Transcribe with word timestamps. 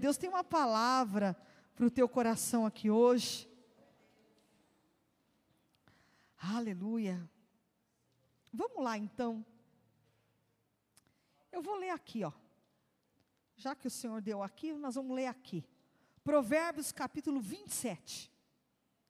Deus 0.00 0.16
tem 0.16 0.30
uma 0.30 0.42
palavra 0.42 1.36
para 1.74 1.86
o 1.86 1.90
teu 1.90 2.08
coração 2.08 2.64
aqui 2.64 2.90
hoje. 2.90 3.48
Aleluia. 6.38 7.30
Vamos 8.50 8.82
lá 8.82 8.96
então. 8.96 9.44
Eu 11.52 11.60
vou 11.60 11.76
ler 11.76 11.90
aqui, 11.90 12.24
ó. 12.24 12.32
Já 13.56 13.74
que 13.74 13.86
o 13.86 13.90
Senhor 13.90 14.22
deu 14.22 14.42
aqui, 14.42 14.72
nós 14.72 14.94
vamos 14.94 15.14
ler 15.14 15.26
aqui. 15.26 15.62
Provérbios 16.24 16.90
capítulo 16.90 17.38
27. 17.38 18.32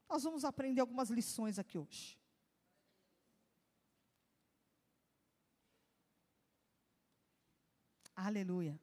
Nós 0.08 0.24
vamos 0.24 0.44
aprender 0.44 0.80
algumas 0.80 1.08
lições 1.08 1.56
aqui 1.56 1.78
hoje. 1.78 2.18
Aleluia. 8.16 8.78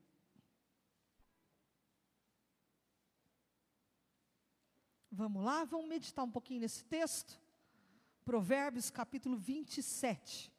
Vamos 5.17 5.43
lá, 5.43 5.63
vamos 5.63 5.87
meditar 5.87 6.23
um 6.23 6.29
pouquinho 6.29 6.61
nesse 6.61 6.83
texto. 6.83 7.41
Provérbios 8.23 8.91
capítulo 8.91 9.35
27. 9.35 10.53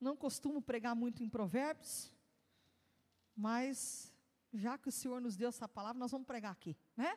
Não 0.00 0.16
costumo 0.16 0.60
pregar 0.60 0.96
muito 0.96 1.22
em 1.22 1.28
Provérbios, 1.28 2.12
mas 3.36 4.12
já 4.52 4.76
que 4.76 4.88
o 4.88 4.92
Senhor 4.92 5.20
nos 5.20 5.36
deu 5.36 5.50
essa 5.50 5.68
palavra, 5.68 6.00
nós 6.00 6.10
vamos 6.10 6.26
pregar 6.26 6.50
aqui, 6.50 6.76
né? 6.96 7.16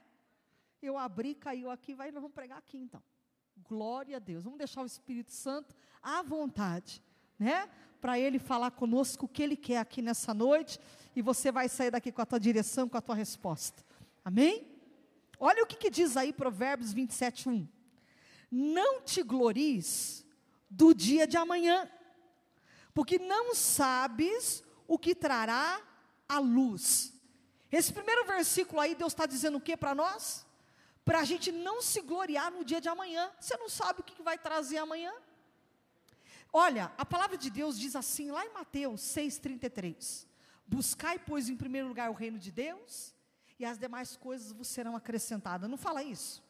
Eu 0.79 0.95
abri, 0.95 1.33
caiu 1.33 1.71
aqui, 1.71 1.95
vai, 1.95 2.11
nós 2.11 2.21
vamos 2.21 2.35
pregar 2.35 2.59
aqui 2.59 2.77
então. 2.77 3.01
Glória 3.67 4.17
a 4.17 4.19
Deus. 4.19 4.43
Vamos 4.43 4.59
deixar 4.59 4.83
o 4.83 4.85
Espírito 4.85 5.31
Santo 5.31 5.75
à 6.03 6.21
vontade, 6.21 7.01
né? 7.39 7.67
Para 7.99 8.19
ele 8.19 8.37
falar 8.37 8.69
conosco 8.69 9.25
o 9.25 9.27
que 9.27 9.41
ele 9.41 9.57
quer 9.57 9.79
aqui 9.79 10.03
nessa 10.03 10.35
noite, 10.35 10.79
e 11.15 11.21
você 11.23 11.51
vai 11.51 11.67
sair 11.67 11.89
daqui 11.89 12.11
com 12.11 12.21
a 12.21 12.27
tua 12.27 12.39
direção, 12.39 12.87
com 12.87 12.95
a 12.95 13.01
tua 13.01 13.15
resposta. 13.15 13.83
Amém? 14.23 14.76
Olha 15.39 15.63
o 15.63 15.67
que, 15.67 15.75
que 15.75 15.89
diz 15.89 16.17
aí 16.17 16.33
Provérbios 16.33 16.93
27, 16.93 17.49
1. 17.49 17.67
Não 18.49 19.01
te 19.01 19.21
glories 19.21 20.25
do 20.69 20.93
dia 20.93 21.27
de 21.27 21.37
amanhã, 21.37 21.89
porque 22.93 23.19
não 23.19 23.53
sabes 23.53 24.63
o 24.87 24.97
que 24.97 25.13
trará 25.13 25.81
a 26.27 26.39
luz. 26.39 27.13
Esse 27.71 27.93
primeiro 27.93 28.25
versículo 28.25 28.79
aí, 28.81 28.95
Deus 28.95 29.13
está 29.13 29.25
dizendo 29.25 29.57
o 29.57 29.61
que 29.61 29.75
para 29.75 29.93
nós? 29.93 30.45
Para 31.03 31.19
a 31.19 31.23
gente 31.23 31.51
não 31.51 31.81
se 31.81 32.01
gloriar 32.01 32.51
no 32.51 32.65
dia 32.65 32.81
de 32.81 32.89
amanhã. 32.89 33.31
Você 33.39 33.55
não 33.57 33.69
sabe 33.69 34.01
o 34.01 34.03
que 34.03 34.21
vai 34.21 34.37
trazer 34.37 34.77
amanhã? 34.77 35.13
Olha, 36.51 36.91
a 36.97 37.05
palavra 37.05 37.37
de 37.37 37.49
Deus 37.49 37.77
diz 37.77 37.95
assim, 37.95 38.31
lá 38.31 38.45
em 38.45 38.53
Mateus 38.53 39.01
6,33: 39.01 40.25
Buscai, 40.65 41.19
pois, 41.19 41.49
em 41.49 41.55
primeiro 41.55 41.87
lugar 41.87 42.09
o 42.09 42.13
reino 42.13 42.39
de 42.39 42.51
Deus, 42.51 43.13
e 43.59 43.65
as 43.65 43.77
demais 43.77 44.15
coisas 44.15 44.51
vos 44.51 44.67
serão 44.67 44.95
acrescentadas. 44.95 45.69
Não 45.69 45.77
fala 45.77 46.03
isso? 46.03 46.43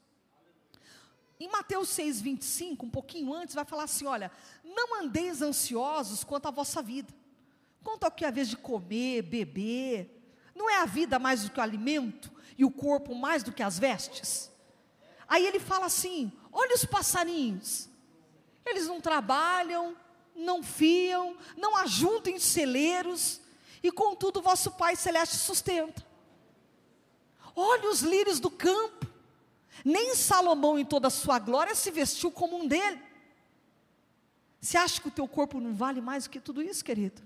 Em 1.39 1.47
Mateus 1.49 1.89
6, 1.89 2.19
25, 2.21 2.85
um 2.85 2.89
pouquinho 2.89 3.33
antes, 3.33 3.53
vai 3.53 3.63
falar 3.63 3.83
assim: 3.83 4.05
olha, 4.05 4.31
não 4.63 5.01
andeis 5.01 5.41
ansiosos 5.41 6.23
quanto 6.23 6.47
à 6.47 6.51
vossa 6.51 6.81
vida, 6.81 7.13
quanto 7.83 8.03
ao 8.03 8.11
que 8.11 8.25
é 8.25 8.27
a 8.27 8.31
vez 8.31 8.49
de 8.49 8.57
comer, 8.57 9.21
beber. 9.21 10.13
Não 10.55 10.67
é 10.67 10.81
a 10.81 10.85
vida 10.85 11.19
mais 11.19 11.43
do 11.43 11.51
que 11.51 11.59
o 11.59 11.63
alimento 11.63 12.31
e 12.57 12.65
o 12.65 12.71
corpo 12.71 13.13
mais 13.13 13.43
do 13.43 13.51
que 13.51 13.61
as 13.61 13.77
vestes? 13.77 14.51
Aí 15.27 15.45
ele 15.45 15.59
fala 15.59 15.85
assim: 15.85 16.31
olha 16.51 16.73
os 16.73 16.85
passarinhos, 16.85 17.87
eles 18.65 18.87
não 18.87 18.99
trabalham, 18.99 19.95
não 20.35 20.63
fiam, 20.63 21.37
não 21.55 21.77
ajuntem 21.77 22.39
celeiros, 22.39 23.39
e 23.83 23.91
contudo 23.91 24.41
vosso 24.41 24.71
Pai 24.71 24.95
Celeste 24.95 25.35
sustenta. 25.35 26.06
Olha 27.59 27.89
os 27.89 28.01
lírios 28.01 28.39
do 28.39 28.51
campo, 28.51 29.07
nem 29.83 30.13
Salomão, 30.13 30.77
em 30.77 30.85
toda 30.85 31.07
a 31.07 31.09
sua 31.09 31.39
glória, 31.39 31.73
se 31.73 31.89
vestiu 31.89 32.29
como 32.29 32.55
um 32.55 32.67
dele. 32.67 33.01
Você 34.61 34.77
acha 34.77 35.01
que 35.01 35.07
o 35.07 35.11
teu 35.11 35.27
corpo 35.27 35.59
não 35.59 35.73
vale 35.73 35.99
mais 35.99 36.25
do 36.25 36.29
que 36.29 36.39
tudo 36.39 36.61
isso, 36.61 36.85
querido? 36.85 37.19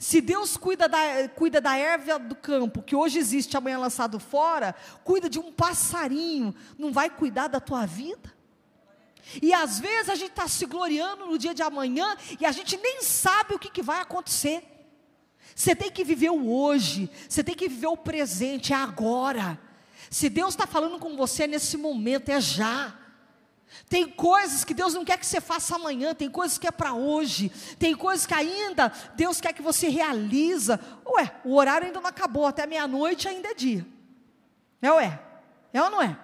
Se 0.00 0.20
Deus 0.20 0.56
cuida 0.56 0.88
da, 0.88 1.28
cuida 1.36 1.60
da 1.60 1.76
erva 1.76 2.18
do 2.18 2.34
campo, 2.34 2.82
que 2.82 2.96
hoje 2.96 3.20
existe, 3.20 3.56
amanhã 3.56 3.78
lançado 3.78 4.18
fora, 4.18 4.74
cuida 5.04 5.30
de 5.30 5.38
um 5.38 5.52
passarinho, 5.52 6.52
não 6.76 6.92
vai 6.92 7.08
cuidar 7.08 7.46
da 7.46 7.60
tua 7.60 7.86
vida? 7.86 8.34
E 9.40 9.54
às 9.54 9.78
vezes 9.78 10.08
a 10.08 10.16
gente 10.16 10.30
está 10.30 10.48
se 10.48 10.66
gloriando 10.66 11.26
no 11.26 11.38
dia 11.38 11.54
de 11.54 11.62
amanhã 11.62 12.16
e 12.40 12.44
a 12.44 12.50
gente 12.50 12.76
nem 12.78 13.00
sabe 13.00 13.54
o 13.54 13.60
que, 13.60 13.70
que 13.70 13.80
vai 13.80 14.00
acontecer. 14.00 14.71
Você 15.54 15.74
tem 15.74 15.90
que 15.90 16.04
viver 16.04 16.30
o 16.30 16.50
hoje, 16.50 17.10
você 17.28 17.44
tem 17.44 17.54
que 17.54 17.68
viver 17.68 17.88
o 17.88 17.96
presente, 17.96 18.72
é 18.72 18.76
agora. 18.76 19.58
Se 20.10 20.28
Deus 20.28 20.50
está 20.50 20.66
falando 20.66 20.98
com 20.98 21.16
você 21.16 21.46
nesse 21.46 21.76
momento, 21.76 22.28
é 22.28 22.40
já. 22.40 22.94
Tem 23.88 24.08
coisas 24.08 24.64
que 24.64 24.74
Deus 24.74 24.94
não 24.94 25.04
quer 25.04 25.18
que 25.18 25.26
você 25.26 25.40
faça 25.40 25.76
amanhã, 25.76 26.14
tem 26.14 26.30
coisas 26.30 26.58
que 26.58 26.66
é 26.66 26.70
para 26.70 26.92
hoje, 26.92 27.50
tem 27.78 27.94
coisas 27.94 28.26
que 28.26 28.34
ainda 28.34 28.92
Deus 29.14 29.40
quer 29.40 29.52
que 29.52 29.62
você 29.62 29.88
realiza. 29.88 30.78
Ué, 31.06 31.32
o 31.44 31.56
horário 31.56 31.86
ainda 31.86 32.00
não 32.00 32.08
acabou, 32.08 32.46
até 32.46 32.66
meia-noite 32.66 33.28
ainda 33.28 33.48
é 33.48 33.54
dia. 33.54 33.86
É 34.80 34.92
ou 34.92 35.00
é? 35.00 35.20
É 35.72 35.82
ou 35.82 35.90
não 35.90 36.02
é? 36.02 36.18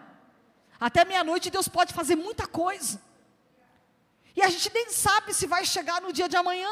Até 0.78 1.04
meia-noite 1.04 1.50
Deus 1.50 1.68
pode 1.68 1.94
fazer 1.94 2.16
muita 2.16 2.46
coisa. 2.46 3.00
E 4.36 4.42
a 4.42 4.48
gente 4.48 4.70
nem 4.72 4.90
sabe 4.90 5.34
se 5.34 5.46
vai 5.46 5.64
chegar 5.64 6.00
no 6.00 6.12
dia 6.12 6.28
de 6.28 6.36
amanhã. 6.36 6.68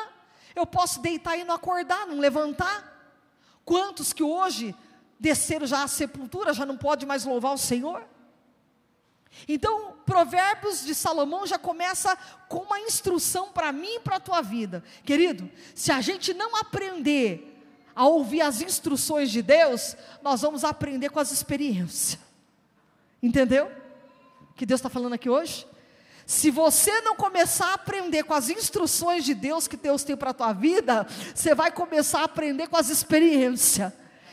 Eu 0.56 0.66
posso 0.66 1.00
deitar 1.00 1.36
e 1.36 1.44
não 1.44 1.54
acordar, 1.54 2.06
não 2.06 2.18
levantar. 2.18 2.94
Quantos 3.62 4.14
que 4.14 4.22
hoje 4.22 4.74
desceram 5.20 5.66
já 5.66 5.82
à 5.82 5.88
sepultura, 5.88 6.54
já 6.54 6.64
não 6.64 6.78
pode 6.78 7.04
mais 7.04 7.24
louvar 7.24 7.52
o 7.52 7.58
Senhor? 7.58 8.02
Então, 9.46 9.96
Provérbios 10.06 10.84
de 10.84 10.94
Salomão 10.94 11.46
já 11.46 11.58
começa 11.58 12.16
com 12.48 12.60
uma 12.60 12.80
instrução 12.80 13.52
para 13.52 13.70
mim 13.70 13.96
e 13.96 14.00
para 14.00 14.16
a 14.16 14.20
tua 14.20 14.40
vida. 14.40 14.82
Querido, 15.04 15.50
se 15.74 15.92
a 15.92 16.00
gente 16.00 16.32
não 16.32 16.56
aprender 16.56 17.52
a 17.94 18.06
ouvir 18.06 18.40
as 18.40 18.62
instruções 18.62 19.30
de 19.30 19.42
Deus, 19.42 19.94
nós 20.22 20.40
vamos 20.40 20.64
aprender 20.64 21.10
com 21.10 21.20
as 21.20 21.32
experiências. 21.32 22.18
Entendeu? 23.22 23.70
O 24.50 24.54
que 24.54 24.64
Deus 24.64 24.78
está 24.78 24.88
falando 24.88 25.12
aqui 25.12 25.28
hoje? 25.28 25.66
Se 26.26 26.50
você 26.50 27.00
não 27.02 27.14
começar 27.14 27.68
a 27.68 27.74
aprender 27.74 28.24
com 28.24 28.34
as 28.34 28.50
instruções 28.50 29.24
de 29.24 29.32
Deus 29.32 29.68
que 29.68 29.76
Deus 29.76 30.02
tem 30.02 30.16
para 30.16 30.30
a 30.30 30.34
tua 30.34 30.52
vida, 30.52 31.06
você 31.32 31.54
vai 31.54 31.70
começar 31.70 32.22
a 32.22 32.24
aprender 32.24 32.66
com 32.66 32.76
as 32.76 32.90
experiências. 32.90 33.92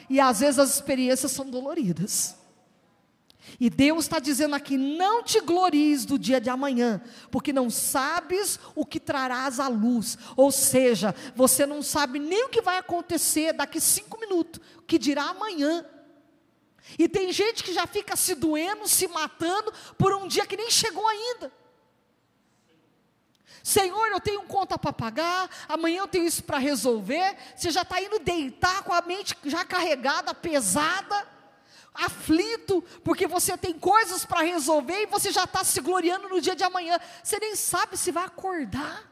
E 0.09 0.19
às 0.19 0.39
vezes 0.39 0.57
as 0.57 0.73
experiências 0.73 1.31
são 1.31 1.47
doloridas. 1.47 2.35
E 3.59 3.69
Deus 3.69 4.05
está 4.05 4.17
dizendo 4.17 4.55
aqui: 4.55 4.75
não 4.75 5.21
te 5.21 5.39
glories 5.39 6.03
do 6.03 6.17
dia 6.17 6.41
de 6.41 6.49
amanhã, 6.49 6.99
porque 7.29 7.53
não 7.53 7.69
sabes 7.69 8.59
o 8.73 8.87
que 8.87 8.99
trarás 8.99 9.59
à 9.59 9.67
luz. 9.67 10.17
Ou 10.35 10.51
seja, 10.51 11.13
você 11.35 11.63
não 11.63 11.83
sabe 11.83 12.17
nem 12.17 12.45
o 12.45 12.49
que 12.49 12.61
vai 12.61 12.79
acontecer 12.79 13.53
daqui 13.53 13.79
cinco 13.79 14.19
minutos, 14.19 14.59
o 14.79 14.81
que 14.81 14.97
dirá 14.97 15.25
amanhã. 15.25 15.85
E 16.97 17.07
tem 17.07 17.31
gente 17.31 17.63
que 17.63 17.71
já 17.71 17.85
fica 17.85 18.15
se 18.15 18.33
doendo, 18.33 18.87
se 18.87 19.07
matando 19.07 19.71
por 19.95 20.11
um 20.15 20.27
dia 20.27 20.47
que 20.47 20.57
nem 20.57 20.71
chegou 20.71 21.07
ainda. 21.07 21.62
Senhor, 23.63 24.07
eu 24.07 24.19
tenho 24.19 24.43
conta 24.43 24.77
para 24.77 24.91
pagar, 24.91 25.49
amanhã 25.69 25.99
eu 25.99 26.07
tenho 26.07 26.25
isso 26.25 26.43
para 26.43 26.57
resolver. 26.57 27.37
Você 27.55 27.71
já 27.71 27.83
está 27.83 28.01
indo 28.01 28.19
deitar 28.19 28.83
com 28.83 28.91
a 28.91 29.01
mente 29.01 29.37
já 29.45 29.63
carregada, 29.63 30.33
pesada, 30.33 31.25
aflito, 31.93 32.83
porque 33.05 33.25
você 33.25 33.57
tem 33.57 33.73
coisas 33.79 34.25
para 34.25 34.41
resolver 34.41 35.03
e 35.03 35.05
você 35.05 35.31
já 35.31 35.45
está 35.45 35.63
se 35.63 35.79
gloriando 35.79 36.27
no 36.27 36.41
dia 36.41 36.57
de 36.57 36.63
amanhã. 36.65 36.99
Você 37.23 37.39
nem 37.39 37.55
sabe 37.55 37.95
se 37.95 38.11
vai 38.11 38.25
acordar. 38.25 39.09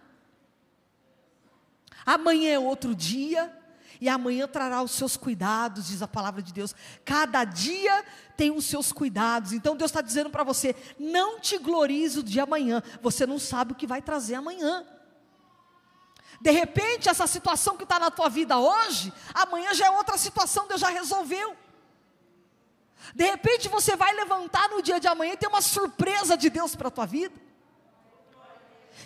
Amanhã 2.05 2.51
é 2.51 2.59
outro 2.59 2.93
dia, 2.93 3.57
e 4.01 4.09
amanhã 4.09 4.47
trará 4.47 4.81
os 4.81 4.91
seus 4.91 5.15
cuidados, 5.15 5.87
diz 5.87 6.01
a 6.01 6.07
palavra 6.07 6.41
de 6.41 6.51
Deus. 6.51 6.75
Cada 7.05 7.43
dia 7.43 8.03
tem 8.41 8.49
os 8.49 8.65
seus 8.65 8.91
cuidados. 8.91 9.53
Então 9.53 9.75
Deus 9.75 9.91
está 9.91 10.01
dizendo 10.01 10.31
para 10.31 10.43
você: 10.43 10.75
não 10.97 11.39
te 11.39 11.59
glories 11.59 12.17
o 12.17 12.23
dia 12.23 12.41
amanhã, 12.41 12.81
você 12.99 13.27
não 13.27 13.37
sabe 13.37 13.73
o 13.73 13.75
que 13.75 13.85
vai 13.85 14.01
trazer 14.01 14.33
amanhã. 14.33 14.83
De 16.41 16.49
repente, 16.49 17.07
essa 17.07 17.27
situação 17.27 17.77
que 17.77 17.83
está 17.83 17.99
na 17.99 18.09
tua 18.09 18.29
vida 18.29 18.57
hoje, 18.57 19.13
amanhã 19.31 19.75
já 19.75 19.85
é 19.85 19.91
outra 19.91 20.17
situação, 20.17 20.67
Deus 20.67 20.81
já 20.81 20.89
resolveu. 20.89 21.55
De 23.13 23.25
repente 23.25 23.69
você 23.69 23.95
vai 23.95 24.11
levantar 24.15 24.67
no 24.69 24.81
dia 24.81 24.99
de 24.99 25.07
amanhã 25.07 25.33
e 25.33 25.37
tem 25.37 25.47
uma 25.47 25.61
surpresa 25.61 26.35
de 26.35 26.49
Deus 26.49 26.75
para 26.75 26.87
a 26.87 26.91
tua 26.91 27.05
vida. 27.05 27.39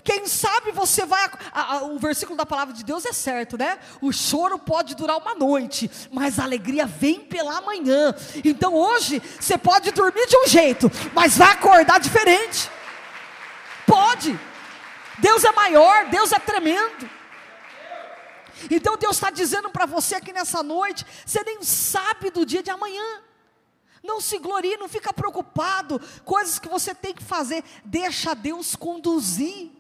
Quem 0.05 0.27
sabe 0.27 0.71
você 0.71 1.03
vai. 1.03 1.27
A, 1.51 1.77
a, 1.77 1.83
o 1.85 1.97
versículo 1.97 2.37
da 2.37 2.45
palavra 2.45 2.75
de 2.75 2.83
Deus 2.83 3.05
é 3.05 3.11
certo, 3.11 3.57
né? 3.57 3.79
O 3.99 4.13
choro 4.13 4.59
pode 4.59 4.93
durar 4.93 5.17
uma 5.17 5.33
noite, 5.33 5.89
mas 6.11 6.37
a 6.37 6.43
alegria 6.43 6.85
vem 6.85 7.21
pela 7.21 7.59
manhã. 7.61 8.13
Então 8.43 8.75
hoje 8.75 9.19
você 9.39 9.57
pode 9.57 9.89
dormir 9.89 10.27
de 10.27 10.37
um 10.37 10.47
jeito, 10.47 10.91
mas 11.11 11.35
vai 11.35 11.53
acordar 11.53 11.99
diferente. 11.99 12.69
Pode. 13.87 14.39
Deus 15.17 15.43
é 15.43 15.51
maior, 15.51 16.05
Deus 16.05 16.31
é 16.31 16.37
tremendo. 16.37 17.09
Então 18.69 18.97
Deus 18.97 19.15
está 19.15 19.31
dizendo 19.31 19.71
para 19.71 19.87
você 19.87 20.13
aqui 20.13 20.31
nessa 20.31 20.61
noite: 20.61 21.03
você 21.25 21.43
nem 21.43 21.63
sabe 21.63 22.29
do 22.29 22.45
dia 22.45 22.61
de 22.61 22.69
amanhã. 22.69 23.23
Não 24.03 24.21
se 24.21 24.37
glorie, 24.37 24.77
não 24.77 24.87
fica 24.87 25.11
preocupado. 25.11 25.99
Coisas 26.23 26.59
que 26.59 26.67
você 26.67 26.93
tem 26.93 27.11
que 27.11 27.23
fazer, 27.23 27.63
deixa 27.83 28.35
Deus 28.35 28.75
conduzir. 28.75 29.71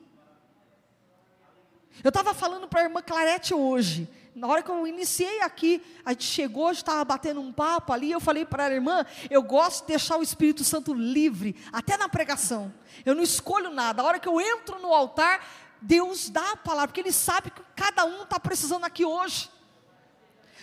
Eu 2.03 2.09
estava 2.09 2.33
falando 2.33 2.67
para 2.67 2.81
a 2.81 2.83
irmã 2.83 3.01
Clarete 3.01 3.53
hoje. 3.53 4.09
Na 4.35 4.47
hora 4.47 4.61
que 4.61 4.69
eu 4.69 4.85
iniciei 4.85 5.41
aqui, 5.41 5.81
a 6.03 6.11
gente 6.11 6.25
chegou, 6.25 6.69
estava 6.69 7.03
batendo 7.05 7.39
um 7.39 7.53
papo 7.53 7.93
ali, 7.93 8.11
eu 8.11 8.19
falei 8.19 8.43
para 8.43 8.65
a 8.65 8.71
irmã, 8.71 9.05
eu 9.29 9.41
gosto 9.41 9.81
de 9.81 9.87
deixar 9.87 10.17
o 10.17 10.21
Espírito 10.21 10.61
Santo 10.63 10.93
livre, 10.93 11.55
até 11.71 11.95
na 11.95 12.09
pregação. 12.09 12.73
Eu 13.05 13.15
não 13.15 13.23
escolho 13.23 13.69
nada. 13.69 14.01
A 14.01 14.05
hora 14.05 14.19
que 14.19 14.27
eu 14.27 14.41
entro 14.41 14.77
no 14.79 14.93
altar, 14.93 15.47
Deus 15.81 16.29
dá 16.29 16.51
a 16.51 16.57
palavra, 16.57 16.89
porque 16.89 16.99
Ele 16.99 17.13
sabe 17.13 17.49
que 17.49 17.61
cada 17.75 18.03
um 18.03 18.23
está 18.23 18.37
precisando 18.37 18.83
aqui 18.83 19.05
hoje. 19.05 19.49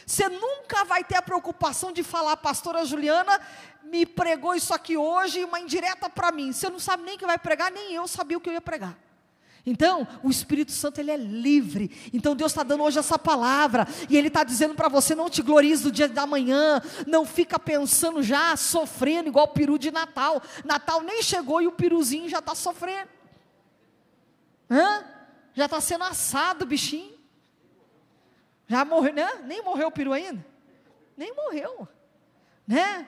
Você 0.04 0.28
nunca 0.28 0.84
vai 0.84 1.02
ter 1.02 1.16
a 1.16 1.22
preocupação 1.22 1.92
de 1.92 2.02
falar, 2.02 2.36
pastora 2.36 2.84
Juliana 2.84 3.40
me 3.84 4.04
pregou 4.04 4.54
isso 4.54 4.74
aqui 4.74 4.96
hoje, 4.96 5.44
uma 5.44 5.60
indireta 5.60 6.10
para 6.10 6.30
mim. 6.30 6.52
Você 6.52 6.68
não 6.68 6.78
sabe 6.78 7.04
nem 7.04 7.16
que 7.16 7.24
vai 7.24 7.38
pregar, 7.38 7.70
nem 7.70 7.94
eu 7.94 8.06
sabia 8.06 8.36
o 8.36 8.40
que 8.40 8.50
eu 8.50 8.54
ia 8.54 8.60
pregar. 8.60 8.98
Então, 9.64 10.06
o 10.24 10.30
Espírito 10.30 10.72
Santo 10.72 10.98
ele 10.98 11.12
é 11.12 11.16
livre. 11.16 12.10
Então 12.12 12.34
Deus 12.34 12.50
está 12.50 12.64
dando 12.64 12.82
hoje 12.82 12.98
essa 12.98 13.16
palavra 13.16 13.86
e 14.08 14.16
Ele 14.16 14.26
está 14.26 14.42
dizendo 14.42 14.74
para 14.74 14.88
você: 14.88 15.14
não 15.14 15.30
te 15.30 15.40
glories 15.40 15.82
do 15.82 15.92
dia 15.92 16.08
da 16.08 16.26
manhã, 16.26 16.82
não 17.06 17.24
fica 17.24 17.58
pensando 17.58 18.22
já 18.22 18.56
sofrendo 18.56 19.28
igual 19.28 19.46
o 19.46 19.52
peru 19.52 19.78
de 19.78 19.92
Natal. 19.92 20.42
Natal 20.64 21.02
nem 21.02 21.22
chegou 21.22 21.62
e 21.62 21.68
o 21.68 21.72
peruzinho 21.72 22.28
já 22.28 22.40
está 22.40 22.54
sofrendo. 22.54 23.08
Hã? 24.68 25.04
Já 25.54 25.66
está 25.66 25.80
sendo 25.80 26.04
assado 26.04 26.64
o 26.64 26.68
bichinho. 26.68 27.16
Já 28.66 28.84
morreu, 28.84 29.12
né? 29.12 29.42
Nem 29.44 29.62
morreu 29.62 29.88
o 29.88 29.92
peru 29.92 30.12
ainda. 30.12 30.44
Nem 31.16 31.32
morreu, 31.34 31.86
né? 32.66 33.06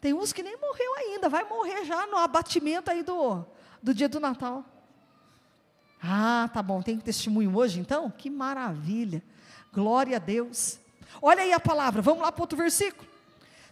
Tem 0.00 0.12
uns 0.12 0.32
que 0.32 0.42
nem 0.42 0.56
morreu 0.56 0.94
ainda, 0.96 1.28
vai 1.28 1.44
morrer 1.44 1.84
já 1.84 2.08
no 2.08 2.16
abatimento 2.16 2.90
aí 2.90 3.04
do, 3.04 3.44
do 3.80 3.94
dia 3.94 4.08
do 4.08 4.18
Natal. 4.18 4.64
Ah, 6.02 6.50
tá 6.52 6.60
bom, 6.60 6.82
tem 6.82 6.98
testemunho 6.98 7.56
hoje 7.56 7.78
então? 7.78 8.10
Que 8.10 8.28
maravilha. 8.28 9.22
Glória 9.72 10.16
a 10.16 10.18
Deus. 10.18 10.80
Olha 11.20 11.42
aí 11.42 11.52
a 11.52 11.60
palavra, 11.60 12.02
vamos 12.02 12.22
lá 12.22 12.32
para 12.32 12.42
outro 12.42 12.58
versículo. 12.58 13.08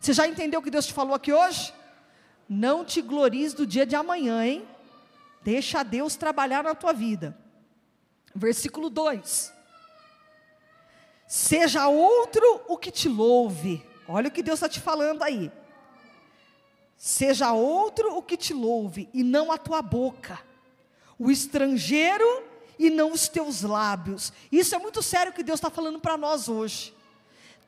Você 0.00 0.12
já 0.12 0.28
entendeu 0.28 0.60
o 0.60 0.62
que 0.62 0.70
Deus 0.70 0.86
te 0.86 0.92
falou 0.92 1.14
aqui 1.14 1.32
hoje? 1.32 1.74
Não 2.48 2.84
te 2.84 3.02
glories 3.02 3.52
do 3.52 3.66
dia 3.66 3.84
de 3.84 3.96
amanhã, 3.96 4.44
hein? 4.44 4.68
Deixa 5.42 5.82
Deus 5.82 6.14
trabalhar 6.14 6.62
na 6.62 6.74
tua 6.74 6.92
vida. 6.92 7.36
Versículo 8.32 8.88
2: 8.88 9.52
Seja 11.26 11.88
outro 11.88 12.62
o 12.68 12.76
que 12.76 12.92
te 12.92 13.08
louve. 13.08 13.84
Olha 14.06 14.28
o 14.28 14.30
que 14.30 14.42
Deus 14.42 14.58
está 14.58 14.68
te 14.68 14.80
falando 14.80 15.22
aí. 15.22 15.50
Seja 16.96 17.52
outro 17.52 18.16
o 18.16 18.22
que 18.22 18.36
te 18.36 18.52
louve, 18.52 19.08
e 19.12 19.24
não 19.24 19.50
a 19.50 19.58
tua 19.58 19.80
boca 19.82 20.49
o 21.20 21.30
estrangeiro 21.30 22.24
e 22.78 22.88
não 22.88 23.12
os 23.12 23.28
teus 23.28 23.60
lábios. 23.60 24.32
Isso 24.50 24.74
é 24.74 24.78
muito 24.78 25.02
sério 25.02 25.34
que 25.34 25.42
Deus 25.42 25.58
está 25.58 25.68
falando 25.68 26.00
para 26.00 26.16
nós 26.16 26.48
hoje. 26.48 26.94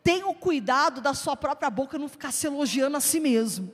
Tenha 0.03 0.27
o 0.27 0.35
cuidado 0.35 1.03
da 1.03 1.13
sua 1.13 1.37
própria 1.37 1.69
boca 1.69 1.99
não 1.99 2.09
ficar 2.09 2.33
se 2.33 2.47
elogiando 2.47 2.97
a 2.97 3.01
si 3.01 3.21
mesmo. 3.21 3.73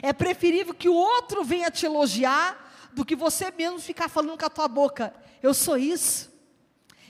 É 0.00 0.10
preferível 0.14 0.72
que 0.72 0.88
o 0.88 0.94
outro 0.94 1.44
venha 1.44 1.70
te 1.70 1.84
elogiar 1.84 2.88
do 2.94 3.04
que 3.04 3.14
você 3.14 3.50
mesmo 3.50 3.78
ficar 3.78 4.08
falando 4.08 4.38
com 4.38 4.46
a 4.46 4.50
tua 4.50 4.66
boca. 4.66 5.14
Eu 5.42 5.52
sou 5.52 5.76
isso. 5.76 6.32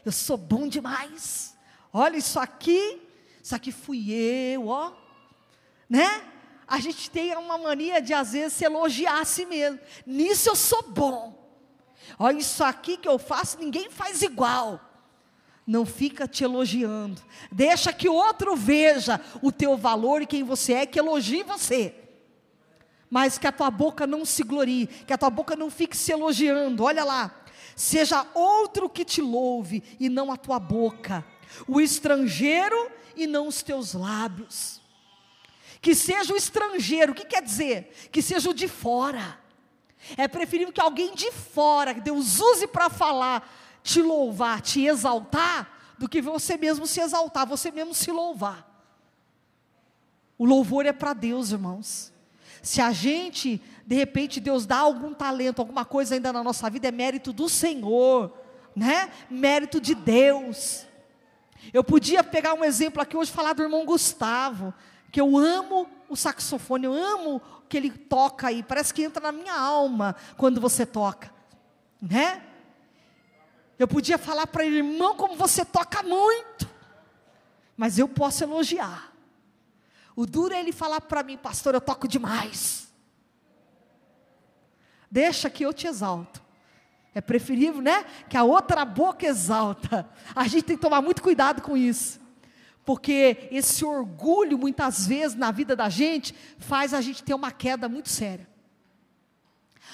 Eu 0.05 0.11
sou 0.11 0.37
bom 0.37 0.67
demais. 0.67 1.57
Olha 1.93 2.17
isso 2.17 2.41
aqui. 2.41 3.01
Isso 3.41 3.55
aqui 3.55 3.71
fui 3.71 4.13
eu, 4.13 4.67
ó. 4.67 4.93
Né? 5.89 6.25
A 6.67 6.81
gente 6.81 7.09
tem 7.09 7.35
uma 7.37 7.57
mania 7.57 8.03
de 8.03 8.13
às 8.13 8.33
vezes 8.33 8.55
se 8.55 8.65
elogiar 8.65 9.21
a 9.21 9.25
si 9.25 9.47
mesmo. 9.47 9.79
Nisso 10.05 10.49
eu 10.51 10.57
sou 10.57 10.83
bom. 10.83 11.38
Olha, 12.19 12.39
isso 12.39 12.63
aqui 12.63 12.97
que 12.97 13.09
eu 13.09 13.19
faço, 13.19 13.59
ninguém 13.59 13.91
faz 13.91 14.23
igual. 14.23 14.81
Não 15.67 15.85
fica 15.85 16.27
te 16.27 16.45
elogiando. 16.45 17.21
Deixa 17.53 17.93
que 17.93 18.09
outro 18.09 18.57
veja 18.57 19.21
o 19.43 19.53
teu 19.53 19.77
valor 19.77 20.23
e 20.23 20.27
quem 20.27 20.43
você 20.43 20.73
é, 20.73 20.87
que 20.87 20.99
elogie 20.99 21.43
você. 21.43 21.95
Mas 23.11 23.39
que 23.39 23.47
a 23.47 23.53
tua 23.53 23.71
boca 23.71 24.07
não 24.07 24.25
se 24.25 24.43
glorie, 24.43 24.87
que 24.87 25.13
a 25.13 25.19
tua 25.19 25.31
boca 25.31 25.57
não 25.57 25.71
fique 25.71 25.97
se 25.97 26.13
elogiando. 26.13 26.85
Olha 26.85 27.05
lá. 27.05 27.35
Seja 27.77 28.27
outro 28.35 28.89
que 28.89 29.05
te 29.05 29.21
louve 29.21 29.83
e 30.01 30.09
não 30.09 30.33
a 30.33 30.37
tua 30.37 30.59
boca. 30.59 31.25
O 31.67 31.81
estrangeiro 31.81 32.91
e 33.15 33.27
não 33.27 33.47
os 33.47 33.63
teus 33.63 33.95
lábios. 33.95 34.81
Que 35.81 35.95
seja 35.95 36.33
o 36.33 36.37
estrangeiro, 36.37 37.13
o 37.13 37.15
que 37.15 37.25
quer 37.25 37.43
dizer? 37.43 38.09
Que 38.11 38.21
seja 38.21 38.51
o 38.51 38.55
de 38.55 38.67
fora 38.67 39.39
é 40.17 40.27
preferível 40.29 40.73
que 40.73 40.81
alguém 40.81 41.15
de 41.15 41.31
fora, 41.33 41.95
que 41.95 42.01
Deus 42.01 42.41
use 42.41 42.67
para 42.67 42.89
falar, 42.89 43.49
te 43.83 44.01
louvar, 44.01 44.61
te 44.61 44.85
exaltar, 44.85 45.79
do 45.99 46.09
que 46.09 46.21
você 46.21 46.57
mesmo 46.57 46.87
se 46.87 47.01
exaltar, 47.01 47.47
você 47.47 47.71
mesmo 47.71 47.93
se 47.93 48.11
louvar. 48.11 48.67
O 50.39 50.45
louvor 50.45 50.87
é 50.87 50.93
para 50.93 51.13
Deus, 51.13 51.51
irmãos. 51.51 52.13
Se 52.63 52.81
a 52.81 52.93
gente, 52.93 53.61
de 53.85 53.97
repente, 53.97 54.39
Deus 54.41 54.65
dá 54.65 54.79
algum 54.79 55.13
talento, 55.13 55.59
alguma 55.59 55.85
coisa 55.85 56.15
ainda 56.15 56.33
na 56.33 56.45
nossa 56.45 56.71
vida, 56.71 56.89
é 56.89 56.93
mérito 56.93 57.33
do 57.33 57.49
Senhor, 57.49 58.33
né? 58.75 59.11
Mérito 59.29 59.81
de 59.81 59.95
Deus. 59.95 60.87
Eu 61.73 61.83
podia 61.83 62.23
pegar 62.23 62.55
um 62.55 62.65
exemplo 62.65 63.03
aqui 63.03 63.17
hoje, 63.17 63.33
falar 63.33 63.53
do 63.53 63.63
irmão 63.63 63.85
Gustavo, 63.85 64.73
que 65.11 65.21
eu 65.21 65.37
amo 65.37 65.89
o 66.09 66.17
saxofone, 66.17 66.85
eu 66.85 66.93
amo 66.93 67.43
que 67.69 67.77
ele 67.77 67.91
toca 67.91 68.49
aí, 68.49 68.63
parece 68.63 68.93
que 68.93 69.03
entra 69.03 69.23
na 69.23 69.33
minha 69.33 69.55
alma 69.55 70.17
quando 70.37 70.61
você 70.61 70.87
toca, 70.87 71.33
né? 72.01 72.43
Eu 73.79 73.87
podia 73.87 74.19
falar 74.19 74.47
para 74.47 74.65
ele, 74.65 74.79
irmão, 74.79 75.17
como 75.17 75.37
você 75.37 75.65
toca 75.65 76.03
muito, 76.03 76.69
mas 77.77 77.99
eu 77.99 78.09
posso 78.09 78.43
elogiar. 78.43 79.13
O 80.17 80.27
duro 80.27 80.53
é 80.53 80.59
ele 80.59 80.73
falar 80.73 81.01
para 81.01 81.23
mim, 81.23 81.37
pastor, 81.37 81.75
eu 81.75 81.81
toco 81.81 82.09
demais. 82.09 82.89
Deixa 85.11 85.49
que 85.49 85.65
eu 85.65 85.73
te 85.73 85.87
exalto. 85.87 86.43
É 87.15 87.21
preferível, 87.21 87.81
né? 87.81 88.05
Que 88.29 88.37
a 88.37 88.43
outra 88.43 88.85
boca 88.85 89.25
exalta. 89.25 90.09
A 90.35 90.47
gente 90.49 90.65
tem 90.65 90.77
que 90.77 90.83
tomar 90.83 91.01
muito 91.01 91.23
cuidado 91.23 91.63
com 91.63 91.77
isso 91.77 92.21
porque 92.89 93.51
esse 93.51 93.85
orgulho, 93.85 94.57
muitas 94.57 95.07
vezes, 95.07 95.37
na 95.37 95.51
vida 95.51 95.77
da 95.77 95.91
gente, 95.91 96.35
faz 96.57 96.95
a 96.95 97.03
gente 97.03 97.23
ter 97.23 97.35
uma 97.35 97.53
queda 97.53 97.87
muito 97.87 98.09
séria. 98.09 98.49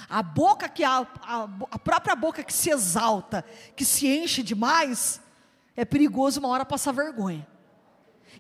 A 0.09 0.23
boca 0.23 0.69
que 0.69 0.85
a, 0.85 1.05
a, 1.21 1.49
a 1.73 1.79
própria 1.81 2.15
boca 2.15 2.45
que 2.45 2.53
se 2.53 2.71
exalta, 2.71 3.45
que 3.75 3.85
se 3.85 4.07
enche 4.07 4.45
demais, 4.45 5.21
é 5.75 5.85
perigoso 5.85 6.39
uma 6.39 6.51
hora 6.51 6.65
passar 6.65 6.93
vergonha. 6.93 7.45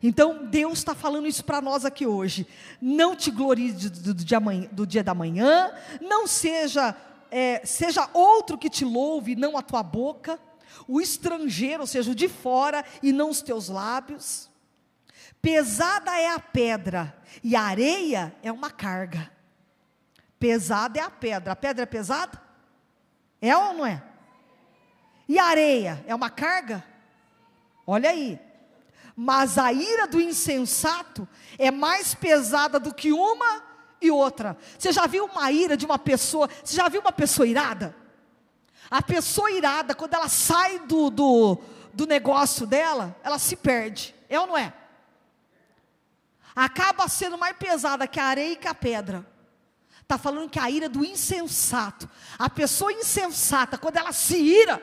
Então 0.00 0.46
Deus 0.46 0.78
está 0.78 0.94
falando 0.94 1.26
isso 1.26 1.44
para 1.44 1.60
nós 1.60 1.84
aqui 1.84 2.06
hoje. 2.06 2.46
Não 2.80 3.16
te 3.16 3.32
glorie 3.32 3.72
do, 3.72 3.90
do, 3.90 4.14
do, 4.14 4.24
dia, 4.24 4.40
do 4.70 4.86
dia 4.86 5.02
da 5.02 5.14
manhã, 5.16 5.72
não 6.00 6.28
seja 6.28 6.96
é, 7.28 7.60
seja 7.66 8.08
outro 8.14 8.56
que 8.56 8.70
te 8.70 8.84
louve, 8.84 9.34
não 9.34 9.58
a 9.58 9.62
tua 9.62 9.82
boca 9.82 10.38
o 10.86 11.00
estrangeiro, 11.00 11.82
ou 11.82 11.86
seja, 11.86 12.10
o 12.10 12.14
de 12.14 12.28
fora, 12.28 12.84
e 13.02 13.12
não 13.12 13.30
os 13.30 13.42
teus 13.42 13.68
lábios. 13.68 14.50
Pesada 15.40 16.18
é 16.18 16.30
a 16.30 16.38
pedra, 16.38 17.16
e 17.42 17.54
a 17.54 17.62
areia 17.62 18.34
é 18.42 18.50
uma 18.50 18.70
carga. 18.70 19.30
Pesada 20.38 20.98
é 20.98 21.02
a 21.02 21.10
pedra. 21.10 21.52
A 21.52 21.56
pedra 21.56 21.84
é 21.84 21.86
pesada? 21.86 22.40
É 23.40 23.56
ou 23.56 23.74
não 23.74 23.86
é? 23.86 24.02
E 25.28 25.38
a 25.38 25.44
areia 25.46 26.04
é 26.06 26.14
uma 26.14 26.28
carga? 26.28 26.84
Olha 27.86 28.10
aí. 28.10 28.38
Mas 29.16 29.58
a 29.58 29.72
ira 29.72 30.06
do 30.06 30.20
insensato 30.20 31.28
é 31.58 31.70
mais 31.70 32.14
pesada 32.14 32.80
do 32.80 32.92
que 32.92 33.12
uma 33.12 33.62
e 34.00 34.10
outra. 34.10 34.56
Você 34.78 34.92
já 34.92 35.06
viu 35.06 35.24
uma 35.24 35.50
ira 35.50 35.76
de 35.76 35.86
uma 35.86 35.98
pessoa? 35.98 36.48
Você 36.62 36.76
já 36.76 36.88
viu 36.88 37.00
uma 37.00 37.12
pessoa 37.12 37.46
irada? 37.46 37.96
A 38.94 39.02
pessoa 39.02 39.50
irada, 39.50 39.92
quando 39.92 40.14
ela 40.14 40.28
sai 40.28 40.78
do, 40.78 41.10
do, 41.10 41.58
do 41.92 42.06
negócio 42.06 42.64
dela, 42.64 43.16
ela 43.24 43.40
se 43.40 43.56
perde. 43.56 44.14
É 44.28 44.38
ou 44.38 44.46
não 44.46 44.56
é? 44.56 44.72
Acaba 46.54 47.08
sendo 47.08 47.36
mais 47.36 47.56
pesada 47.56 48.06
que 48.06 48.20
a 48.20 48.26
areia 48.26 48.52
e 48.52 48.56
que 48.56 48.68
a 48.68 48.72
pedra. 48.74 49.26
Está 50.00 50.16
falando 50.16 50.48
que 50.48 50.60
a 50.60 50.70
ira 50.70 50.88
do 50.88 51.04
insensato. 51.04 52.08
A 52.38 52.48
pessoa 52.48 52.92
insensata, 52.92 53.76
quando 53.76 53.96
ela 53.96 54.12
se 54.12 54.36
ira, 54.36 54.80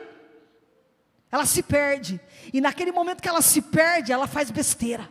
ela 1.30 1.46
se 1.46 1.62
perde. 1.62 2.20
E 2.52 2.60
naquele 2.60 2.92
momento 2.92 3.22
que 3.22 3.28
ela 3.30 3.40
se 3.40 3.62
perde, 3.62 4.12
ela 4.12 4.26
faz 4.26 4.50
besteira. 4.50 5.10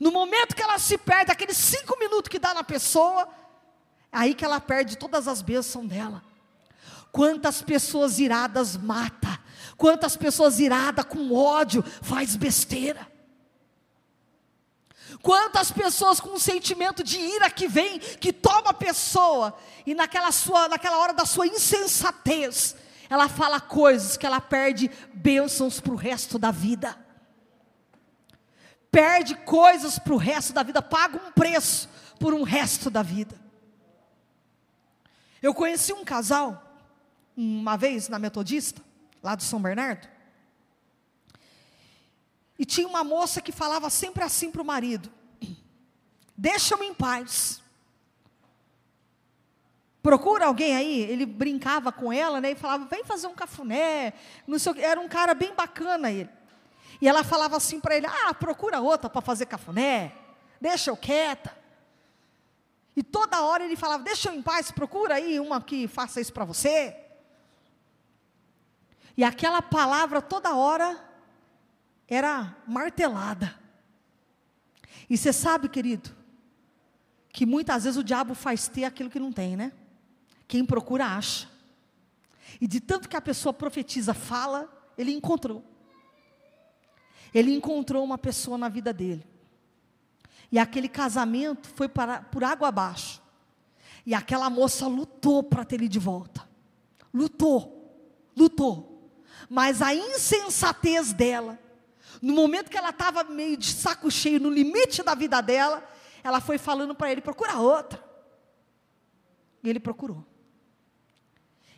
No 0.00 0.10
momento 0.10 0.56
que 0.56 0.62
ela 0.62 0.78
se 0.78 0.96
perde, 0.96 1.30
aqueles 1.30 1.58
cinco 1.58 1.94
minutos 1.98 2.30
que 2.30 2.38
dá 2.38 2.54
na 2.54 2.64
pessoa, 2.64 3.28
é 4.10 4.16
aí 4.16 4.34
que 4.34 4.46
ela 4.46 4.58
perde 4.58 4.96
todas 4.96 5.28
as 5.28 5.42
bênçãos 5.42 5.86
dela. 5.86 6.31
Quantas 7.12 7.62
pessoas 7.62 8.18
iradas 8.18 8.76
mata, 8.76 9.38
Quantas 9.82 10.16
pessoas 10.16 10.60
iradas 10.60 11.04
com 11.04 11.34
ódio 11.34 11.82
faz 11.82 12.36
besteira. 12.36 13.10
Quantas 15.20 15.72
pessoas 15.72 16.20
com 16.20 16.30
um 16.30 16.38
sentimento 16.38 17.02
de 17.02 17.18
ira 17.18 17.50
que 17.50 17.66
vem, 17.66 17.98
que 17.98 18.32
toma 18.32 18.70
a 18.70 18.74
pessoa, 18.74 19.58
e 19.84 19.92
naquela, 19.92 20.30
sua, 20.30 20.68
naquela 20.68 20.98
hora 20.98 21.12
da 21.12 21.26
sua 21.26 21.48
insensatez, 21.48 22.76
ela 23.10 23.28
fala 23.28 23.60
coisas 23.60 24.16
que 24.16 24.24
ela 24.24 24.40
perde 24.40 24.88
bênçãos 25.12 25.80
para 25.80 25.92
o 25.92 25.96
resto 25.96 26.38
da 26.38 26.52
vida. 26.52 26.96
Perde 28.88 29.34
coisas 29.34 29.98
para 29.98 30.14
o 30.14 30.16
resto 30.16 30.52
da 30.52 30.62
vida, 30.62 30.80
paga 30.80 31.16
um 31.16 31.32
preço 31.32 31.88
por 32.20 32.32
um 32.32 32.44
resto 32.44 32.88
da 32.88 33.02
vida. 33.02 33.34
Eu 35.42 35.52
conheci 35.52 35.92
um 35.92 36.04
casal, 36.04 36.71
uma 37.36 37.76
vez 37.76 38.08
na 38.08 38.18
Metodista, 38.18 38.82
lá 39.22 39.34
do 39.34 39.42
São 39.42 39.60
Bernardo, 39.60 40.08
e 42.58 42.64
tinha 42.64 42.86
uma 42.86 43.02
moça 43.02 43.40
que 43.40 43.50
falava 43.50 43.90
sempre 43.90 44.22
assim 44.22 44.50
para 44.50 44.62
o 44.62 44.64
marido: 44.64 45.10
Deixa-me 46.36 46.86
em 46.86 46.94
paz. 46.94 47.60
Procura 50.02 50.46
alguém 50.46 50.76
aí. 50.76 51.00
Ele 51.00 51.26
brincava 51.26 51.90
com 51.90 52.12
ela, 52.12 52.40
né? 52.40 52.52
E 52.52 52.54
falava: 52.54 52.84
Vem 52.84 53.04
fazer 53.04 53.26
um 53.26 53.34
cafuné. 53.34 54.12
Não 54.46 54.58
sei 54.58 54.72
o 54.72 54.74
que. 54.74 54.80
Era 54.80 55.00
um 55.00 55.08
cara 55.08 55.34
bem 55.34 55.54
bacana 55.54 56.10
ele. 56.10 56.30
E 57.00 57.08
ela 57.08 57.24
falava 57.24 57.56
assim 57.56 57.80
para 57.80 57.96
ele: 57.96 58.06
Ah, 58.06 58.32
procura 58.32 58.80
outra 58.80 59.10
para 59.10 59.20
fazer 59.20 59.46
cafuné. 59.46 60.12
Deixa 60.60 60.90
eu 60.90 60.96
quieta. 60.96 61.56
E 62.94 63.02
toda 63.02 63.42
hora 63.42 63.64
ele 63.64 63.74
falava: 63.74 64.04
Deixa 64.04 64.28
eu 64.28 64.34
em 64.34 64.42
paz, 64.42 64.70
procura 64.70 65.16
aí 65.16 65.40
uma 65.40 65.60
que 65.60 65.88
faça 65.88 66.20
isso 66.20 66.32
para 66.32 66.44
você. 66.44 66.96
E 69.16 69.24
aquela 69.24 69.60
palavra 69.60 70.22
toda 70.22 70.54
hora 70.54 70.98
era 72.08 72.56
martelada. 72.66 73.58
E 75.08 75.16
você 75.16 75.32
sabe, 75.32 75.68
querido, 75.68 76.10
que 77.30 77.46
muitas 77.46 77.84
vezes 77.84 77.98
o 77.98 78.04
diabo 78.04 78.34
faz 78.34 78.68
ter 78.68 78.84
aquilo 78.84 79.10
que 79.10 79.20
não 79.20 79.32
tem, 79.32 79.56
né? 79.56 79.72
Quem 80.46 80.64
procura 80.64 81.06
acha. 81.06 81.48
E 82.60 82.66
de 82.66 82.80
tanto 82.80 83.08
que 83.08 83.16
a 83.16 83.20
pessoa 83.20 83.52
profetiza, 83.52 84.12
fala, 84.12 84.70
ele 84.96 85.12
encontrou. 85.12 85.64
Ele 87.32 87.54
encontrou 87.54 88.04
uma 88.04 88.18
pessoa 88.18 88.58
na 88.58 88.68
vida 88.68 88.92
dele. 88.92 89.26
E 90.50 90.58
aquele 90.58 90.88
casamento 90.88 91.68
foi 91.74 91.88
para, 91.88 92.20
por 92.22 92.44
água 92.44 92.68
abaixo. 92.68 93.22
E 94.04 94.14
aquela 94.14 94.50
moça 94.50 94.86
lutou 94.86 95.42
para 95.42 95.64
ter 95.64 95.76
ele 95.76 95.88
de 95.88 95.98
volta. 95.98 96.46
Lutou, 97.12 98.06
lutou. 98.36 98.91
Mas 99.52 99.82
a 99.82 99.94
insensatez 99.94 101.12
dela 101.12 101.58
no 102.22 102.32
momento 102.32 102.70
que 102.70 102.78
ela 102.78 102.90
estava 102.90 103.24
meio 103.24 103.56
de 103.56 103.72
saco 103.72 104.08
cheio, 104.08 104.40
no 104.40 104.48
limite 104.48 105.02
da 105.02 105.12
vida 105.12 105.42
dela, 105.42 105.86
ela 106.22 106.40
foi 106.40 106.56
falando 106.56 106.94
para 106.94 107.10
ele: 107.10 107.20
procura 107.20 107.58
outra. 107.58 108.02
E 109.62 109.68
ele 109.68 109.80
procurou. 109.80 110.24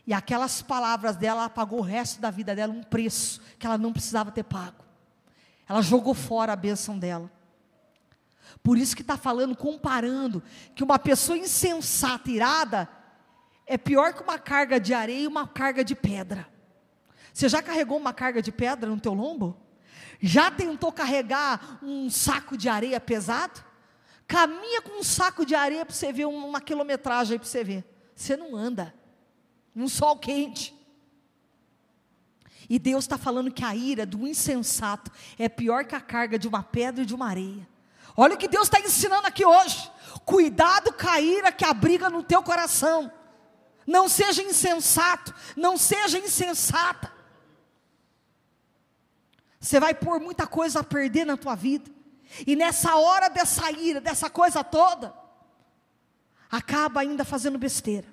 E 0.07 0.13
aquelas 0.13 0.61
palavras 0.61 1.17
dela 1.17 1.49
pagou 1.49 1.79
o 1.79 1.83
resto 1.83 2.21
da 2.21 2.31
vida 2.31 2.55
dela 2.55 2.73
um 2.73 2.83
preço 2.83 3.41
que 3.59 3.67
ela 3.67 3.79
não 3.79 3.91
precisava 3.91 4.31
ter 4.31 4.45
pago. 4.45 4.85
Ela 5.67 5.81
jogou 5.81 6.13
fora 6.13 6.53
a 6.53 6.57
bênção 6.57 6.99
dela. 6.99 7.33
Por 8.63 8.77
isso 8.77 8.95
que 8.95 9.03
está 9.03 9.17
falando, 9.17 9.57
comparando, 9.57 10.43
que 10.77 10.85
uma 10.85 10.99
pessoa 10.99 11.39
insensata, 11.39 12.31
irada, 12.31 12.89
é 13.67 13.79
pior 13.79 14.13
que 14.13 14.23
uma 14.23 14.39
carga 14.39 14.79
de 14.79 14.93
areia 14.93 15.25
e 15.25 15.27
uma 15.27 15.49
carga 15.49 15.83
de 15.83 15.95
pedra. 15.95 16.54
Você 17.35 17.49
já 17.49 17.61
carregou 17.61 17.99
uma 17.99 18.15
carga 18.15 18.41
de 18.41 18.53
pedra 18.53 18.89
no 18.89 19.01
teu 19.01 19.13
lombo? 19.13 19.61
Já 20.21 20.53
tentou 20.53 20.93
carregar 20.93 21.81
um 21.83 22.09
saco 22.09 22.57
de 22.57 22.69
areia 22.69 23.01
pesado? 23.01 23.63
Caminha 24.25 24.81
com 24.81 25.01
um 25.01 25.03
saco 25.03 25.45
de 25.45 25.53
areia 25.53 25.85
para 25.85 25.93
você 25.93 26.13
ver 26.13 26.27
uma 26.27 26.61
quilometragem 26.61 27.37
para 27.37 27.49
você 27.49 27.65
ver. 27.65 27.85
Você 28.15 28.37
não 28.37 28.55
anda. 28.55 28.95
Um 29.75 29.89
sol 29.89 30.17
quente. 30.17 30.73
E 32.71 32.79
Deus 32.79 33.03
está 33.03 33.19
falando 33.19 33.51
que 33.51 33.65
a 33.65 33.75
ira 33.75 34.07
do 34.07 34.29
insensato 34.29 35.11
é 35.37 35.49
pior 35.49 35.85
que 35.85 35.97
a 35.97 36.01
carga 36.01 36.39
de 36.39 36.47
uma 36.47 36.63
pedra 36.63 37.03
e 37.03 37.07
de 37.07 37.17
uma 37.17 37.29
areia. 37.29 37.69
Olha 38.17 38.37
o 38.37 38.39
que 38.39 38.47
Deus 38.47 38.69
está 38.69 38.79
ensinando 38.79 39.27
aqui 39.27 39.45
hoje. 39.45 39.91
Cuidado 40.25 40.93
com 40.93 41.09
a 41.09 41.21
ira 41.21 41.51
que 41.51 41.65
abriga 41.65 42.09
no 42.09 42.23
teu 42.23 42.45
coração. 42.45 43.11
Não 43.85 44.09
seja 44.09 44.41
insensato, 44.41 45.35
não 45.57 45.77
seja 45.77 46.17
insensata. 46.17 47.13
Você 49.65 49.81
vai 49.81 49.95
pôr 49.95 50.21
muita 50.21 50.47
coisa 50.47 50.81
a 50.81 50.85
perder 50.85 51.25
na 51.25 51.39
tua 51.39 51.55
vida. 51.55 51.91
E 52.47 52.55
nessa 52.55 52.97
hora 52.97 53.31
dessa 53.31 53.71
ira, 53.71 53.99
dessa 53.99 54.29
coisa 54.29 54.63
toda, 54.63 55.15
acaba 56.51 57.01
ainda 57.01 57.25
fazendo 57.25 57.57
besteira. 57.57 58.07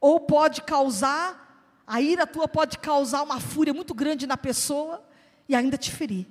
Ou 0.00 0.20
pode 0.20 0.62
causar, 0.62 1.82
a 1.84 2.00
ira 2.00 2.24
tua 2.24 2.46
pode 2.46 2.78
causar 2.78 3.22
uma 3.22 3.40
fúria 3.40 3.74
muito 3.74 3.92
grande 3.92 4.28
na 4.28 4.36
pessoa 4.36 5.04
e 5.48 5.56
ainda 5.56 5.76
te 5.76 5.90
ferir. 5.90 6.28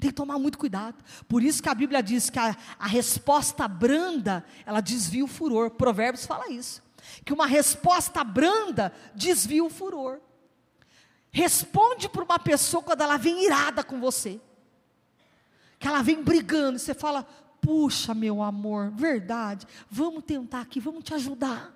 Tem 0.00 0.08
que 0.08 0.16
tomar 0.16 0.38
muito 0.38 0.56
cuidado. 0.56 1.04
Por 1.28 1.42
isso 1.42 1.62
que 1.62 1.68
a 1.68 1.74
Bíblia 1.74 2.02
diz 2.02 2.30
que 2.30 2.38
a, 2.38 2.56
a 2.78 2.86
resposta 2.86 3.68
branda, 3.68 4.42
ela 4.64 4.80
desvia 4.80 5.22
o 5.22 5.28
furor. 5.28 5.72
Provérbios 5.72 6.24
fala 6.24 6.50
isso. 6.50 6.82
Que 7.26 7.32
uma 7.34 7.46
resposta 7.46 8.24
branda 8.24 8.90
desvia 9.14 9.62
o 9.62 9.68
furor. 9.68 10.18
Responde 11.34 12.08
para 12.08 12.22
uma 12.22 12.38
pessoa 12.38 12.80
quando 12.80 13.00
ela 13.00 13.16
vem 13.16 13.44
irada 13.44 13.82
com 13.82 13.98
você. 13.98 14.40
Que 15.80 15.88
ela 15.88 16.00
vem 16.00 16.22
brigando, 16.22 16.78
você 16.78 16.94
fala: 16.94 17.24
Puxa, 17.60 18.14
meu 18.14 18.40
amor, 18.40 18.92
verdade, 18.92 19.66
vamos 19.90 20.22
tentar 20.22 20.60
aqui, 20.60 20.78
vamos 20.78 21.02
te 21.02 21.12
ajudar. 21.12 21.74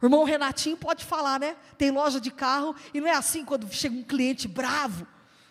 O 0.00 0.06
irmão 0.06 0.24
Renatinho 0.24 0.78
pode 0.78 1.04
falar, 1.04 1.38
né? 1.38 1.54
Tem 1.76 1.90
loja 1.90 2.18
de 2.18 2.30
carro 2.30 2.74
e 2.94 3.00
não 3.00 3.08
é 3.08 3.14
assim 3.14 3.44
quando 3.44 3.70
chega 3.70 3.94
um 3.94 4.02
cliente 4.02 4.48
bravo, 4.48 5.06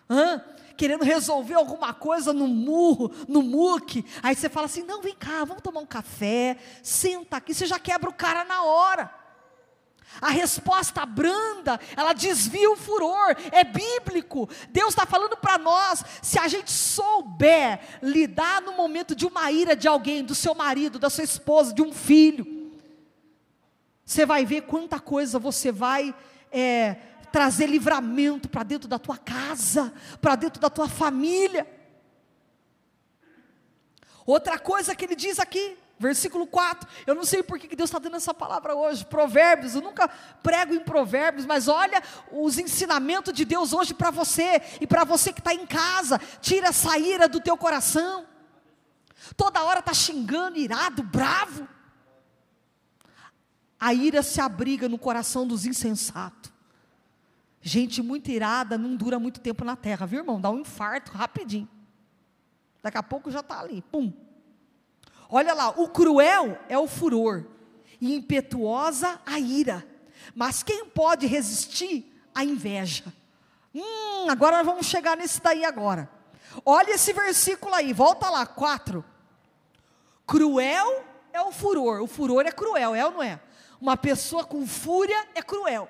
hã? 0.10 0.44
querendo 0.76 1.04
resolver 1.04 1.54
alguma 1.54 1.94
coisa 1.94 2.34
no 2.34 2.48
murro, 2.48 3.12
no 3.28 3.44
muque. 3.44 4.04
Aí 4.24 4.36
você 4.36 4.50
fala 4.50 4.66
assim: 4.66 4.82
não, 4.82 5.00
vem 5.00 5.14
cá, 5.14 5.46
vamos 5.46 5.62
tomar 5.62 5.80
um 5.80 5.86
café, 5.86 6.58
senta 6.82 7.38
aqui, 7.38 7.54
você 7.54 7.68
já 7.68 7.78
quebra 7.78 8.10
o 8.10 8.14
cara 8.14 8.44
na 8.44 8.64
hora. 8.64 9.23
A 10.22 10.30
resposta 10.30 11.06
branda, 11.06 11.80
ela 11.96 12.14
desvia 12.14 12.70
o 12.72 12.76
furor, 12.76 13.36
é 13.52 13.64
bíblico. 13.64 14.50
Deus 14.70 14.90
está 14.90 15.06
falando 15.06 15.36
para 15.38 15.58
nós: 15.58 16.04
se 16.22 16.40
a 16.40 16.48
gente 16.48 16.72
souber 16.72 17.80
lidar 18.02 18.62
no 18.62 18.74
momento 18.74 19.16
de 19.16 19.26
uma 19.26 19.52
ira 19.52 19.76
de 19.76 19.88
alguém, 19.88 20.24
do 20.24 20.36
seu 20.36 20.54
marido, 20.56 21.00
da 21.00 21.10
sua 21.10 21.24
esposa, 21.24 21.74
de 21.74 21.82
um 21.82 21.94
filho, 21.94 22.72
você 24.06 24.26
vai 24.26 24.46
ver 24.46 24.62
quanta 24.62 25.00
coisa 25.00 25.40
você 25.40 25.72
vai 25.72 26.14
é, 26.52 26.98
trazer 27.32 27.66
livramento 27.66 28.48
para 28.48 28.64
dentro 28.64 28.88
da 28.88 29.00
tua 29.00 29.18
casa, 29.18 29.94
para 30.22 30.36
dentro 30.36 30.62
da 30.62 30.70
tua 30.70 30.88
família. 30.88 31.68
Outra 34.26 34.58
coisa 34.58 34.96
que 34.96 35.06
ele 35.06 35.16
diz 35.16 35.40
aqui, 35.40 35.78
Versículo 36.04 36.46
4. 36.46 36.88
Eu 37.08 37.16
não 37.16 37.24
sei 37.24 37.42
por 37.42 37.58
que 37.58 37.74
Deus 37.76 37.90
está 37.90 37.98
dando 37.98 38.18
essa 38.18 38.34
palavra 38.34 38.76
hoje. 38.76 39.06
Provérbios. 39.06 39.74
Eu 39.74 39.82
nunca 39.82 40.10
prego 40.44 40.74
em 40.74 40.80
provérbios, 40.82 41.46
mas 41.46 41.70
olha 41.70 42.04
os 42.30 42.58
ensinamentos 42.58 43.34
de 43.34 43.46
Deus 43.46 43.72
hoje 43.72 43.94
para 43.94 44.12
você 44.12 44.62
e 44.82 44.86
para 44.86 45.06
você 45.06 45.32
que 45.32 45.40
está 45.40 45.54
em 45.54 45.66
casa. 45.66 46.20
Tira 46.42 46.68
essa 46.68 46.98
ira 46.98 47.30
do 47.30 47.40
teu 47.40 47.56
coração. 47.56 48.26
Toda 49.38 49.64
hora 49.64 49.80
está 49.80 49.94
xingando, 49.94 50.58
irado, 50.58 51.02
bravo. 51.02 51.66
A 53.80 53.94
ira 53.94 54.22
se 54.22 54.42
abriga 54.42 54.90
no 54.90 54.98
coração 54.98 55.48
dos 55.48 55.66
insensatos. 55.66 56.52
Gente 57.62 58.02
muito 58.02 58.30
irada 58.30 58.78
não 58.78 58.94
dura 58.94 59.18
muito 59.18 59.40
tempo 59.40 59.64
na 59.64 59.78
terra, 59.78 60.06
viu, 60.06 60.20
irmão? 60.20 60.42
Dá 60.42 60.50
um 60.50 60.60
infarto 60.60 61.14
rapidinho. 61.14 61.70
Daqui 62.82 62.98
a 62.98 63.04
pouco 63.04 63.32
já 63.32 63.40
está 63.40 63.62
ali, 63.62 63.82
pum. 63.84 64.12
Olha 65.36 65.56
lá, 65.56 65.70
o 65.70 65.88
cruel 65.88 66.60
é 66.70 66.78
o 66.78 66.88
furor, 66.88 67.44
e 68.00 68.14
impetuosa 68.14 69.20
a 69.26 69.40
ira. 69.40 69.84
Mas 70.36 70.62
quem 70.62 70.86
pode 70.86 71.26
resistir 71.26 72.06
à 72.36 72.44
inveja? 72.44 73.12
Hum, 73.74 74.30
agora 74.30 74.58
nós 74.58 74.66
vamos 74.68 74.86
chegar 74.86 75.18
nesse 75.18 75.42
daí 75.42 75.66
agora. 75.66 76.08
Olha 76.64 76.92
esse 76.92 77.12
versículo 77.14 77.74
aí, 77.74 77.92
volta 77.94 78.30
lá, 78.30 78.46
4. 78.46 79.04
Cruel 80.28 81.04
é 81.34 81.42
o 81.42 81.52
furor, 81.52 82.04
o 82.04 82.08
furor 82.08 82.46
é 82.46 82.52
cruel, 82.52 82.94
é 82.94 83.04
ou 83.04 83.14
não 83.14 83.24
é? 83.24 83.42
Uma 83.82 83.98
pessoa 83.98 84.44
com 84.46 84.68
fúria 84.68 85.28
é 85.34 85.42
cruel. 85.42 85.90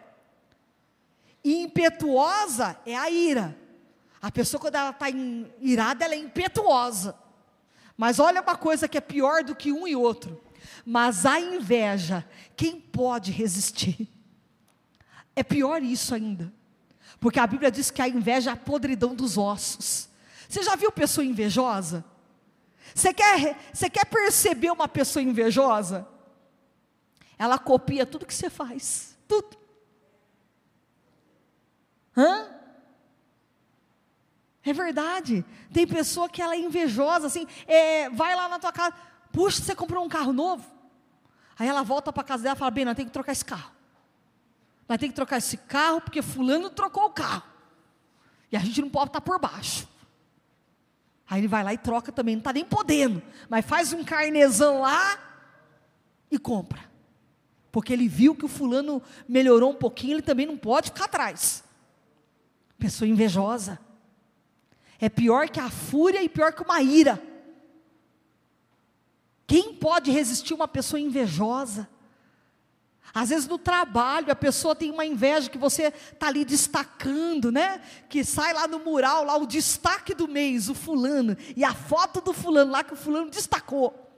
E 1.44 1.64
impetuosa 1.64 2.78
é 2.86 2.96
a 2.96 3.10
ira. 3.10 3.58
A 4.22 4.32
pessoa, 4.32 4.62
quando 4.62 4.76
ela 4.76 4.92
está 4.92 5.08
irada, 5.60 6.06
ela 6.06 6.14
é 6.14 6.18
impetuosa. 6.18 7.22
Mas 7.98 8.20
olha 8.20 8.42
uma 8.42 8.56
coisa 8.56 8.88
que 8.88 8.98
é 8.98 9.02
pior 9.02 9.44
do 9.44 9.56
que 9.56 9.72
um 9.72 9.88
e 9.88 9.96
outro. 9.96 10.42
Mas 10.86 11.26
a 11.26 11.40
inveja, 11.40 12.28
quem 12.56 12.80
pode 12.80 13.32
resistir? 13.32 14.08
É 15.36 15.44
pior 15.44 15.82
isso 15.82 16.14
ainda. 16.14 16.52
Porque 17.20 17.40
a 17.40 17.48
Bíblia 17.48 17.72
diz 17.72 17.90
que 17.90 18.02
a 18.02 18.08
inveja 18.08 18.52
é 18.52 18.54
a 18.54 18.58
podridão 18.58 19.16
dos 19.16 19.38
ossos. 19.38 20.10
Você 20.48 20.62
já 20.62 20.76
viu 20.76 20.92
pessoa 20.92 21.26
invejosa? 21.26 22.04
Você 22.94 23.14
quer, 23.14 23.58
você 23.74 23.90
quer 23.90 24.06
perceber 24.06 24.72
uma 24.72 24.88
pessoa 24.88 25.24
invejosa? 25.24 26.08
Ela 27.38 27.58
copia 27.58 28.06
tudo 28.06 28.26
que 28.26 28.34
você 28.34 28.50
faz. 28.50 29.18
Tudo. 29.28 29.58
Hã? 32.16 32.53
É 34.74 34.76
verdade. 34.76 35.46
Tem 35.72 35.86
pessoa 35.86 36.28
que 36.28 36.42
ela 36.42 36.56
é 36.56 36.60
invejosa, 36.60 37.28
assim, 37.28 37.46
é, 37.68 38.10
vai 38.10 38.36
lá 38.36 38.50
na 38.50 38.58
tua 38.58 38.72
casa, 38.72 38.96
puxa, 39.32 39.62
você 39.62 39.76
comprou 39.76 40.04
um 40.04 40.10
carro 40.10 40.34
novo. 40.34 40.66
Aí 41.58 41.68
ela 41.68 41.84
volta 41.84 42.12
para 42.12 42.24
casa 42.24 42.42
dela 42.42 42.56
e 42.56 42.60
fala, 42.60 42.72
bem, 42.72 42.84
nós 42.84 42.96
temos 42.96 43.10
que 43.10 43.14
trocar 43.14 43.32
esse 43.32 43.46
carro. 43.46 43.72
Nós 44.90 44.98
temos 44.98 45.12
que 45.12 45.16
trocar 45.16 45.38
esse 45.38 45.58
carro, 45.58 46.02
porque 46.02 46.24
fulano 46.24 46.72
trocou 46.72 47.06
o 47.06 47.10
carro. 47.12 47.44
E 48.52 48.58
a 48.58 48.60
gente 48.60 48.82
não 48.82 48.90
pode 48.90 49.10
estar 49.10 49.22
por 49.22 49.40
baixo. 49.40 49.88
Aí 51.30 51.40
ele 51.40 51.48
vai 51.48 51.64
lá 51.64 51.72
e 51.72 51.78
troca 51.78 52.12
também, 52.12 52.36
não 52.36 52.42
está 52.42 52.52
nem 52.52 52.66
podendo, 52.66 53.22
mas 53.48 53.66
faz 53.66 53.94
um 53.94 54.04
carnezão 54.04 54.82
lá 54.82 55.20
e 56.32 56.40
compra. 56.40 56.84
Porque 57.72 57.94
ele 57.94 58.08
viu 58.08 58.36
que 58.36 58.46
o 58.46 58.50
fulano 58.50 59.02
melhorou 59.28 59.72
um 59.72 59.76
pouquinho, 59.76 60.14
ele 60.14 60.22
também 60.24 60.48
não 60.48 60.58
pode 60.58 60.90
ficar 60.90 61.06
atrás. 61.06 61.64
Pessoa 62.80 63.08
invejosa. 63.08 63.80
É 65.04 65.10
pior 65.10 65.50
que 65.50 65.60
a 65.60 65.70
fúria 65.70 66.24
e 66.24 66.30
pior 66.30 66.54
que 66.54 66.64
uma 66.64 66.82
ira. 66.82 67.22
Quem 69.46 69.74
pode 69.74 70.10
resistir 70.10 70.54
uma 70.54 70.66
pessoa 70.66 70.98
invejosa? 70.98 71.90
Às 73.14 73.28
vezes 73.28 73.46
no 73.46 73.58
trabalho 73.58 74.32
a 74.32 74.36
pessoa 74.36 74.74
tem 74.74 74.90
uma 74.92 75.06
inveja 75.06 75.50
que 75.50 75.58
você 75.58 75.88
está 75.88 76.28
ali 76.28 76.46
destacando, 76.46 77.52
né? 77.52 77.82
Que 78.08 78.24
sai 78.24 78.54
lá 78.54 78.66
no 78.66 78.80
mural, 78.80 79.26
lá 79.26 79.36
o 79.36 79.46
destaque 79.46 80.16
do 80.16 80.26
mês, 80.26 80.70
o 80.70 80.74
fulano, 80.74 81.36
e 81.54 81.66
a 81.66 81.74
foto 81.74 82.22
do 82.22 82.32
fulano 82.32 82.72
lá 82.72 82.82
que 82.82 82.94
o 82.94 82.96
fulano 82.96 83.30
destacou. 83.30 84.10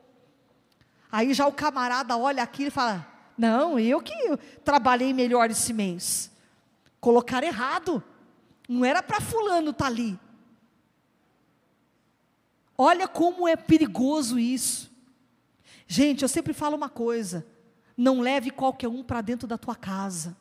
Aí 1.12 1.34
já 1.34 1.48
o 1.48 1.52
camarada 1.52 2.16
olha 2.16 2.44
aqui 2.44 2.66
e 2.66 2.70
fala: 2.70 3.12
Não, 3.36 3.80
eu 3.80 4.00
que 4.04 4.14
trabalhei 4.64 5.16
melhor 5.16 5.50
esse 5.50 5.74
mês. 5.74 6.30
Colocar 7.02 7.44
errado. 7.44 8.04
Não 8.70 8.86
era 8.86 9.02
para 9.02 9.20
fulano 9.20 9.72
estar 9.72 9.86
tá 9.86 9.90
ali. 9.90 10.20
Olha 12.78 13.08
como 13.08 13.48
é 13.48 13.56
perigoso 13.56 14.38
isso. 14.38 14.92
Gente, 15.88 16.24
eu 16.24 16.30
sempre 16.30 16.54
falo 16.54 16.76
uma 16.76 16.90
coisa: 16.90 17.46
não 17.96 18.20
leve 18.20 18.52
qualquer 18.52 18.88
um 18.88 19.04
para 19.04 19.22
dentro 19.22 19.48
da 19.48 19.58
tua 19.58 19.76
casa. 19.76 20.36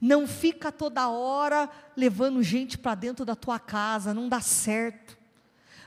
Não 0.00 0.26
fica 0.26 0.72
toda 0.72 1.08
hora 1.08 1.68
levando 1.94 2.42
gente 2.42 2.78
para 2.78 2.94
dentro 2.94 3.24
da 3.24 3.36
tua 3.36 3.58
casa, 3.58 4.14
não 4.14 4.28
dá 4.28 4.40
certo. 4.40 5.18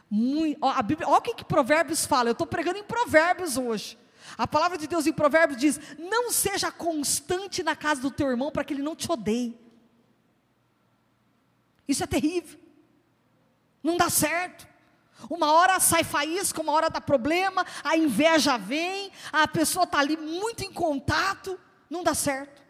Muito, 0.10 0.64
a 0.64 0.82
Bíblia, 0.84 1.08
olha 1.08 1.18
o 1.18 1.22
que 1.22 1.44
Provérbios 1.44 2.06
fala, 2.06 2.30
eu 2.30 2.34
estou 2.34 2.46
pregando 2.46 2.78
em 2.78 2.84
Provérbios 2.84 3.58
hoje. 3.58 3.98
A 4.38 4.48
palavra 4.48 4.78
de 4.78 4.88
Deus 4.88 5.08
em 5.08 5.14
Provérbios 5.14 5.60
diz: 5.60 5.80
Não 5.98 6.32
seja 6.32 6.72
constante 6.72 7.64
na 7.64 7.76
casa 7.76 8.02
do 8.02 8.12
teu 8.12 8.30
irmão 8.30 8.52
para 8.52 8.64
que 8.64 8.74
ele 8.74 8.84
não 8.84 8.96
te 8.96 9.12
odeie. 9.12 9.60
Isso 11.88 12.04
é 12.04 12.08
terrível, 12.08 12.60
não 13.84 13.98
dá 13.98 14.10
certo. 14.10 14.66
Uma 15.30 15.52
hora 15.52 15.80
sai 15.80 16.04
faísca, 16.04 16.62
uma 16.62 16.72
hora 16.72 16.90
dá 16.90 17.00
problema, 17.00 17.66
a 17.84 17.96
inveja 17.96 18.58
vem, 18.58 19.12
a 19.32 19.48
pessoa 19.48 19.84
está 19.84 20.00
ali 20.00 20.18
muito 20.18 20.64
em 20.64 20.72
contato, 20.72 21.60
não 21.90 22.04
dá 22.04 22.14
certo. 22.14 22.62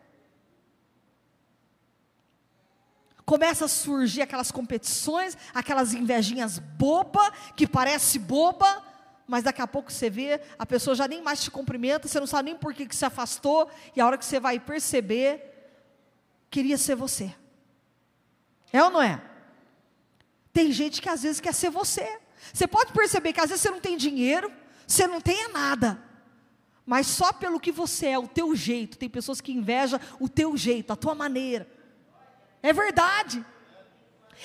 Começa 3.26 3.65
a 3.65 3.69
surgir 3.69 4.21
aquelas 4.21 4.52
competições, 4.52 5.38
aquelas 5.54 5.93
invejinhas 5.93 6.60
boba, 6.60 7.32
que 7.56 7.65
parece 7.65 8.19
boba, 8.19 8.84
mas 9.26 9.43
daqui 9.43 9.62
a 9.62 9.67
pouco 9.67 9.91
você 9.91 10.10
vê, 10.10 10.41
a 10.60 10.65
pessoa 10.65 10.95
já 10.95 11.08
nem 11.08 11.21
mais 11.21 11.41
te 11.41 11.49
cumprimenta, 11.49 12.08
você 12.08 12.19
não 12.19 12.28
sabe 12.28 12.49
nem 12.49 12.60
por 12.60 12.73
que, 12.73 12.86
que 12.86 12.95
se 12.95 13.06
afastou, 13.06 13.69
e 13.95 14.02
a 14.02 14.06
hora 14.06 14.17
que 14.17 14.26
você 14.26 14.39
vai 14.39 14.60
perceber, 14.60 15.41
queria 16.52 16.78
ser 16.78 16.95
você. 16.95 17.34
É 18.71 18.84
ou 18.84 18.91
não 18.91 19.02
é? 19.02 19.21
Tem 20.53 20.71
gente 20.71 21.01
que 21.01 21.09
às 21.09 21.23
vezes 21.23 21.41
quer 21.41 21.53
ser 21.53 21.71
você. 21.71 22.19
Você 22.53 22.67
pode 22.67 22.93
perceber 22.93 23.33
que 23.33 23.41
às 23.41 23.49
vezes 23.49 23.63
você 23.63 23.71
não 23.71 23.79
tem 23.79 23.97
dinheiro, 23.97 24.51
você 24.85 25.07
não 25.07 25.19
tem 25.19 25.51
nada, 25.51 25.99
mas 26.85 27.07
só 27.07 27.33
pelo 27.33 27.59
que 27.59 27.71
você 27.71 28.07
é, 28.07 28.19
o 28.19 28.27
teu 28.27 28.55
jeito. 28.55 28.97
Tem 28.97 29.09
pessoas 29.09 29.41
que 29.41 29.51
invejam 29.51 29.99
o 30.19 30.29
teu 30.29 30.55
jeito, 30.55 30.93
a 30.93 30.95
tua 30.95 31.15
maneira. 31.15 31.67
É 32.61 32.71
verdade. 32.71 33.43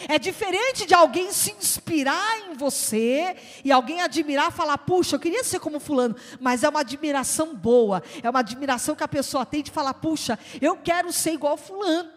É 0.08 0.18
diferente 0.18 0.86
de 0.86 0.94
alguém 0.94 1.32
se 1.32 1.50
inspirar 1.52 2.38
em 2.48 2.54
você 2.54 3.36
e 3.64 3.72
alguém 3.72 4.00
admirar, 4.00 4.52
falar, 4.52 4.78
puxa, 4.78 5.16
eu 5.16 5.20
queria 5.20 5.42
ser 5.42 5.58
como 5.58 5.80
fulano, 5.80 6.14
mas 6.38 6.62
é 6.62 6.68
uma 6.68 6.80
admiração 6.80 7.56
boa, 7.56 8.02
é 8.22 8.30
uma 8.30 8.38
admiração 8.38 8.94
que 8.94 9.02
a 9.02 9.08
pessoa 9.08 9.44
tem 9.44 9.62
de 9.62 9.72
falar, 9.72 9.94
puxa, 9.94 10.38
eu 10.60 10.76
quero 10.76 11.12
ser 11.12 11.32
igual 11.32 11.56
fulano. 11.56 12.10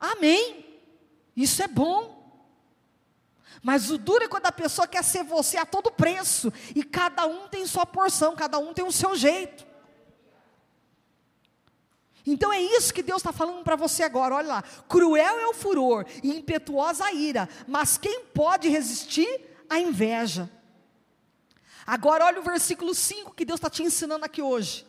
Amém. 0.00 0.64
Isso 1.36 1.62
é 1.62 1.68
bom. 1.68 2.23
Mas 3.64 3.90
o 3.90 3.96
duro 3.96 4.24
é 4.24 4.28
quando 4.28 4.44
a 4.44 4.52
pessoa 4.52 4.86
quer 4.86 5.02
ser 5.02 5.24
você 5.24 5.56
a 5.56 5.64
todo 5.64 5.90
preço. 5.90 6.52
E 6.76 6.84
cada 6.84 7.24
um 7.26 7.48
tem 7.48 7.66
sua 7.66 7.86
porção, 7.86 8.36
cada 8.36 8.58
um 8.58 8.74
tem 8.74 8.84
o 8.84 8.92
seu 8.92 9.16
jeito. 9.16 9.66
Então 12.26 12.52
é 12.52 12.60
isso 12.60 12.92
que 12.92 13.02
Deus 13.02 13.22
está 13.22 13.32
falando 13.32 13.64
para 13.64 13.74
você 13.74 14.02
agora. 14.02 14.34
Olha 14.34 14.48
lá: 14.48 14.62
cruel 14.86 15.38
é 15.38 15.46
o 15.46 15.54
furor 15.54 16.04
e 16.22 16.36
impetuosa 16.36 17.06
a 17.06 17.12
ira, 17.12 17.48
mas 17.66 17.96
quem 17.96 18.26
pode 18.26 18.68
resistir 18.68 19.40
à 19.68 19.80
inveja? 19.80 20.50
Agora 21.86 22.26
olha 22.26 22.40
o 22.40 22.44
versículo 22.44 22.94
5 22.94 23.32
que 23.32 23.46
Deus 23.46 23.56
está 23.56 23.70
te 23.70 23.82
ensinando 23.82 24.26
aqui 24.26 24.42
hoje. 24.42 24.86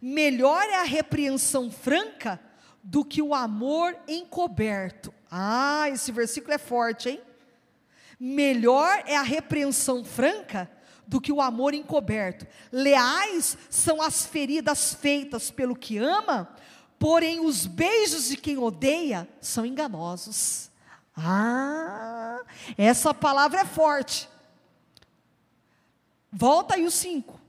Melhor 0.00 0.62
é 0.64 0.76
a 0.76 0.84
repreensão 0.84 1.70
franca 1.70 2.38
do 2.82 3.02
que 3.02 3.22
o 3.22 3.34
amor 3.34 3.96
encoberto. 4.06 5.12
Ah, 5.30 5.88
esse 5.88 6.12
versículo 6.12 6.52
é 6.52 6.58
forte, 6.58 7.08
hein? 7.08 7.29
Melhor 8.20 9.02
é 9.06 9.16
a 9.16 9.22
repreensão 9.22 10.04
franca 10.04 10.70
do 11.06 11.18
que 11.20 11.32
o 11.32 11.40
amor 11.40 11.72
encoberto. 11.72 12.46
Leais 12.70 13.56
são 13.70 14.02
as 14.02 14.26
feridas 14.26 14.92
feitas 14.92 15.50
pelo 15.50 15.74
que 15.74 15.96
ama, 15.96 16.54
porém 16.98 17.40
os 17.40 17.64
beijos 17.64 18.28
de 18.28 18.36
quem 18.36 18.58
odeia 18.58 19.26
são 19.40 19.64
enganosos. 19.64 20.70
Ah, 21.16 22.40
essa 22.76 23.14
palavra 23.14 23.60
é 23.60 23.64
forte. 23.64 24.28
Volta 26.30 26.74
aí 26.74 26.84
o 26.84 26.90
5. 26.90 27.40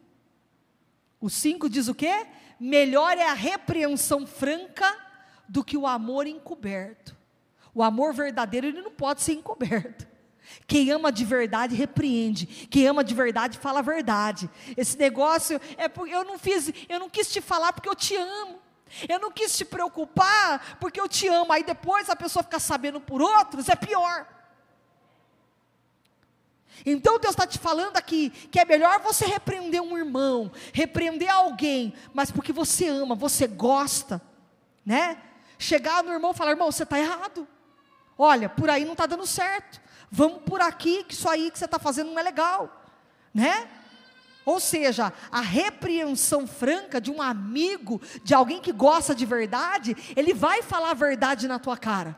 O 1.19 1.29
5 1.29 1.69
diz 1.69 1.89
o 1.89 1.93
quê? 1.93 2.25
Melhor 2.57 3.17
é 3.17 3.27
a 3.27 3.33
repreensão 3.33 4.25
franca 4.25 4.97
do 5.49 5.63
que 5.65 5.75
o 5.75 5.85
amor 5.85 6.27
encoberto. 6.27 7.15
O 7.73 7.83
amor 7.83 8.13
verdadeiro 8.13 8.67
ele 8.67 8.81
não 8.81 8.91
pode 8.91 9.21
ser 9.21 9.33
encoberto. 9.33 10.10
Quem 10.67 10.91
ama 10.91 11.11
de 11.11 11.25
verdade 11.25 11.75
repreende. 11.75 12.45
Quem 12.45 12.87
ama 12.87 13.03
de 13.03 13.13
verdade 13.13 13.57
fala 13.57 13.79
a 13.79 13.83
verdade. 13.83 14.49
Esse 14.77 14.97
negócio 14.97 15.59
é 15.77 15.87
porque 15.87 16.13
eu 16.13 16.23
não 16.23 16.39
fiz, 16.39 16.71
eu 16.87 16.99
não 16.99 17.09
quis 17.09 17.31
te 17.31 17.41
falar 17.41 17.73
porque 17.73 17.89
eu 17.89 17.95
te 17.95 18.15
amo. 18.15 18.59
Eu 19.07 19.19
não 19.19 19.31
quis 19.31 19.57
te 19.57 19.63
preocupar 19.63 20.77
porque 20.79 20.99
eu 20.99 21.07
te 21.07 21.27
amo. 21.27 21.51
Aí 21.51 21.63
depois 21.63 22.09
a 22.09 22.15
pessoa 22.15 22.43
fica 22.43 22.59
sabendo 22.59 22.99
por 22.99 23.21
outros, 23.21 23.69
é 23.69 23.75
pior. 23.75 24.27
Então 26.85 27.19
Deus 27.19 27.33
está 27.33 27.45
te 27.45 27.59
falando 27.59 27.97
aqui 27.97 28.29
que 28.29 28.59
é 28.59 28.65
melhor 28.65 28.99
você 29.01 29.25
repreender 29.25 29.81
um 29.81 29.97
irmão, 29.97 30.51
repreender 30.73 31.29
alguém, 31.29 31.93
mas 32.13 32.31
porque 32.31 32.51
você 32.51 32.87
ama, 32.87 33.13
você 33.13 33.45
gosta, 33.45 34.21
né? 34.85 35.21
Chegar 35.59 36.03
no 36.03 36.11
irmão 36.11 36.31
e 36.31 36.33
falar, 36.33 36.51
irmão, 36.51 36.71
você 36.71 36.83
está 36.83 36.97
errado. 36.97 37.47
Olha, 38.17 38.49
por 38.49 38.69
aí 38.69 38.83
não 38.83 38.93
está 38.93 39.05
dando 39.05 39.27
certo 39.27 39.81
vamos 40.11 40.41
por 40.43 40.59
aqui, 40.59 41.05
que 41.05 41.13
isso 41.13 41.29
aí 41.29 41.49
que 41.49 41.57
você 41.57 41.65
está 41.65 41.79
fazendo 41.79 42.11
não 42.11 42.19
é 42.19 42.23
legal, 42.23 42.83
né? 43.33 43.69
Ou 44.43 44.59
seja, 44.59 45.13
a 45.31 45.39
repreensão 45.39 46.45
franca 46.45 46.99
de 46.99 47.09
um 47.09 47.21
amigo, 47.21 48.01
de 48.23 48.33
alguém 48.33 48.59
que 48.59 48.71
gosta 48.71 49.15
de 49.15 49.25
verdade, 49.25 49.95
ele 50.15 50.33
vai 50.33 50.61
falar 50.61 50.91
a 50.91 50.95
verdade 50.95 51.47
na 51.47 51.59
tua 51.59 51.77
cara. 51.77 52.17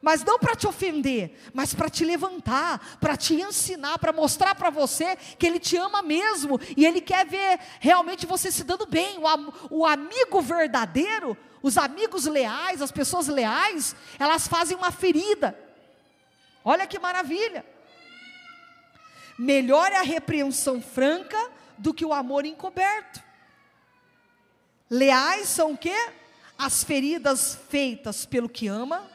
Mas 0.00 0.22
não 0.22 0.38
para 0.38 0.54
te 0.54 0.66
ofender, 0.66 1.36
mas 1.54 1.74
para 1.74 1.88
te 1.88 2.04
levantar, 2.04 2.98
para 3.00 3.16
te 3.16 3.34
ensinar, 3.34 3.98
para 3.98 4.12
mostrar 4.12 4.54
para 4.54 4.68
você 4.70 5.16
que 5.16 5.46
ele 5.46 5.58
te 5.58 5.76
ama 5.76 6.02
mesmo 6.02 6.60
e 6.76 6.84
ele 6.84 7.00
quer 7.00 7.26
ver 7.26 7.58
realmente 7.80 8.26
você 8.26 8.52
se 8.52 8.62
dando 8.62 8.86
bem. 8.86 9.18
O, 9.18 9.78
o 9.78 9.86
amigo 9.86 10.40
verdadeiro, 10.42 11.36
os 11.62 11.78
amigos 11.78 12.26
leais, 12.26 12.82
as 12.82 12.92
pessoas 12.92 13.26
leais, 13.26 13.96
elas 14.18 14.46
fazem 14.46 14.76
uma 14.76 14.92
ferida 14.92 15.65
Olha 16.68 16.84
que 16.84 16.98
maravilha. 16.98 17.64
Melhor 19.38 19.92
é 19.92 19.98
a 19.98 20.02
repreensão 20.02 20.82
franca 20.82 21.38
do 21.78 21.94
que 21.94 22.04
o 22.04 22.12
amor 22.12 22.44
encoberto. 22.44 23.22
Leais 24.90 25.46
são 25.46 25.74
o 25.74 25.78
quê? 25.78 25.96
As 26.58 26.82
feridas 26.82 27.54
feitas 27.68 28.26
pelo 28.26 28.48
que 28.48 28.66
ama. 28.66 29.08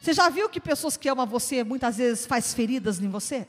Você 0.00 0.12
já 0.12 0.28
viu 0.28 0.48
que 0.48 0.60
pessoas 0.60 0.96
que 0.96 1.08
amam 1.08 1.26
você 1.26 1.64
muitas 1.64 1.96
vezes 1.96 2.26
faz 2.26 2.54
feridas 2.54 3.00
em 3.00 3.08
você? 3.08 3.48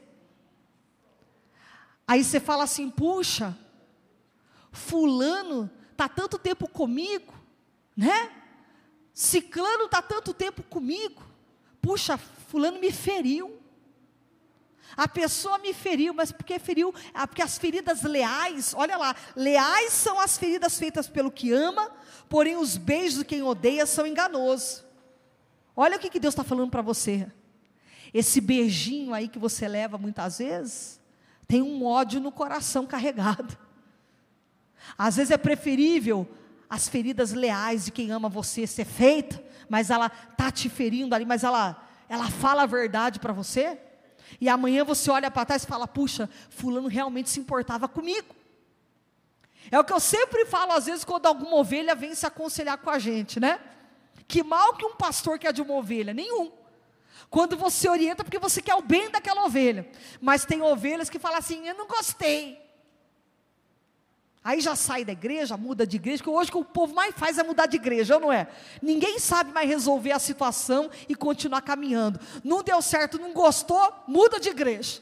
Aí 2.08 2.24
você 2.24 2.40
fala 2.40 2.64
assim: 2.64 2.90
puxa, 2.90 3.56
fulano 4.72 5.70
está 5.92 6.10
tanto 6.10 6.40
tempo 6.40 6.68
comigo, 6.68 7.32
né? 7.96 8.32
Ciclano 9.14 9.86
está 9.86 10.02
tanto 10.02 10.34
tempo 10.34 10.64
comigo. 10.64 11.22
Puxa, 11.80 12.18
fulano 12.54 12.80
me 12.80 12.92
feriu. 12.92 13.60
A 14.96 15.08
pessoa 15.08 15.58
me 15.58 15.74
feriu, 15.74 16.14
mas 16.14 16.32
porque 16.32 16.60
feriu? 16.60 16.94
Ah, 17.12 17.26
porque 17.28 17.42
as 17.42 17.58
feridas 17.58 18.04
leais, 18.04 18.76
olha 18.78 18.96
lá, 18.96 19.16
leais 19.36 19.92
são 19.92 20.20
as 20.20 20.38
feridas 20.38 20.78
feitas 20.78 21.08
pelo 21.08 21.32
que 21.32 21.52
ama, 21.52 21.90
porém 22.30 22.56
os 22.56 22.78
beijos 22.78 23.18
de 23.18 23.26
quem 23.26 23.42
odeia 23.42 23.88
são 23.88 24.06
enganosos. 24.06 24.86
Olha 25.76 25.98
o 25.98 26.00
que, 26.00 26.12
que 26.12 26.20
Deus 26.20 26.34
está 26.36 26.44
falando 26.44 26.70
para 26.70 26.84
você. 26.84 27.28
Esse 28.14 28.40
beijinho 28.40 29.16
aí 29.16 29.28
que 29.28 29.40
você 29.40 29.68
leva 29.68 29.98
muitas 29.98 30.38
vezes, 30.38 31.02
tem 31.48 31.64
um 31.64 31.84
ódio 31.84 32.22
no 32.22 32.32
coração 32.32 32.86
carregado. 32.94 33.58
Às 34.96 35.16
vezes 35.16 35.32
é 35.32 35.38
preferível 35.38 36.30
as 36.70 36.88
feridas 36.88 37.34
leais 37.34 37.86
de 37.86 37.92
quem 37.92 38.12
ama 38.12 38.30
você 38.30 38.68
ser 38.68 38.86
feita, 38.86 39.44
mas 39.68 39.90
ela 39.90 40.08
tá 40.10 40.52
te 40.52 40.70
ferindo 40.70 41.16
ali, 41.16 41.26
mas 41.26 41.44
ela 41.44 41.83
ela 42.10 42.30
fala 42.30 42.64
a 42.64 42.66
verdade 42.66 43.20
para 43.20 43.34
você. 43.34 43.78
E 44.40 44.50
amanhã 44.50 44.84
você 44.84 45.10
olha 45.12 45.30
para 45.30 45.46
trás 45.46 45.64
e 45.64 45.68
fala: 45.68 45.88
"Puxa, 45.88 46.30
fulano 46.50 46.88
realmente 46.88 47.30
se 47.30 47.40
importava 47.40 47.88
comigo". 47.88 48.36
É 49.72 49.80
o 49.80 49.84
que 49.84 49.94
eu 49.94 50.00
sempre 50.00 50.46
falo 50.46 50.74
às 50.74 50.86
vezes 50.86 51.04
quando 51.04 51.26
alguma 51.26 51.58
ovelha 51.58 51.96
vem 51.96 52.14
se 52.16 52.26
aconselhar 52.26 52.78
com 52.78 52.90
a 52.90 53.00
gente, 53.00 53.40
né? 53.40 53.60
Que 54.28 54.44
mal 54.44 54.74
que 54.74 54.86
um 54.86 54.96
pastor 54.96 55.38
quer 55.40 55.54
de 55.54 55.62
uma 55.62 55.74
ovelha, 55.76 56.14
nenhum. 56.14 56.52
Quando 57.30 57.58
você 57.58 57.90
orienta 57.90 58.24
porque 58.24 58.40
você 58.40 58.62
quer 58.62 58.76
o 58.76 58.82
bem 58.82 59.10
daquela 59.10 59.46
ovelha. 59.46 59.90
Mas 60.22 60.46
tem 60.46 60.62
ovelhas 60.62 61.10
que 61.10 61.20
falam 61.20 61.38
assim: 61.38 61.68
"Eu 61.68 61.76
não 61.76 61.88
gostei". 61.88 62.63
Aí 64.44 64.60
já 64.60 64.76
sai 64.76 65.06
da 65.06 65.14
igreja, 65.14 65.56
muda 65.56 65.88
de 65.88 65.96
igreja, 65.96 66.18
porque 66.18 66.38
hoje 66.38 66.50
o 66.50 66.52
que 66.52 66.58
o 66.58 66.66
povo 66.66 66.94
mais 66.94 67.16
faz 67.16 67.38
é 67.38 67.44
mudar 67.44 67.66
de 67.66 67.78
igreja, 67.78 68.20
não 68.20 68.32
é? 68.32 68.50
Ninguém 68.82 69.18
sabe 69.18 69.54
mais 69.54 69.70
resolver 69.70 70.12
a 70.12 70.20
situação 70.20 70.92
e 71.08 71.16
continuar 71.16 71.62
caminhando. 71.62 72.20
Não 72.44 72.62
deu 72.62 72.82
certo, 72.82 73.18
não 73.18 73.32
gostou, 73.32 73.94
muda 74.06 74.42
de 74.42 74.50
igreja. 74.50 75.02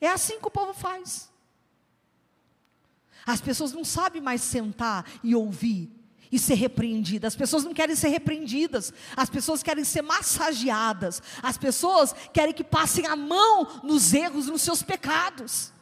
É 0.00 0.08
assim 0.08 0.38
que 0.38 0.46
o 0.46 0.50
povo 0.50 0.72
faz. 0.72 1.28
As 3.26 3.40
pessoas 3.40 3.72
não 3.72 3.84
sabem 3.84 4.22
mais 4.22 4.40
sentar 4.42 5.04
e 5.24 5.34
ouvir 5.34 5.90
e 6.30 6.38
ser 6.38 6.54
repreendidas. 6.54 7.32
As 7.32 7.36
pessoas 7.36 7.64
não 7.64 7.74
querem 7.74 7.96
ser 7.96 8.08
repreendidas. 8.08 8.92
As 9.16 9.28
pessoas 9.28 9.64
querem 9.64 9.82
ser 9.82 10.02
massageadas. 10.02 11.20
As 11.42 11.58
pessoas 11.58 12.14
querem 12.32 12.54
que 12.54 12.62
passem 12.62 13.04
a 13.04 13.16
mão 13.16 13.80
nos 13.82 14.14
erros, 14.14 14.46
nos 14.46 14.62
seus 14.62 14.80
pecados. 14.80 15.72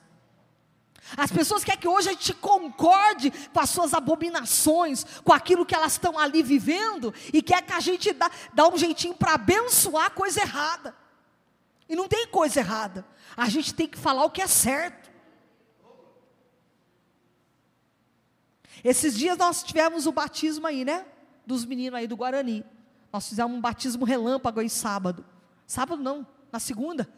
As 1.17 1.31
pessoas 1.31 1.63
querem 1.63 1.81
que 1.81 1.89
hoje 1.89 2.09
a 2.09 2.13
gente 2.13 2.33
concorde 2.35 3.31
com 3.53 3.61
as 3.61 3.71
suas 3.71 3.93
abominações, 3.93 5.05
com 5.23 5.33
aquilo 5.33 5.67
que 5.67 5.75
elas 5.75 5.93
estão 5.93 6.19
ali 6.19 6.43
vivendo, 6.43 7.13
e 7.33 7.43
quer 7.43 7.63
que 7.63 7.73
a 7.73 7.81
gente 7.81 8.13
dá, 8.13 8.31
dá 8.53 8.69
um 8.69 8.79
jeitinho 8.79 9.15
para 9.15 9.35
abençoar 9.35 10.07
a 10.07 10.11
coisa 10.11 10.41
errada. 10.41 10.97
E 11.89 11.95
não 11.95 12.09
tem 12.09 12.27
coisa 12.27 12.61
errada. 12.61 13.07
A 13.37 13.49
gente 13.49 13.75
tem 13.75 13.87
que 13.87 13.99
falar 13.99 14.25
o 14.25 14.31
que 14.31 14.41
é 14.41 14.47
certo. 14.47 15.13
Esses 18.83 19.17
dias 19.17 19.37
nós 19.37 19.63
tivemos 19.63 20.07
o 20.07 20.13
batismo 20.13 20.67
aí, 20.67 20.85
né? 20.85 21.05
Dos 21.47 21.65
meninos 21.65 21.99
aí 21.99 22.07
do 22.07 22.17
Guarani. 22.17 22.65
Nós 23.13 23.29
fizemos 23.29 23.57
um 23.57 23.61
batismo 23.61 24.05
relâmpago 24.05 24.61
aí 24.61 24.71
sábado. 24.71 25.25
Sábado 25.67 26.03
não, 26.03 26.27
na 26.51 26.59
segunda. 26.59 27.09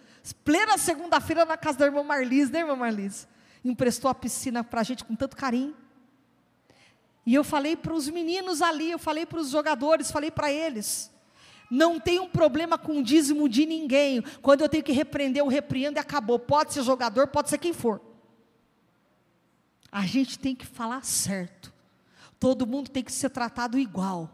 Plena 0.45 0.77
segunda-feira 0.77 1.45
na 1.45 1.57
casa 1.57 1.79
da 1.79 1.87
irmã 1.87 2.03
Marlise, 2.03 2.53
né, 2.53 2.61
irmã 2.61 2.75
Marlise? 2.75 3.27
Emprestou 3.69 4.11
a 4.11 4.15
piscina 4.15 4.63
para 4.63 4.81
a 4.81 4.85
gente 4.85 5.05
com 5.05 5.15
tanto 5.15 5.37
carinho. 5.37 5.75
E 7.25 7.35
eu 7.35 7.43
falei 7.43 7.77
para 7.77 7.93
os 7.93 8.09
meninos 8.09 8.63
ali, 8.63 8.91
eu 8.91 8.99
falei 8.99 9.27
para 9.27 9.41
os 9.41 9.51
jogadores, 9.51 10.11
falei 10.11 10.31
para 10.31 10.53
eles. 10.53 11.11
Não 11.69 11.99
tem 11.99 12.21
um 12.21 12.29
problema 12.29 12.79
com 12.79 12.99
o 12.99 13.03
dízimo 13.03 13.49
de 13.49 13.67
ninguém. 13.67 14.23
Quando 14.41 14.61
eu 14.61 14.69
tenho 14.69 14.85
que 14.85 14.93
repreender, 14.93 15.43
eu 15.43 15.49
repreendo 15.49 15.99
e 15.99 16.01
acabou. 16.01 16.39
Pode 16.39 16.73
ser 16.73 16.83
jogador, 16.83 17.27
pode 17.27 17.51
ser 17.51 17.59
quem 17.59 17.73
for. 17.73 18.01
A 19.91 20.03
gente 20.03 20.39
tem 20.39 20.55
que 20.55 20.65
falar 20.65 21.05
certo. 21.05 21.73
Todo 22.39 22.67
mundo 22.67 22.91
tem 22.91 23.03
que 23.03 23.13
ser 23.13 23.31
tratado 23.31 23.79
igual. 23.79 24.31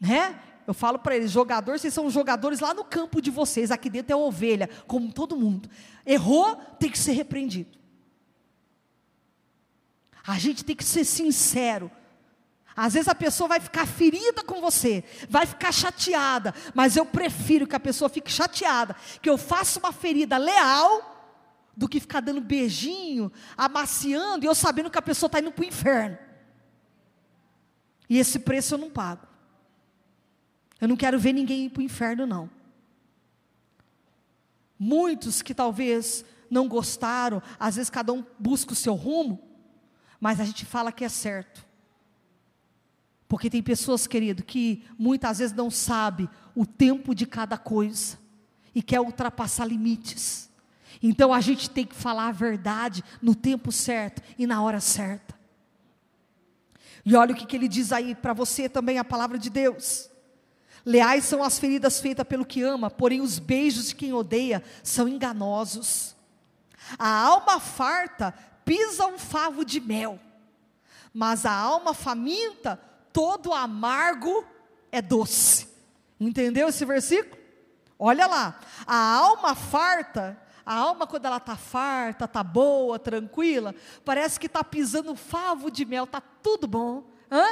Né? 0.00 0.38
Eu 0.66 0.74
falo 0.74 0.98
para 0.98 1.16
eles, 1.16 1.30
jogadores, 1.30 1.80
vocês 1.80 1.92
são 1.92 2.08
jogadores 2.08 2.60
lá 2.60 2.72
no 2.72 2.84
campo 2.84 3.20
de 3.20 3.30
vocês, 3.30 3.70
aqui 3.70 3.90
dentro 3.90 4.12
é 4.12 4.16
ovelha, 4.16 4.68
como 4.86 5.12
todo 5.12 5.36
mundo. 5.36 5.68
Errou, 6.06 6.56
tem 6.78 6.90
que 6.90 6.98
ser 6.98 7.12
repreendido. 7.12 7.83
A 10.26 10.38
gente 10.38 10.64
tem 10.64 10.74
que 10.74 10.84
ser 10.84 11.04
sincero. 11.04 11.90
Às 12.76 12.94
vezes 12.94 13.08
a 13.08 13.14
pessoa 13.14 13.48
vai 13.48 13.60
ficar 13.60 13.86
ferida 13.86 14.42
com 14.42 14.60
você, 14.60 15.04
vai 15.28 15.46
ficar 15.46 15.70
chateada, 15.70 16.52
mas 16.74 16.96
eu 16.96 17.06
prefiro 17.06 17.66
que 17.66 17.76
a 17.76 17.80
pessoa 17.80 18.08
fique 18.08 18.32
chateada, 18.32 18.96
que 19.22 19.30
eu 19.30 19.38
faça 19.38 19.78
uma 19.78 19.92
ferida 19.92 20.36
leal, 20.36 21.12
do 21.76 21.88
que 21.88 22.00
ficar 22.00 22.20
dando 22.20 22.40
beijinho, 22.40 23.30
amaciando, 23.56 24.44
e 24.44 24.48
eu 24.48 24.54
sabendo 24.54 24.90
que 24.90 24.98
a 24.98 25.02
pessoa 25.02 25.28
está 25.28 25.40
indo 25.40 25.52
para 25.52 25.62
o 25.62 25.66
inferno. 25.66 26.18
E 28.08 28.18
esse 28.18 28.38
preço 28.38 28.74
eu 28.74 28.78
não 28.78 28.90
pago. 28.90 29.26
Eu 30.80 30.88
não 30.88 30.96
quero 30.96 31.18
ver 31.18 31.32
ninguém 31.32 31.66
ir 31.66 31.70
para 31.70 31.80
o 31.80 31.84
inferno, 31.84 32.26
não. 32.26 32.50
Muitos 34.78 35.42
que 35.42 35.54
talvez 35.54 36.24
não 36.50 36.68
gostaram, 36.68 37.42
às 37.58 37.76
vezes 37.76 37.90
cada 37.90 38.12
um 38.12 38.24
busca 38.38 38.72
o 38.72 38.76
seu 38.76 38.94
rumo, 38.94 39.53
mas 40.20 40.40
a 40.40 40.44
gente 40.44 40.64
fala 40.64 40.92
que 40.92 41.04
é 41.04 41.08
certo. 41.08 41.64
Porque 43.28 43.50
tem 43.50 43.62
pessoas, 43.62 44.06
querido, 44.06 44.42
que 44.42 44.84
muitas 44.98 45.38
vezes 45.38 45.56
não 45.56 45.70
sabe 45.70 46.28
o 46.54 46.64
tempo 46.64 47.14
de 47.14 47.26
cada 47.26 47.58
coisa 47.58 48.18
e 48.74 48.82
quer 48.82 49.00
ultrapassar 49.00 49.66
limites. 49.66 50.50
Então 51.02 51.32
a 51.32 51.40
gente 51.40 51.68
tem 51.68 51.84
que 51.84 51.94
falar 51.94 52.28
a 52.28 52.32
verdade 52.32 53.02
no 53.20 53.34
tempo 53.34 53.72
certo 53.72 54.22
e 54.38 54.46
na 54.46 54.62
hora 54.62 54.80
certa. 54.80 55.34
E 57.04 57.14
olha 57.14 57.34
o 57.34 57.36
que, 57.36 57.44
que 57.44 57.56
ele 57.56 57.68
diz 57.68 57.92
aí 57.92 58.14
para 58.14 58.32
você 58.32 58.68
também, 58.68 58.98
a 58.98 59.04
palavra 59.04 59.38
de 59.38 59.50
Deus. 59.50 60.08
Leais 60.84 61.24
são 61.24 61.42
as 61.42 61.58
feridas 61.58 62.00
feitas 62.00 62.26
pelo 62.26 62.44
que 62.44 62.62
ama, 62.62 62.90
porém 62.90 63.20
os 63.20 63.38
beijos 63.38 63.88
de 63.88 63.94
quem 63.94 64.12
odeia 64.12 64.62
são 64.82 65.08
enganosos. 65.08 66.14
A 66.98 67.08
alma 67.08 67.58
farta 67.58 68.34
pisa 68.64 69.06
um 69.06 69.18
favo 69.18 69.64
de 69.64 69.80
mel, 69.80 70.18
mas 71.12 71.46
a 71.46 71.52
alma 71.52 71.94
faminta, 71.94 72.80
todo 73.12 73.52
amargo 73.52 74.44
é 74.90 75.00
doce. 75.00 75.68
Entendeu 76.18 76.68
esse 76.68 76.84
versículo? 76.84 77.40
Olha 77.98 78.26
lá, 78.26 78.58
a 78.86 78.96
alma 78.96 79.54
farta, 79.54 80.40
a 80.64 80.74
alma 80.74 81.06
quando 81.06 81.26
ela 81.26 81.36
está 81.36 81.56
farta, 81.56 82.24
está 82.24 82.42
boa, 82.42 82.98
tranquila, 82.98 83.74
parece 84.04 84.40
que 84.40 84.46
está 84.46 84.64
pisando 84.64 85.14
favo 85.14 85.70
de 85.70 85.84
mel, 85.84 86.04
está 86.04 86.20
tudo 86.20 86.66
bom. 86.66 87.04
Hã? 87.30 87.44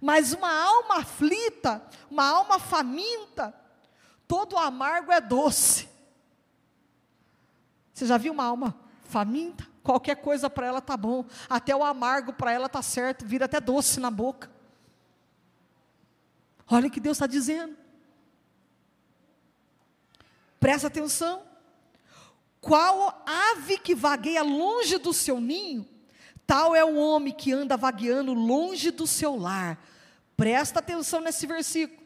Mas 0.00 0.32
uma 0.32 0.52
alma 0.52 0.98
aflita, 0.98 1.82
uma 2.10 2.26
alma 2.26 2.58
faminta, 2.58 3.54
todo 4.26 4.58
amargo 4.58 5.12
é 5.12 5.20
doce. 5.20 5.88
Você 7.92 8.06
já 8.06 8.18
viu 8.18 8.32
uma 8.32 8.44
alma 8.44 8.74
faminta? 9.04 9.73
Qualquer 9.84 10.16
coisa 10.16 10.48
para 10.48 10.66
ela 10.66 10.80
tá 10.80 10.96
bom, 10.96 11.26
até 11.46 11.76
o 11.76 11.84
amargo 11.84 12.32
para 12.32 12.50
ela 12.50 12.70
tá 12.70 12.80
certo, 12.80 13.26
vira 13.26 13.44
até 13.44 13.60
doce 13.60 14.00
na 14.00 14.10
boca. 14.10 14.50
Olha 16.66 16.88
o 16.88 16.90
que 16.90 16.98
Deus 16.98 17.18
está 17.18 17.26
dizendo. 17.26 17.76
Presta 20.58 20.86
atenção. 20.86 21.42
Qual 22.62 23.22
ave 23.26 23.76
que 23.76 23.94
vagueia 23.94 24.42
longe 24.42 24.96
do 24.96 25.12
seu 25.12 25.38
ninho, 25.38 25.86
tal 26.46 26.74
é 26.74 26.82
o 26.82 26.96
homem 26.96 27.34
que 27.34 27.52
anda 27.52 27.76
vagueando 27.76 28.32
longe 28.32 28.90
do 28.90 29.06
seu 29.06 29.36
lar. 29.36 29.78
Presta 30.34 30.78
atenção 30.78 31.20
nesse 31.20 31.46
versículo. 31.46 32.02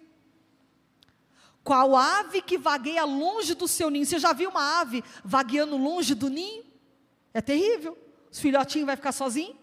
Qual 1.62 1.94
ave 1.94 2.42
que 2.42 2.58
vagueia 2.58 3.04
longe 3.04 3.54
do 3.54 3.68
seu 3.68 3.88
ninho? 3.88 4.04
Você 4.04 4.18
já 4.18 4.32
viu 4.32 4.50
uma 4.50 4.80
ave 4.80 5.04
vagueando 5.24 5.76
longe 5.76 6.16
do 6.16 6.28
ninho? 6.28 6.67
É 7.32 7.40
terrível. 7.40 7.96
Os 8.30 8.40
filhotinhos 8.40 8.86
vai 8.86 8.96
ficar 8.96 9.12
sozinho? 9.12 9.56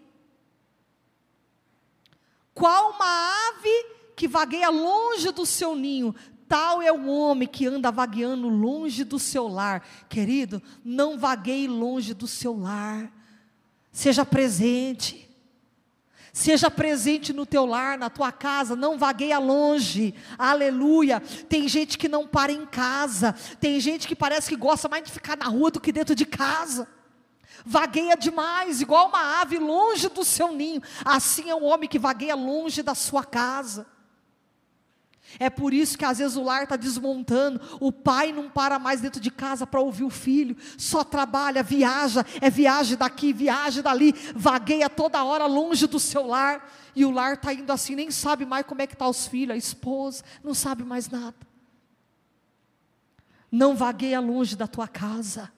Qual 2.54 2.92
uma 2.92 3.50
ave 3.50 3.96
que 4.16 4.28
vagueia 4.28 4.70
longe 4.70 5.32
do 5.32 5.46
seu 5.46 5.76
ninho, 5.76 6.16
tal 6.48 6.82
é 6.82 6.92
o 6.92 7.08
homem 7.08 7.48
que 7.48 7.68
anda 7.68 7.92
vagueando 7.92 8.48
longe 8.48 9.04
do 9.04 9.20
seu 9.20 9.48
lar. 9.48 9.86
Querido, 10.08 10.62
não 10.84 11.18
vagueie 11.18 11.68
longe 11.68 12.14
do 12.14 12.28
seu 12.28 12.58
lar. 12.58 13.12
Seja 13.92 14.26
presente. 14.26 15.26
Seja 16.32 16.70
presente 16.70 17.32
no 17.32 17.46
teu 17.46 17.66
lar, 17.66 17.98
na 17.98 18.10
tua 18.10 18.32
casa, 18.32 18.76
não 18.76 18.98
vagueia 18.98 19.40
longe. 19.40 20.14
Aleluia. 20.38 21.22
Tem 21.48 21.68
gente 21.68 21.98
que 21.98 22.10
não 22.10 22.28
para 22.28 22.52
em 22.52 22.66
casa. 22.66 23.34
Tem 23.60 23.80
gente 23.80 24.08
que 24.08 24.16
parece 24.16 24.50
que 24.50 24.56
gosta 24.56 24.90
mais 24.90 25.04
de 25.04 25.12
ficar 25.12 25.38
na 25.38 25.46
rua 25.46 25.72
do 25.72 25.80
que 25.80 25.92
dentro 25.92 26.14
de 26.14 26.26
casa. 26.26 26.88
Vagueia 27.64 28.18
demais, 28.18 28.82
igual 28.82 29.08
uma 29.08 29.42
ave 29.42 29.60
longe 29.60 30.10
do 30.10 30.26
seu 30.26 30.52
ninho. 30.52 30.82
Assim 31.04 31.50
é 31.50 31.56
um 31.56 31.64
homem 31.64 31.88
que 31.88 32.00
vagueia 32.00 32.36
longe 32.36 32.82
da 32.82 32.96
sua 32.96 33.24
casa. 33.24 33.88
É 35.40 35.50
por 35.50 35.74
isso 35.74 35.98
que 35.98 36.06
às 36.06 36.18
vezes 36.20 36.38
o 36.38 36.44
lar 36.44 36.64
está 36.64 36.76
desmontando, 36.76 37.60
o 37.80 37.92
pai 37.92 38.32
não 38.32 38.50
para 38.50 38.80
mais 38.80 39.02
dentro 39.02 39.20
de 39.20 39.30
casa 39.30 39.68
para 39.68 39.82
ouvir 39.82 40.04
o 40.04 40.10
filho, 40.10 40.56
só 40.78 41.04
trabalha, 41.04 41.62
viaja, 41.62 42.26
é 42.40 42.50
viagem 42.50 42.96
daqui, 42.96 43.34
viagem 43.34 43.84
dali, 43.84 44.14
vagueia 44.36 44.90
toda 44.90 45.24
hora 45.24 45.46
longe 45.46 45.88
do 45.88 46.00
seu 46.00 46.26
lar, 46.26 46.72
e 46.96 47.04
o 47.06 47.12
lar 47.12 47.34
está 47.34 47.54
indo 47.54 47.72
assim, 47.72 47.96
nem 47.96 48.12
sabe 48.12 48.46
mais 48.46 48.66
como 48.66 48.82
é 48.82 48.88
que 48.88 48.94
estão 48.94 49.08
tá 49.08 49.12
os 49.12 49.28
filhos, 49.28 49.56
a 49.56 49.58
esposa, 49.58 50.24
não 50.44 50.54
sabe 50.54 50.84
mais 50.84 51.10
nada. 51.10 51.36
Não 53.52 53.76
vagueia 53.76 54.20
longe 54.20 54.56
da 54.56 54.68
tua 54.68 54.88
casa. 54.88 55.52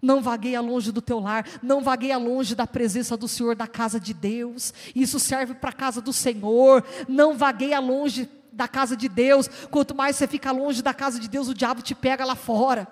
Não 0.00 0.22
vagueia 0.22 0.60
longe 0.60 0.92
do 0.92 1.02
teu 1.02 1.18
lar, 1.18 1.44
não 1.60 1.82
vagueia 1.82 2.16
longe 2.16 2.54
da 2.54 2.68
presença 2.68 3.16
do 3.16 3.26
Senhor, 3.26 3.56
da 3.56 3.66
casa 3.66 3.98
de 3.98 4.14
Deus. 4.14 4.72
Isso 4.94 5.18
serve 5.18 5.54
para 5.54 5.70
a 5.70 5.72
casa 5.72 6.00
do 6.00 6.12
Senhor. 6.12 6.84
Não 7.08 7.36
vagueia 7.36 7.80
longe 7.80 8.28
da 8.52 8.68
casa 8.68 8.96
de 8.96 9.08
Deus. 9.08 9.48
Quanto 9.70 9.96
mais 9.96 10.14
você 10.14 10.28
fica 10.28 10.52
longe 10.52 10.82
da 10.82 10.94
casa 10.94 11.18
de 11.18 11.28
Deus, 11.28 11.48
o 11.48 11.54
diabo 11.54 11.82
te 11.82 11.96
pega 11.96 12.24
lá 12.24 12.36
fora. 12.36 12.86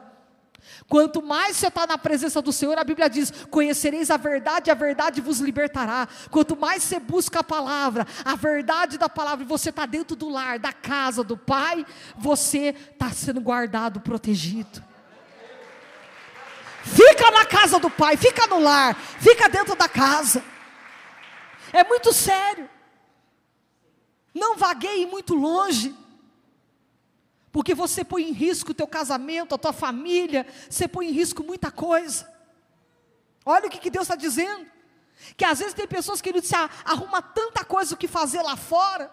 Quanto 0.89 1.23
mais 1.23 1.57
você 1.57 1.69
está 1.69 1.87
na 1.87 1.97
presença 1.97 2.43
do 2.43 2.53
Senhor, 2.53 2.77
a 2.79 2.85
Bíblia 2.85 3.09
diz: 3.09 3.31
Conhecereis 3.51 4.11
a 4.11 4.17
verdade, 4.17 4.71
a 4.71 4.75
verdade 4.75 5.21
vos 5.21 5.39
libertará. 5.39 6.09
Quanto 6.31 6.57
mais 6.57 6.83
você 6.83 6.99
busca 6.99 7.41
a 7.41 7.45
palavra, 7.45 8.07
a 8.25 8.35
verdade 8.35 8.99
da 8.99 9.09
palavra, 9.09 9.45
e 9.45 9.49
você 9.49 9.71
está 9.71 9.87
dentro 9.87 10.17
do 10.17 10.29
lar, 10.29 10.59
da 10.59 10.73
casa 10.73 11.23
do 11.23 11.37
Pai, 11.37 11.87
você 12.17 12.75
está 12.93 13.11
sendo 13.11 13.41
guardado, 13.41 14.01
protegido. 14.01 14.83
Fica 16.95 17.31
na 17.31 17.45
casa 17.45 17.79
do 17.79 17.91
pai, 17.91 18.17
fica 18.17 18.47
no 18.47 18.61
lar, 18.61 18.95
fica 18.95 19.49
dentro 19.49 19.75
da 19.75 19.89
casa. 19.89 20.43
É 21.73 21.83
muito 21.83 22.13
sério. 22.13 22.69
Não 24.33 24.57
vagueie 24.57 25.07
muito 25.07 25.35
longe. 25.35 25.95
Porque 27.51 27.75
você 27.75 28.05
põe 28.05 28.23
em 28.23 28.33
risco 28.33 28.71
o 28.71 28.75
teu 28.75 28.87
casamento, 28.87 29.55
a 29.55 29.59
tua 29.59 29.73
família, 29.73 30.47
você 30.69 30.87
põe 30.87 31.09
em 31.09 31.11
risco 31.11 31.43
muita 31.43 31.71
coisa. 31.71 32.31
Olha 33.45 33.67
o 33.67 33.71
que, 33.71 33.79
que 33.79 33.91
Deus 33.91 34.05
está 34.05 34.15
dizendo. 34.15 34.67
Que 35.37 35.45
às 35.45 35.59
vezes 35.59 35.75
tem 35.75 35.87
pessoas 35.87 36.21
que 36.21 36.43
se 36.43 36.55
arruma 36.85 37.23
tanta 37.23 37.65
coisa 37.65 37.95
o 37.95 37.97
que 37.97 38.07
fazer 38.07 38.43
lá 38.43 38.57
fora, 38.57 39.11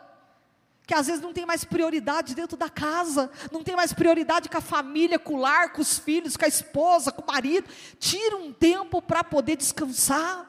que 0.93 0.99
às 0.99 1.07
vezes 1.07 1.23
não 1.23 1.33
tem 1.33 1.43
mais 1.43 1.65
prioridade 1.65 2.35
dentro 2.35 2.55
da 2.55 2.69
casa, 2.69 3.31
não 3.51 3.63
tem 3.63 3.75
mais 3.75 3.91
prioridade 3.91 4.47
com 4.47 4.57
a 4.57 4.61
família, 4.61 5.17
com 5.17 5.33
o 5.33 5.37
lar, 5.37 5.73
com 5.73 5.81
os 5.81 5.97
filhos, 5.97 6.37
com 6.37 6.45
a 6.45 6.47
esposa, 6.47 7.11
com 7.11 7.23
o 7.23 7.25
marido. 7.25 7.67
Tira 7.97 8.37
um 8.37 8.53
tempo 8.53 9.01
para 9.01 9.23
poder 9.23 9.57
descansar. 9.57 10.47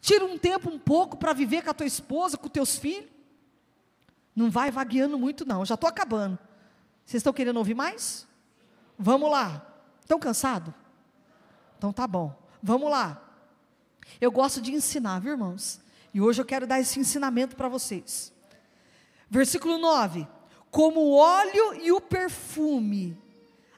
Tira 0.00 0.24
um 0.24 0.38
tempo 0.38 0.70
um 0.70 0.78
pouco 0.78 1.16
para 1.16 1.32
viver 1.32 1.64
com 1.64 1.70
a 1.70 1.74
tua 1.74 1.86
esposa, 1.86 2.38
com 2.38 2.46
os 2.46 2.52
teus 2.52 2.76
filhos. 2.76 3.10
Não 4.36 4.48
vai 4.48 4.70
vagueando 4.70 5.18
muito 5.18 5.44
não, 5.44 5.64
já 5.64 5.74
estou 5.74 5.88
acabando. 5.88 6.38
Vocês 7.04 7.18
estão 7.20 7.32
querendo 7.32 7.56
ouvir 7.56 7.74
mais? 7.74 8.28
Vamos 8.96 9.32
lá. 9.32 9.66
Estão 10.00 10.20
cansados? 10.20 10.72
Então 11.76 11.92
tá 11.92 12.06
bom. 12.06 12.40
Vamos 12.62 12.88
lá. 12.88 13.20
Eu 14.20 14.30
gosto 14.30 14.60
de 14.60 14.72
ensinar, 14.72 15.18
viu, 15.18 15.32
irmãos? 15.32 15.80
E 16.14 16.20
hoje 16.20 16.40
eu 16.40 16.46
quero 16.46 16.68
dar 16.68 16.78
esse 16.78 17.00
ensinamento 17.00 17.56
para 17.56 17.68
vocês. 17.68 18.32
Versículo 19.30 19.78
9: 19.78 20.26
Como 20.70 21.00
o 21.00 21.14
óleo 21.14 21.74
e 21.80 21.92
o 21.92 22.00
perfume 22.00 23.16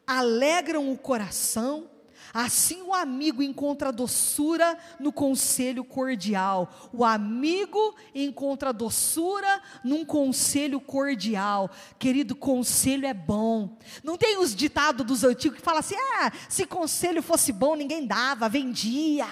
alegram 0.07 0.91
o 0.91 0.97
coração, 0.97 1.91
assim 2.33 2.81
o 2.83 2.95
amigo 2.95 3.43
encontra 3.43 3.93
doçura 3.93 4.79
no 4.99 5.13
conselho 5.13 5.85
cordial. 5.85 6.91
O 6.91 7.05
amigo 7.05 7.95
encontra 8.15 8.73
doçura 8.73 9.63
num 9.85 10.07
conselho 10.07 10.81
cordial. 10.81 11.71
Querido, 11.99 12.35
conselho 12.35 13.07
é 13.07 13.13
bom. 13.13 13.77
Não 14.03 14.17
tem 14.17 14.39
os 14.39 14.55
ditados 14.55 15.05
dos 15.05 15.23
antigos 15.23 15.59
que 15.59 15.65
falam 15.65 15.81
assim: 15.81 15.97
ah, 16.17 16.33
se 16.49 16.65
conselho 16.65 17.23
fosse 17.23 17.53
bom, 17.53 17.77
ninguém 17.77 18.07
dava, 18.07 18.49
vendia. 18.49 19.27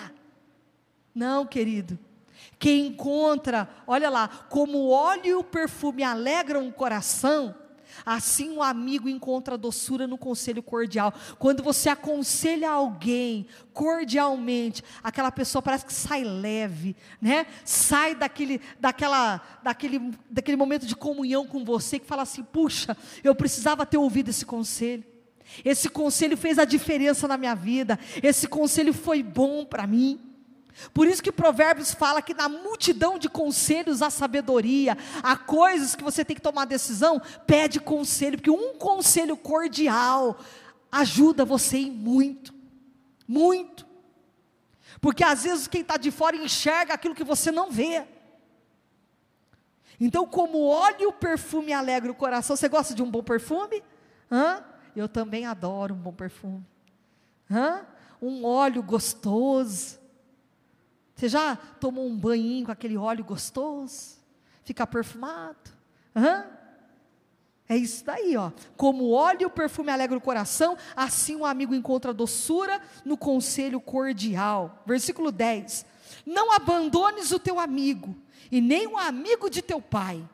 Não, 1.15 1.47
querido. 1.47 1.99
Quem 2.61 2.89
encontra, 2.89 3.67
olha 3.87 4.11
lá, 4.11 4.29
como 4.29 4.77
o 4.77 4.91
óleo 4.91 5.27
e 5.27 5.35
o 5.35 5.43
perfume 5.43 6.05
alegram 6.05 6.69
o 6.69 6.73
coração, 6.73 7.55
assim 8.05 8.51
um 8.51 8.63
amigo 8.63 9.09
encontra 9.09 9.57
doçura 9.57 10.07
no 10.07 10.19
conselho 10.19 10.63
cordial. 10.63 11.15
Quando 11.39 11.63
você 11.63 11.89
aconselha 11.89 12.71
alguém 12.71 13.47
cordialmente, 13.73 14.85
aquela 15.03 15.33
pessoa 15.33 15.63
parece 15.63 15.87
que 15.87 15.93
sai 15.95 16.23
leve, 16.23 16.95
né? 17.19 17.47
Sai 17.65 18.15
daquele, 18.15 18.61
daquela, 18.79 19.41
daquele, 19.63 20.13
daquele 20.29 20.57
momento 20.59 20.85
de 20.85 20.95
comunhão 20.95 21.47
com 21.47 21.65
você 21.65 21.99
que 21.99 22.07
fala 22.07 22.25
assim: 22.25 22.43
puxa, 22.43 22.95
eu 23.25 23.35
precisava 23.35 23.87
ter 23.87 23.97
ouvido 23.97 24.29
esse 24.29 24.45
conselho. 24.45 25.03
Esse 25.65 25.89
conselho 25.89 26.37
fez 26.37 26.59
a 26.59 26.67
diferença 26.67 27.27
na 27.27 27.39
minha 27.39 27.55
vida. 27.55 27.99
Esse 28.23 28.47
conselho 28.47 28.93
foi 28.93 29.23
bom 29.23 29.65
para 29.65 29.87
mim. 29.87 30.30
Por 30.95 31.07
isso 31.07 31.23
que 31.23 31.33
Provérbios 31.33 31.93
fala 31.93 32.23
que 32.23 32.35
na 32.35 32.49
multidão 32.49 33.19
de 33.19 33.29
conselhos 33.29 34.03
há 34.03 34.11
sabedoria, 34.11 34.97
há 35.23 35.37
coisas 35.37 35.95
que 35.95 36.03
você 36.03 36.25
tem 36.25 36.37
que 36.37 36.43
tomar 36.43 36.65
decisão, 36.65 37.21
pede 37.47 37.81
conselho, 37.81 38.39
porque 38.39 38.51
um 38.51 38.75
conselho 38.77 39.37
cordial 39.37 40.39
ajuda 40.91 41.45
você 41.45 41.79
em 41.79 41.91
muito, 41.91 42.55
muito. 43.27 43.87
Porque 45.01 45.25
às 45.25 45.45
vezes 45.45 45.67
quem 45.67 45.83
está 45.83 45.97
de 45.97 46.11
fora 46.11 46.37
enxerga 46.37 46.95
aquilo 46.95 47.15
que 47.15 47.25
você 47.25 47.51
não 47.51 47.71
vê. 47.71 48.05
Então, 50.01 50.27
como 50.27 50.67
óleo 50.67 51.13
perfume 51.13 51.73
alegra 51.73 52.11
o 52.11 52.15
coração, 52.15 52.57
você 52.57 52.69
gosta 52.69 52.95
de 52.95 53.03
um 53.03 53.11
bom 53.11 53.23
perfume? 53.23 53.83
Hã? 54.31 54.65
Eu 54.97 55.09
também 55.09 55.45
adoro 55.45 55.95
um 55.95 55.99
bom 55.99 56.13
perfume. 56.13 56.65
Hã? 57.51 57.87
Um 58.21 58.45
óleo 58.47 58.83
gostoso. 58.83 60.00
Você 61.21 61.29
já 61.29 61.55
tomou 61.55 62.07
um 62.07 62.17
banho 62.17 62.65
com 62.65 62.73
aquele 62.73 62.97
óleo 62.97 63.23
gostoso? 63.23 64.17
Fica 64.65 64.87
perfumado? 64.87 65.71
Hã? 66.17 66.47
É 67.69 67.77
isso 67.77 68.03
daí, 68.07 68.39
ó. 68.39 68.51
Como 68.75 69.05
o 69.05 69.11
óleo 69.11 69.43
e 69.43 69.45
o 69.45 69.51
perfume 69.51 69.93
alegra 69.93 70.17
o 70.17 70.21
coração, 70.21 70.79
assim 70.97 71.37
o 71.37 71.45
amigo 71.45 71.75
encontra 71.75 72.15
doçura 72.15 72.81
no 73.05 73.19
conselho 73.19 73.83
cordial. 73.83 74.83
Versículo 74.87 75.31
10. 75.31 75.85
Não 76.25 76.55
abandones 76.55 77.33
o 77.33 77.39
teu 77.39 77.61
amigo, 77.61 78.17
e 78.51 78.59
nem 78.59 78.87
o 78.87 78.97
amigo 78.97 79.51
de 79.51 79.61
teu 79.61 79.79
pai. 79.79 80.27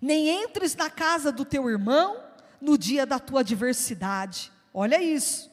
Nem 0.00 0.42
entres 0.42 0.74
na 0.74 0.88
casa 0.88 1.30
do 1.30 1.44
teu 1.44 1.68
irmão 1.68 2.16
no 2.62 2.78
dia 2.78 3.04
da 3.04 3.18
tua 3.18 3.40
adversidade. 3.40 4.50
Olha 4.72 5.02
isso. 5.02 5.52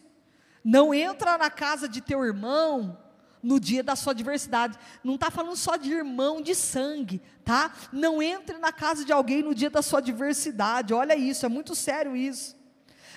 Não 0.63 0.93
entra 0.93 1.37
na 1.37 1.49
casa 1.49 1.89
de 1.89 1.99
teu 1.99 2.23
irmão 2.23 3.02
no 3.43 3.59
dia 3.59 3.83
da 3.83 3.95
sua 3.95 4.13
adversidade. 4.13 4.79
Não 5.03 5.15
está 5.15 5.29
falando 5.29 5.57
só 5.57 5.75
de 5.75 5.91
irmão 5.91 6.41
de 6.41 6.55
sangue, 6.55 7.21
tá? 7.43 7.73
Não 7.91 8.23
entre 8.23 8.57
na 8.57 8.71
casa 8.71 9.03
de 9.03 9.11
alguém 9.11 9.43
no 9.43 9.53
dia 9.53 9.69
da 9.69 9.81
sua 9.81 9.99
adversidade. 9.99 10.93
Olha 10.93 11.15
isso, 11.15 11.45
é 11.45 11.49
muito 11.49 11.75
sério 11.75 12.15
isso. 12.15 12.55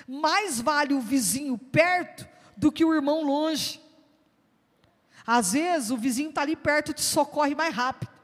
Mais 0.06 0.60
vale 0.60 0.92
o 0.92 1.00
vizinho 1.00 1.56
perto 1.56 2.28
do 2.56 2.72
que 2.72 2.84
o 2.84 2.92
irmão 2.92 3.22
longe. 3.22 3.80
Às 5.24 5.52
vezes 5.52 5.90
o 5.90 5.96
vizinho 5.96 6.30
está 6.30 6.42
ali 6.42 6.56
perto 6.56 6.92
te 6.92 7.02
socorre 7.02 7.54
mais 7.54 7.74
rápido. 7.74 8.16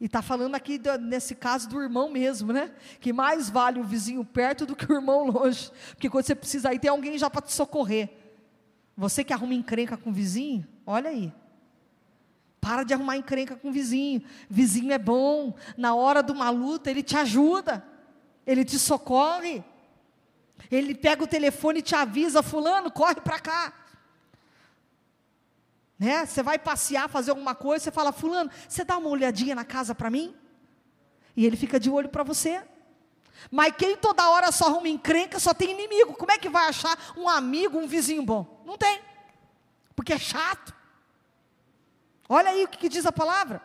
E 0.00 0.06
está 0.06 0.20
falando 0.20 0.54
aqui, 0.54 0.80
nesse 1.00 1.34
caso, 1.34 1.68
do 1.68 1.80
irmão 1.80 2.10
mesmo, 2.10 2.52
né? 2.52 2.72
Que 3.00 3.12
mais 3.12 3.48
vale 3.48 3.80
o 3.80 3.84
vizinho 3.84 4.24
perto 4.24 4.66
do 4.66 4.74
que 4.74 4.90
o 4.90 4.94
irmão 4.94 5.26
longe. 5.26 5.70
Porque 5.90 6.10
quando 6.10 6.26
você 6.26 6.34
precisa 6.34 6.68
aí, 6.68 6.78
tem 6.78 6.90
alguém 6.90 7.16
já 7.16 7.30
para 7.30 7.42
te 7.42 7.52
socorrer. 7.52 8.23
Você 8.96 9.24
que 9.24 9.32
arruma 9.32 9.54
encrenca 9.54 9.96
com 9.96 10.10
o 10.10 10.12
vizinho, 10.12 10.66
olha 10.86 11.10
aí. 11.10 11.32
Para 12.60 12.82
de 12.82 12.94
arrumar 12.94 13.16
encrenca 13.16 13.56
com 13.56 13.68
o 13.68 13.72
vizinho. 13.72 14.22
Vizinho 14.48 14.92
é 14.92 14.98
bom. 14.98 15.54
Na 15.76 15.94
hora 15.94 16.22
de 16.22 16.32
uma 16.32 16.48
luta, 16.50 16.90
ele 16.90 17.02
te 17.02 17.16
ajuda. 17.16 17.84
Ele 18.46 18.64
te 18.64 18.78
socorre. 18.78 19.62
Ele 20.70 20.94
pega 20.94 21.22
o 21.22 21.26
telefone 21.26 21.80
e 21.80 21.82
te 21.82 21.94
avisa: 21.94 22.42
Fulano, 22.42 22.90
corre 22.90 23.16
para 23.16 23.38
cá. 23.38 23.72
Né? 25.98 26.24
Você 26.24 26.42
vai 26.42 26.58
passear, 26.58 27.08
fazer 27.08 27.30
alguma 27.30 27.54
coisa, 27.54 27.84
você 27.84 27.90
fala: 27.90 28.12
Fulano, 28.12 28.50
você 28.68 28.84
dá 28.84 28.96
uma 28.96 29.10
olhadinha 29.10 29.54
na 29.54 29.64
casa 29.64 29.94
para 29.94 30.10
mim? 30.10 30.34
E 31.36 31.44
ele 31.44 31.56
fica 31.56 31.78
de 31.78 31.90
olho 31.90 32.08
para 32.08 32.22
você. 32.22 32.62
Mas 33.50 33.74
quem 33.76 33.96
toda 33.96 34.28
hora 34.30 34.50
só 34.52 34.66
arruma 34.66 34.88
encrenca, 34.88 35.38
só 35.38 35.52
tem 35.52 35.70
inimigo. 35.70 36.14
Como 36.14 36.32
é 36.32 36.38
que 36.38 36.48
vai 36.48 36.68
achar 36.68 36.96
um 37.16 37.28
amigo, 37.28 37.78
um 37.78 37.86
vizinho 37.86 38.22
bom? 38.22 38.62
Não 38.64 38.76
tem. 38.76 39.00
Porque 39.94 40.12
é 40.12 40.18
chato. 40.18 40.74
Olha 42.28 42.50
aí 42.50 42.64
o 42.64 42.68
que, 42.68 42.78
que 42.78 42.88
diz 42.88 43.06
a 43.06 43.12
palavra. 43.12 43.62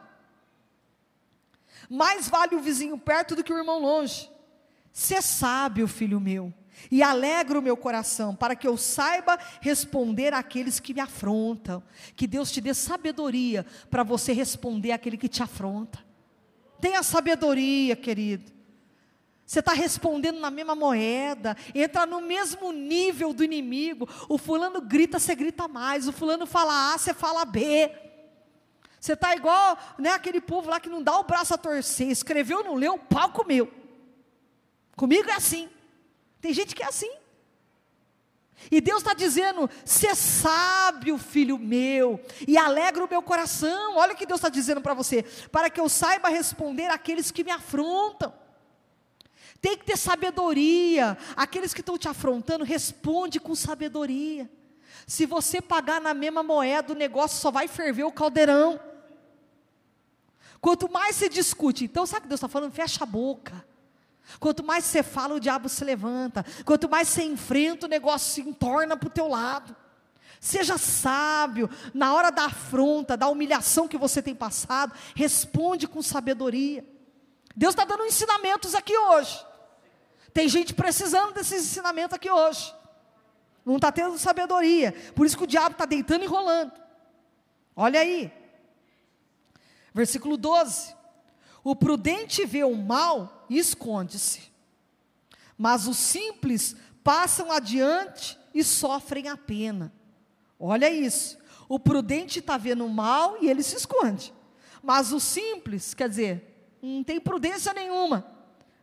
Mais 1.90 2.28
vale 2.28 2.56
o 2.56 2.60
vizinho 2.60 2.98
perto 2.98 3.36
do 3.36 3.44
que 3.44 3.54
o 3.54 3.58
irmão 3.58 3.80
longe. 3.80 4.30
Ser 4.92 5.22
sábio, 5.22 5.88
filho 5.88 6.20
meu, 6.20 6.54
e 6.92 7.02
alegra 7.02 7.58
o 7.58 7.62
meu 7.62 7.78
coração, 7.78 8.36
para 8.36 8.56
que 8.56 8.68
eu 8.68 8.76
saiba 8.76 9.40
responder 9.62 10.34
àqueles 10.34 10.80
que 10.80 10.94
me 10.94 11.00
afrontam. 11.00 11.82
Que 12.16 12.28
Deus 12.28 12.52
te 12.52 12.60
dê 12.62 12.74
sabedoria 12.74 13.66
para 13.90 14.04
você 14.04 14.34
responder 14.34 14.92
àquele 14.92 15.18
que 15.18 15.30
te 15.30 15.42
afronta. 15.42 16.00
Tenha 16.80 17.02
sabedoria, 17.02 17.96
querido. 17.96 18.59
Você 19.50 19.62
está 19.62 19.74
respondendo 19.74 20.40
na 20.40 20.52
mesma 20.52 20.76
moeda, 20.76 21.58
entra 21.74 22.06
no 22.06 22.22
mesmo 22.22 22.72
nível 22.72 23.34
do 23.34 23.44
inimigo. 23.44 24.08
O 24.30 24.38
fulano 24.38 24.80
grita, 24.80 25.18
você 25.18 25.34
grita 25.34 25.68
mais. 25.68 26.08
O 26.08 26.12
fulano 26.12 26.46
fala 26.46 26.94
A, 26.94 26.98
você 27.00 27.16
fala 27.16 27.44
B. 27.46 27.92
Você 29.00 29.14
está 29.14 29.36
igual 29.36 29.76
né, 29.98 30.12
aquele 30.12 30.40
povo 30.40 30.70
lá 30.70 30.80
que 30.80 30.88
não 30.88 31.02
dá 31.02 31.18
o 31.18 31.24
braço 31.24 31.52
a 31.52 31.58
torcer. 31.58 32.10
Escreveu, 32.10 32.64
não 32.64 32.76
leu, 32.76 32.94
o 32.94 33.00
pau 33.00 33.32
comeu. 33.32 33.74
Comigo 34.96 35.28
é 35.32 35.34
assim. 35.34 35.68
Tem 36.40 36.54
gente 36.54 36.76
que 36.76 36.84
é 36.84 36.88
assim. 36.88 37.12
E 38.70 38.80
Deus 38.80 39.00
está 39.00 39.16
dizendo: 39.16 39.68
ser 39.84 40.16
sábio, 40.16 41.18
filho 41.18 41.58
meu, 41.58 42.24
e 42.48 42.56
alegra 42.56 43.04
o 43.04 43.10
meu 43.10 43.24
coração. 43.24 43.98
Olha 43.98 44.14
o 44.14 44.16
que 44.16 44.28
Deus 44.28 44.42
está 44.42 44.50
dizendo 44.50 44.80
para 44.80 44.94
você: 44.94 45.24
para 45.52 45.72
que 45.72 45.82
eu 45.82 45.90
saiba 45.90 46.30
responder 46.30 46.86
àqueles 46.92 47.32
que 47.32 47.44
me 47.44 47.50
afrontam. 47.50 48.32
Tem 49.62 49.78
que 49.78 49.86
ter 49.86 49.98
sabedoria. 49.98 51.18
Aqueles 51.36 51.74
que 51.74 51.82
estão 51.82 51.98
te 51.98 52.08
afrontando, 52.08 52.64
responde 52.64 53.40
com 53.40 53.56
sabedoria. 53.56 54.50
Se 55.06 55.26
você 55.26 55.62
pagar 55.62 56.00
na 56.00 56.14
mesma 56.14 56.44
moeda, 56.44 56.94
o 56.94 56.96
negócio 56.96 57.40
só 57.40 57.52
vai 57.52 57.68
ferver 57.68 58.04
o 58.04 58.12
caldeirão. 58.12 58.80
Quanto 60.62 60.92
mais 60.92 61.16
você 61.16 61.30
discute, 61.30 61.86
então 61.86 62.06
sabe 62.06 62.20
o 62.20 62.22
que 62.24 62.28
Deus 62.30 62.40
está 62.40 62.48
falando? 62.48 62.72
Fecha 62.72 63.04
a 63.04 63.08
boca. 63.08 63.66
Quanto 64.40 64.64
mais 64.64 64.86
você 64.86 65.02
fala, 65.02 65.36
o 65.36 65.40
diabo 65.40 65.68
se 65.70 65.84
levanta. 65.84 66.46
Quanto 66.66 66.88
mais 66.88 67.08
você 67.08 67.24
enfrenta, 67.24 67.86
o 67.86 67.90
negócio 67.90 68.32
se 68.32 68.42
entorna 68.48 68.96
para 68.96 69.08
o 69.08 69.12
teu 69.12 69.28
lado. 69.28 69.76
Seja 70.40 70.78
sábio, 70.78 71.70
na 71.94 72.14
hora 72.14 72.30
da 72.30 72.46
afronta, 72.46 73.18
da 73.18 73.28
humilhação 73.28 73.88
que 73.88 73.98
você 73.98 74.22
tem 74.22 74.36
passado, 74.36 74.94
responde 75.16 75.88
com 75.88 76.02
sabedoria. 76.02 76.86
Deus 77.56 77.74
está 77.74 77.84
dando 77.84 78.06
ensinamentos 78.06 78.76
aqui 78.76 78.96
hoje. 78.96 79.49
Tem 80.40 80.48
gente 80.48 80.74
precisando 80.74 81.34
desses 81.34 81.66
ensinamentos 81.66 82.14
aqui 82.14 82.32
hoje. 82.32 82.74
Não 83.66 83.76
está 83.76 83.92
tendo 83.92 84.18
sabedoria. 84.18 84.94
Por 85.14 85.26
isso 85.26 85.38
que 85.38 85.44
o 85.44 85.48
diabo 85.48 85.74
está 85.74 85.84
deitando 85.84 86.24
e 86.24 86.28
rolando. 86.28 86.72
Olha 87.76 88.00
aí. 88.00 88.32
Versículo 89.94 90.38
12. 90.38 90.96
O 91.62 91.76
prudente 91.76 92.46
vê 92.46 92.64
o 92.64 92.74
mal 92.74 93.46
e 93.50 93.60
esconde-se. 93.60 94.50
Mas 95.58 95.88
os 95.88 95.98
simples 95.98 96.74
passam 97.04 97.52
adiante 97.52 98.40
e 98.54 98.64
sofrem 98.64 99.28
a 99.28 99.36
pena. 99.36 99.92
Olha 100.58 100.90
isso. 100.90 101.38
O 101.68 101.78
prudente 101.78 102.40
está 102.40 102.56
vendo 102.56 102.86
o 102.86 102.90
mal 102.90 103.36
e 103.42 103.50
ele 103.50 103.62
se 103.62 103.76
esconde. 103.76 104.34
Mas 104.82 105.12
o 105.12 105.20
simples, 105.20 105.94
quer 105.94 106.08
dizer, 106.08 106.78
não 106.82 107.04
tem 107.04 107.20
prudência 107.20 107.74
nenhuma 107.74 108.39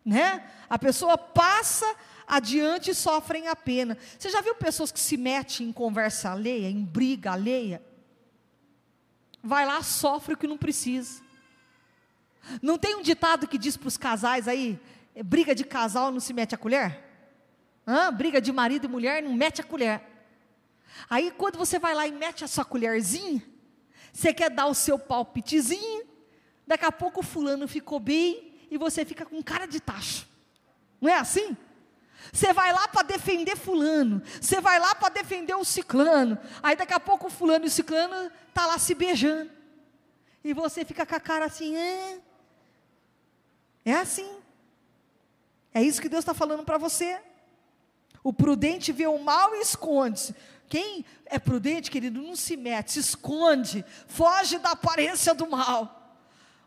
né? 0.06 0.48
A 0.70 0.78
pessoa 0.78 1.18
passa 1.18 1.84
adiante 2.28 2.92
e 2.92 2.94
sofrem 2.94 3.48
a 3.48 3.56
pena. 3.56 3.98
Você 4.16 4.30
já 4.30 4.40
viu 4.40 4.54
pessoas 4.54 4.92
que 4.92 5.00
se 5.00 5.16
metem 5.16 5.66
em 5.66 5.72
conversa 5.72 6.30
alheia, 6.30 6.70
em 6.70 6.84
briga 6.84 7.32
alheia? 7.32 7.82
Vai 9.42 9.66
lá, 9.66 9.82
sofre 9.82 10.34
o 10.34 10.36
que 10.36 10.46
não 10.46 10.56
precisa. 10.56 11.20
Não 12.62 12.78
tem 12.78 12.94
um 12.94 13.02
ditado 13.02 13.48
que 13.48 13.58
diz 13.58 13.76
para 13.76 13.88
os 13.88 13.96
casais 13.96 14.46
aí, 14.46 14.78
é, 15.12 15.22
briga 15.24 15.52
de 15.52 15.64
casal 15.64 16.12
não 16.12 16.20
se 16.20 16.32
mete 16.32 16.54
a 16.54 16.58
colher? 16.58 17.02
Hã? 17.84 18.12
Briga 18.12 18.40
de 18.40 18.52
marido 18.52 18.84
e 18.84 18.88
mulher 18.88 19.20
não 19.20 19.32
mete 19.32 19.60
a 19.60 19.64
colher. 19.64 20.00
Aí 21.10 21.32
quando 21.32 21.58
você 21.58 21.80
vai 21.80 21.94
lá 21.94 22.06
e 22.06 22.12
mete 22.12 22.44
a 22.44 22.48
sua 22.48 22.64
colherzinha, 22.64 23.42
você 24.12 24.32
quer 24.32 24.50
dar 24.50 24.66
o 24.66 24.74
seu 24.74 24.98
palpitezinho, 24.98 26.06
daqui 26.64 26.84
a 26.84 26.92
pouco 26.92 27.20
o 27.20 27.24
fulano 27.24 27.66
ficou 27.66 27.98
bem, 27.98 28.55
e 28.70 28.78
você 28.78 29.04
fica 29.04 29.24
com 29.24 29.42
cara 29.42 29.66
de 29.66 29.80
tacho. 29.80 30.26
Não 31.00 31.10
é 31.10 31.18
assim? 31.18 31.56
Você 32.32 32.52
vai 32.52 32.72
lá 32.72 32.88
para 32.88 33.02
defender 33.02 33.56
fulano, 33.56 34.22
você 34.40 34.60
vai 34.60 34.78
lá 34.78 34.94
para 34.94 35.10
defender 35.10 35.54
o 35.54 35.64
ciclano, 35.64 36.38
aí 36.62 36.74
daqui 36.74 36.92
a 36.92 37.00
pouco 37.00 37.28
o 37.28 37.30
fulano 37.30 37.64
e 37.64 37.68
o 37.68 37.70
ciclano 37.70 38.30
tá 38.52 38.66
lá 38.66 38.78
se 38.78 38.94
beijando. 38.94 39.50
E 40.42 40.52
você 40.52 40.84
fica 40.84 41.04
com 41.04 41.14
a 41.14 41.20
cara 41.20 41.44
assim, 41.44 41.76
é, 41.76 42.18
é 43.84 43.94
assim. 43.94 44.28
É 45.72 45.82
isso 45.82 46.00
que 46.00 46.08
Deus 46.08 46.22
está 46.22 46.32
falando 46.32 46.64
para 46.64 46.78
você. 46.78 47.20
O 48.22 48.32
prudente 48.32 48.92
vê 48.92 49.06
o 49.06 49.18
mal 49.18 49.54
e 49.54 49.60
esconde-se. 49.60 50.34
Quem 50.68 51.04
é 51.26 51.38
prudente, 51.38 51.90
querido, 51.90 52.20
não 52.20 52.34
se 52.34 52.56
mete, 52.56 52.92
se 52.92 52.98
esconde, 52.98 53.84
foge 54.08 54.58
da 54.58 54.70
aparência 54.70 55.34
do 55.34 55.48
mal. 55.48 56.05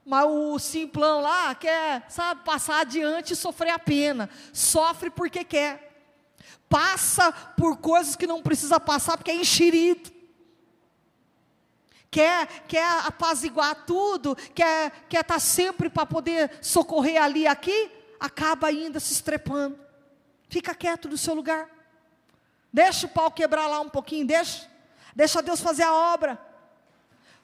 Mas 0.09 0.25
o 0.25 0.57
simplão 0.57 1.21
lá 1.21 1.53
quer, 1.53 2.03
sabe, 2.09 2.43
passar 2.43 2.79
adiante 2.79 3.33
e 3.33 3.35
sofrer 3.35 3.69
a 3.69 3.77
pena. 3.77 4.27
Sofre 4.51 5.11
porque 5.11 5.43
quer. 5.43 5.87
Passa 6.67 7.31
por 7.31 7.77
coisas 7.77 8.15
que 8.15 8.25
não 8.25 8.41
precisa 8.41 8.79
passar 8.79 9.17
porque 9.17 9.29
é 9.29 9.35
enxerido. 9.35 10.11
Quer, 12.09 12.47
quer 12.67 12.89
apaziguar 13.05 13.85
tudo, 13.85 14.35
quer 14.55 14.87
estar 14.87 15.07
quer 15.09 15.23
tá 15.23 15.37
sempre 15.37 15.91
para 15.91 16.07
poder 16.07 16.57
socorrer 16.59 17.21
ali 17.21 17.41
e 17.41 17.47
aqui, 17.47 17.91
acaba 18.19 18.65
ainda 18.65 18.99
se 18.99 19.13
estrepando. 19.13 19.77
Fica 20.49 20.73
quieto 20.73 21.07
no 21.07 21.19
seu 21.19 21.35
lugar. 21.35 21.69
Deixa 22.73 23.05
o 23.05 23.09
pau 23.09 23.29
quebrar 23.29 23.67
lá 23.67 23.79
um 23.79 23.89
pouquinho, 23.89 24.25
deixa. 24.25 24.67
Deixa 25.15 25.39
Deus 25.43 25.61
fazer 25.61 25.83
a 25.83 25.93
obra 25.93 26.48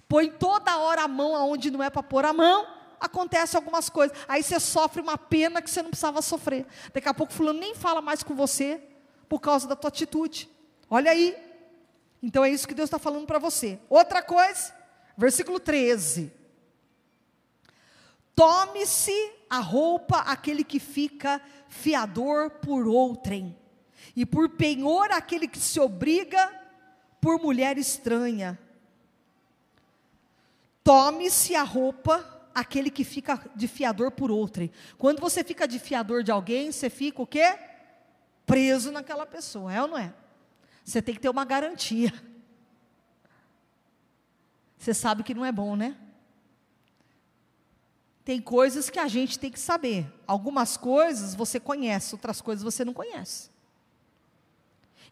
põe 0.07 0.29
toda 0.29 0.77
hora 0.77 1.03
a 1.03 1.07
mão 1.07 1.35
aonde 1.35 1.71
não 1.71 1.81
é 1.81 1.89
para 1.89 2.03
pôr 2.03 2.25
a 2.25 2.33
mão, 2.33 2.67
acontece 2.99 3.55
algumas 3.55 3.89
coisas. 3.89 4.17
Aí 4.27 4.43
você 4.43 4.59
sofre 4.59 5.01
uma 5.01 5.17
pena 5.17 5.61
que 5.61 5.69
você 5.69 5.81
não 5.81 5.89
precisava 5.89 6.21
sofrer. 6.21 6.65
Daqui 6.93 7.07
a 7.07 7.13
pouco 7.13 7.33
fulano 7.33 7.59
nem 7.59 7.75
fala 7.75 8.01
mais 8.01 8.23
com 8.23 8.35
você 8.35 8.81
por 9.27 9.39
causa 9.39 9.67
da 9.67 9.75
tua 9.75 9.89
atitude. 9.89 10.49
Olha 10.89 11.11
aí. 11.11 11.35
Então 12.21 12.43
é 12.43 12.49
isso 12.49 12.67
que 12.67 12.73
Deus 12.73 12.87
está 12.87 12.99
falando 12.99 13.25
para 13.25 13.39
você. 13.39 13.79
Outra 13.89 14.21
coisa, 14.21 14.73
versículo 15.17 15.59
13. 15.59 16.31
Tome-se 18.35 19.31
a 19.49 19.59
roupa 19.59 20.17
aquele 20.19 20.63
que 20.63 20.79
fica 20.79 21.41
fiador 21.69 22.49
por 22.49 22.87
outrem, 22.87 23.57
e 24.15 24.25
por 24.25 24.49
penhor 24.49 25.11
aquele 25.11 25.47
que 25.47 25.59
se 25.59 25.79
obriga 25.79 26.51
por 27.21 27.39
mulher 27.39 27.77
estranha. 27.77 28.57
Tome-se 30.85 31.55
a 31.55 31.63
roupa 31.63 32.23
aquele 32.53 32.91
que 32.91 33.03
fica 33.03 33.43
de 33.55 33.67
fiador 33.67 34.11
por 34.11 34.29
outrem. 34.29 34.71
Quando 34.99 35.19
você 35.19 35.43
fica 35.43 35.67
de 35.67 35.79
fiador 35.79 36.21
de 36.21 36.29
alguém, 36.31 36.71
você 36.71 36.91
fica 36.91 37.23
o 37.23 37.25
quê? 37.25 37.57
Preso 38.45 38.91
naquela 38.91 39.25
pessoa, 39.25 39.73
é 39.73 39.81
ou 39.81 39.87
não 39.87 39.97
é? 39.97 40.13
Você 40.83 41.01
tem 41.01 41.15
que 41.15 41.21
ter 41.21 41.29
uma 41.29 41.43
garantia. 41.43 42.13
Você 44.77 44.93
sabe 44.93 45.23
que 45.23 45.33
não 45.33 45.43
é 45.43 45.51
bom, 45.51 45.75
né? 45.75 45.97
Tem 48.23 48.39
coisas 48.39 48.87
que 48.87 48.99
a 48.99 49.07
gente 49.07 49.39
tem 49.39 49.49
que 49.49 49.59
saber. 49.59 50.05
Algumas 50.27 50.77
coisas 50.77 51.33
você 51.33 51.59
conhece, 51.59 52.13
outras 52.13 52.41
coisas 52.41 52.63
você 52.63 52.85
não 52.85 52.93
conhece. 52.93 53.49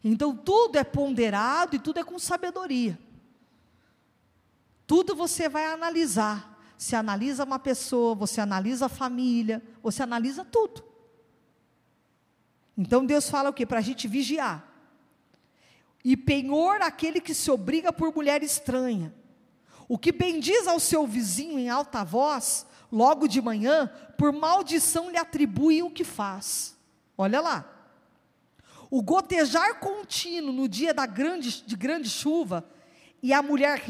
Então 0.04 0.36
tudo 0.36 0.78
é 0.78 0.84
ponderado 0.84 1.74
e 1.74 1.80
tudo 1.80 1.98
é 1.98 2.04
com 2.04 2.16
sabedoria. 2.16 2.96
Tudo 4.86 5.14
você 5.14 5.48
vai 5.48 5.66
analisar. 5.66 6.52
Você 6.76 6.96
analisa 6.96 7.44
uma 7.44 7.58
pessoa, 7.58 8.14
você 8.14 8.40
analisa 8.40 8.86
a 8.86 8.88
família, 8.88 9.62
você 9.82 10.02
analisa 10.02 10.44
tudo. 10.44 10.84
Então 12.76 13.06
Deus 13.06 13.30
fala 13.30 13.50
o 13.50 13.52
que? 13.52 13.64
Para 13.64 13.78
a 13.78 13.82
gente 13.82 14.08
vigiar. 14.08 14.70
E 16.04 16.16
penhor 16.16 16.82
aquele 16.82 17.20
que 17.20 17.32
se 17.32 17.50
obriga 17.50 17.92
por 17.92 18.14
mulher 18.14 18.42
estranha. 18.42 19.14
O 19.88 19.96
que 19.96 20.12
bendiz 20.12 20.66
ao 20.66 20.80
seu 20.80 21.06
vizinho 21.06 21.58
em 21.58 21.68
alta 21.68 22.04
voz, 22.04 22.66
logo 22.90 23.26
de 23.26 23.40
manhã, 23.40 23.90
por 24.18 24.32
maldição 24.32 25.10
lhe 25.10 25.16
atribui 25.16 25.82
o 25.82 25.90
que 25.90 26.04
faz. 26.04 26.76
Olha 27.16 27.40
lá. 27.40 27.70
O 28.90 29.02
gotejar 29.02 29.78
contínuo 29.80 30.52
no 30.52 30.68
dia 30.68 30.92
da 30.92 31.06
grande, 31.06 31.62
de 31.62 31.76
grande 31.76 32.10
chuva 32.10 32.68
e 33.24 33.32
a 33.32 33.42
mulher 33.42 33.82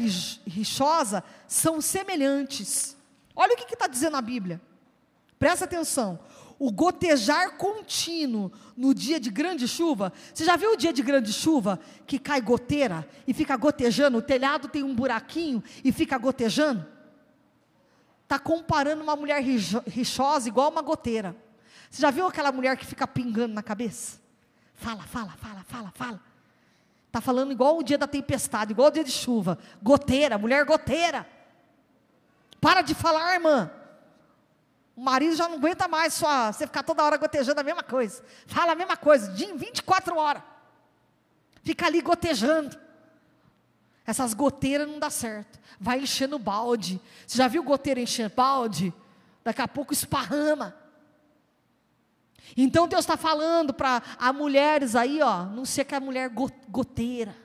rixosa 0.47 1.21
são 1.45 1.81
semelhantes. 1.81 2.95
Olha 3.35 3.53
o 3.53 3.57
que 3.57 3.73
está 3.73 3.85
dizendo 3.85 4.15
a 4.15 4.21
Bíblia. 4.21 4.61
Presta 5.37 5.65
atenção. 5.65 6.17
o 6.57 6.71
gotejar 6.71 7.57
contínuo 7.57 8.49
no 8.77 8.93
dia 8.93 9.19
de 9.19 9.29
grande 9.29 9.67
chuva. 9.67 10.13
Você 10.33 10.45
já 10.45 10.55
viu 10.55 10.71
o 10.71 10.77
dia 10.77 10.93
de 10.93 11.03
grande 11.03 11.33
chuva 11.33 11.81
que 12.07 12.17
cai 12.17 12.39
goteira 12.39 13.05
e 13.27 13.33
fica 13.33 13.57
gotejando? 13.57 14.19
O 14.19 14.21
telhado 14.21 14.69
tem 14.69 14.83
um 14.83 14.95
buraquinho 14.95 15.61
e 15.83 15.91
fica 15.91 16.17
gotejando? 16.17 16.87
Está 18.23 18.39
comparando 18.39 19.03
uma 19.03 19.17
mulher 19.17 19.43
rixosa 19.43 20.47
igual 20.47 20.71
uma 20.71 20.81
goteira. 20.81 21.35
Você 21.91 22.01
já 22.01 22.09
viu 22.09 22.25
aquela 22.25 22.53
mulher 22.53 22.77
que 22.77 22.85
fica 22.85 23.05
pingando 23.05 23.53
na 23.53 23.61
cabeça? 23.61 24.17
Fala, 24.75 25.03
fala, 25.03 25.33
fala, 25.35 25.61
fala, 25.67 25.91
fala. 25.93 26.34
Está 27.15 27.21
falando 27.21 27.53
igual 27.53 27.77
o 27.77 27.81
dia 27.81 27.97
da 27.97 28.07
tempestade, 28.07 28.73
igual 28.73 28.89
o 28.89 28.91
dia 28.91 29.01
de 29.01 29.09
chuva. 29.09 29.57
Goteira, 29.81 30.37
mulher 30.37 30.65
goteira. 30.65 31.25
Para 32.59 32.81
de 32.81 32.93
falar, 32.93 33.35
irmã. 33.35 33.71
O 34.97 35.01
marido 35.01 35.33
já 35.33 35.47
não 35.47 35.55
aguenta 35.55 35.87
mais 35.87 36.13
só 36.13 36.51
você 36.51 36.67
ficar 36.67 36.83
toda 36.83 37.01
hora 37.01 37.15
gotejando 37.15 37.61
a 37.61 37.63
mesma 37.63 37.83
coisa. 37.83 38.21
Fala 38.45 38.73
a 38.73 38.75
mesma 38.75 38.97
coisa, 38.97 39.31
de 39.31 39.45
24 39.53 40.17
horas. 40.17 40.43
Fica 41.63 41.85
ali 41.85 42.01
gotejando. 42.01 42.77
Essas 44.05 44.33
goteiras 44.33 44.85
não 44.85 44.99
dá 44.99 45.09
certo. 45.09 45.57
Vai 45.79 46.01
enchendo 46.01 46.37
balde. 46.37 46.99
Você 47.25 47.37
já 47.37 47.47
viu 47.47 47.63
goteira 47.63 48.01
encher 48.01 48.29
balde? 48.29 48.93
Daqui 49.41 49.61
a 49.61 49.69
pouco 49.69 49.93
esparrama. 49.93 50.75
Então 52.55 52.87
Deus 52.87 53.01
está 53.01 53.17
falando 53.17 53.73
para 53.73 54.01
mulheres 54.33 54.95
aí, 54.95 55.21
ó, 55.21 55.45
não 55.45 55.65
que 55.83 55.95
a 55.95 55.99
mulher 55.99 56.29
goteira. 56.69 57.35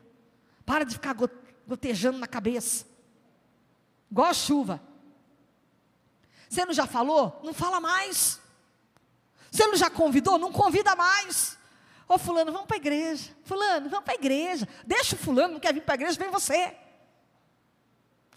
Para 0.65 0.85
de 0.85 0.95
ficar 0.95 1.17
gotejando 1.67 2.19
na 2.19 2.27
cabeça. 2.27 2.87
Igual 4.11 4.29
a 4.29 4.35
chuva. 4.35 4.81
Você 6.49 6.65
não 6.65 6.73
já 6.73 6.87
falou? 6.87 7.41
Não 7.45 7.55
fala 7.55 7.81
mais. 7.81 8.41
Você 9.51 9.67
não 9.67 9.77
já 9.77 9.89
convidou? 9.89 10.39
Não 10.39 10.53
convida 10.53 10.95
mais. 10.97 11.59
Ô 12.09 12.19
fulano, 12.19 12.51
vamos 12.51 12.67
para 12.67 12.77
a 12.77 12.79
igreja. 12.79 13.31
Fulano, 13.45 13.89
vamos 13.89 14.05
para 14.05 14.15
a 14.15 14.17
igreja. 14.17 14.69
Deixa 14.85 15.15
o 15.15 15.19
fulano, 15.19 15.55
não 15.55 15.61
quer 15.61 15.73
vir 15.73 15.83
para 15.83 15.95
a 15.95 15.97
igreja, 15.97 16.19
vem 16.19 16.31
você. 16.31 16.77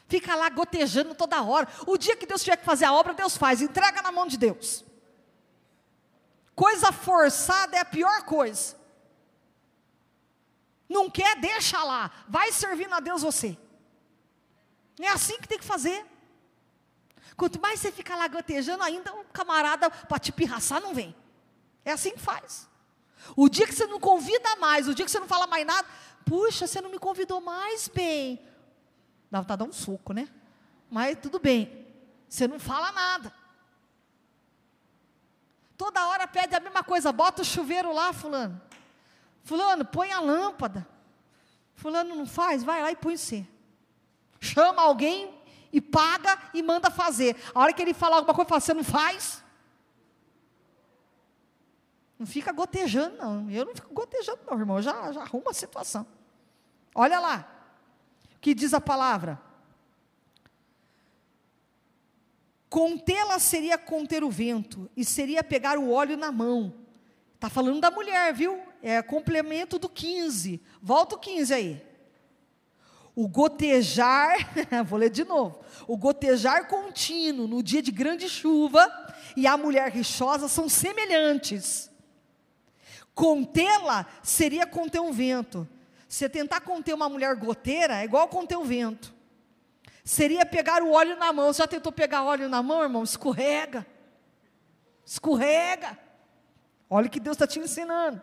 Fica 0.07 0.36
lá 0.36 0.47
gotejando 0.49 1.16
toda 1.16 1.41
hora. 1.41 1.68
O 1.88 1.97
dia 1.97 2.16
que 2.16 2.28
Deus 2.28 2.43
tiver 2.43 2.57
que 2.57 2.66
fazer 2.66 2.86
a 2.86 2.93
obra, 2.93 3.16
Deus 3.16 3.36
faz. 3.36 3.64
Entrega 3.64 4.01
na 4.03 4.11
mão 4.11 4.28
de 4.28 4.38
Deus. 4.38 4.86
Coisa 6.56 6.91
forçada 6.91 7.76
é 7.76 7.80
a 7.80 7.86
pior 7.86 8.24
coisa. 8.24 8.76
Não 10.88 11.10
quer, 11.10 11.39
deixa 11.39 11.84
lá. 11.84 12.12
Vai 12.28 12.51
servindo 12.51 12.93
a 12.93 12.99
Deus 12.99 13.22
você. 13.22 13.58
É 14.99 15.08
assim 15.10 15.39
que 15.39 15.47
tem 15.47 15.58
que 15.58 15.66
fazer. 15.66 16.06
Quanto 17.36 17.60
mais 17.60 17.80
você 17.80 17.91
fica 17.91 18.16
lá 18.16 18.28
gotejando, 18.28 18.84
ainda 18.84 19.14
um 19.14 19.24
camarada 19.26 19.89
para 19.89 20.20
te 20.20 20.32
pirraçar 20.32 20.80
não 20.80 20.93
vem. 20.93 21.16
É 21.84 21.91
assim 21.91 22.12
que 22.12 22.20
faz. 22.20 22.70
O 23.36 23.49
dia 23.49 23.66
que 23.66 23.74
você 23.74 23.88
não 23.88 23.99
convida 23.99 24.56
mais, 24.58 24.88
o 24.88 24.93
dia 24.93 25.06
que 25.06 25.12
você 25.12 25.20
não 25.20 25.28
fala 25.28 25.47
mais 25.47 25.66
nada, 25.66 25.88
puxa, 26.26 26.68
você 26.68 26.80
não 26.80 26.91
me 26.91 26.99
convidou 26.99 27.41
mais, 27.41 27.88
bem. 27.88 28.39
Dá 29.32 29.39
vontade 29.39 29.64
de 29.64 29.66
dar 29.66 29.70
um 29.70 29.74
soco, 29.74 30.14
né? 30.14 30.30
Mas 30.91 31.18
tudo 31.20 31.39
bem. 31.39 31.88
Você 32.30 32.47
não 32.47 32.60
fala 32.60 32.91
nada. 32.91 33.34
Toda 35.84 36.07
hora 36.07 36.25
pede 36.25 36.55
a 36.55 36.61
mesma 36.61 36.81
coisa, 36.81 37.11
bota 37.11 37.41
o 37.41 37.45
chuveiro 37.45 37.91
lá, 37.91 38.13
fulano. 38.13 38.61
Fulano, 39.43 39.84
põe 39.84 40.13
a 40.13 40.19
lâmpada. 40.21 40.88
Fulano 41.75 42.15
não 42.15 42.25
faz, 42.25 42.63
vai 42.63 42.81
lá 42.81 42.89
e 42.93 42.95
põe 42.95 43.17
você. 43.17 43.45
Chama 44.39 44.81
alguém 44.81 45.38
e 45.73 45.81
paga 45.81 46.39
e 46.53 46.63
manda 46.63 46.89
fazer. 46.89 47.36
A 47.53 47.59
hora 47.59 47.73
que 47.73 47.81
ele 47.81 47.93
falar 47.93 48.15
alguma 48.15 48.34
coisa, 48.34 48.47
fala, 48.47 48.61
você 48.61 48.73
não 48.73 48.84
faz? 48.86 49.43
Não 52.17 52.25
fica 52.25 52.53
gotejando, 52.53 53.17
não. 53.17 53.51
Eu 53.51 53.65
não 53.65 53.75
fico 53.75 53.93
gotejando, 53.93 54.39
não, 54.49 54.57
irmão. 54.57 54.77
Eu 54.77 54.84
já, 54.84 55.11
já 55.11 55.21
arrumo 55.23 55.49
a 55.49 55.53
situação. 55.53 56.07
Olha 56.95 57.19
lá. 57.19 57.45
O 58.38 58.39
que 58.39 58.53
diz 58.53 58.73
a 58.73 58.79
palavra? 58.79 59.38
Contê-la 62.74 63.38
seria 63.38 63.78
conter 63.78 64.24
o 64.24 64.32
vento, 64.32 64.89
e 64.97 65.05
seria 65.05 65.43
pegar 65.43 65.78
o 65.78 65.91
óleo 65.91 66.17
na 66.17 66.32
mão. 66.32 66.74
Está 67.36 67.47
falando 67.47 67.80
da 67.80 67.91
mulher, 67.91 68.34
viu? 68.34 68.59
É 68.82 68.99
complemento 68.99 69.78
do 69.78 69.88
15. 69.88 70.59
Volta 70.82 71.13
o 71.13 71.19
15 71.19 71.53
aí. 71.53 71.86
O 73.15 73.28
gotejar, 73.28 74.36
vou 74.88 74.97
ler 74.97 75.11
de 75.11 75.24
novo. 75.24 75.63
O 75.88 75.95
gotejar 75.95 76.67
contínuo 76.67 77.45
no 77.45 77.61
dia 77.61 77.80
de 77.80 77.91
grande 77.91 78.28
chuva 78.28 78.91
e 79.38 79.45
a 79.45 79.55
mulher 79.55 79.91
rixosa 79.91 80.47
são 80.47 80.67
semelhantes. 80.67 81.91
Contê-la 83.13 84.07
seria 84.24 84.65
conter 84.65 84.99
um 84.99 85.11
vento. 85.11 85.69
Você 86.07 86.28
tentar 86.28 86.61
conter 86.61 86.95
uma 86.95 87.07
mulher 87.07 87.36
goteira 87.36 88.01
é 88.01 88.03
igual 88.03 88.28
conter 88.28 88.57
o 88.57 88.65
vento. 88.65 89.12
Seria 90.04 90.45
pegar 90.45 90.84
o 90.84 90.91
óleo 90.91 91.16
na 91.16 91.32
mão. 91.32 91.51
Você 91.51 91.62
já 91.62 91.68
tentou 91.68 91.91
pegar 91.91 92.24
óleo 92.24 92.49
na 92.49 92.62
mão, 92.62 92.84
irmão? 92.84 93.04
Escorrega. 93.04 93.86
Escorrega. 95.06 95.97
Olha 96.89 97.08
o 97.08 97.10
que 97.10 97.20
Deus 97.20 97.36
está 97.36 97.47
te 97.47 97.60
ensinando. 97.60 98.22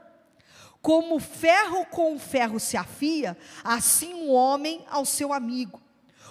Como 0.82 1.18
ferro 1.18 1.84
com 1.86 2.18
ferro 2.18 2.58
se 2.58 2.76
afia, 2.76 3.36
assim 3.62 4.14
o 4.14 4.16
um 4.26 4.32
homem 4.32 4.84
ao 4.88 5.04
seu 5.04 5.32
amigo. 5.32 5.80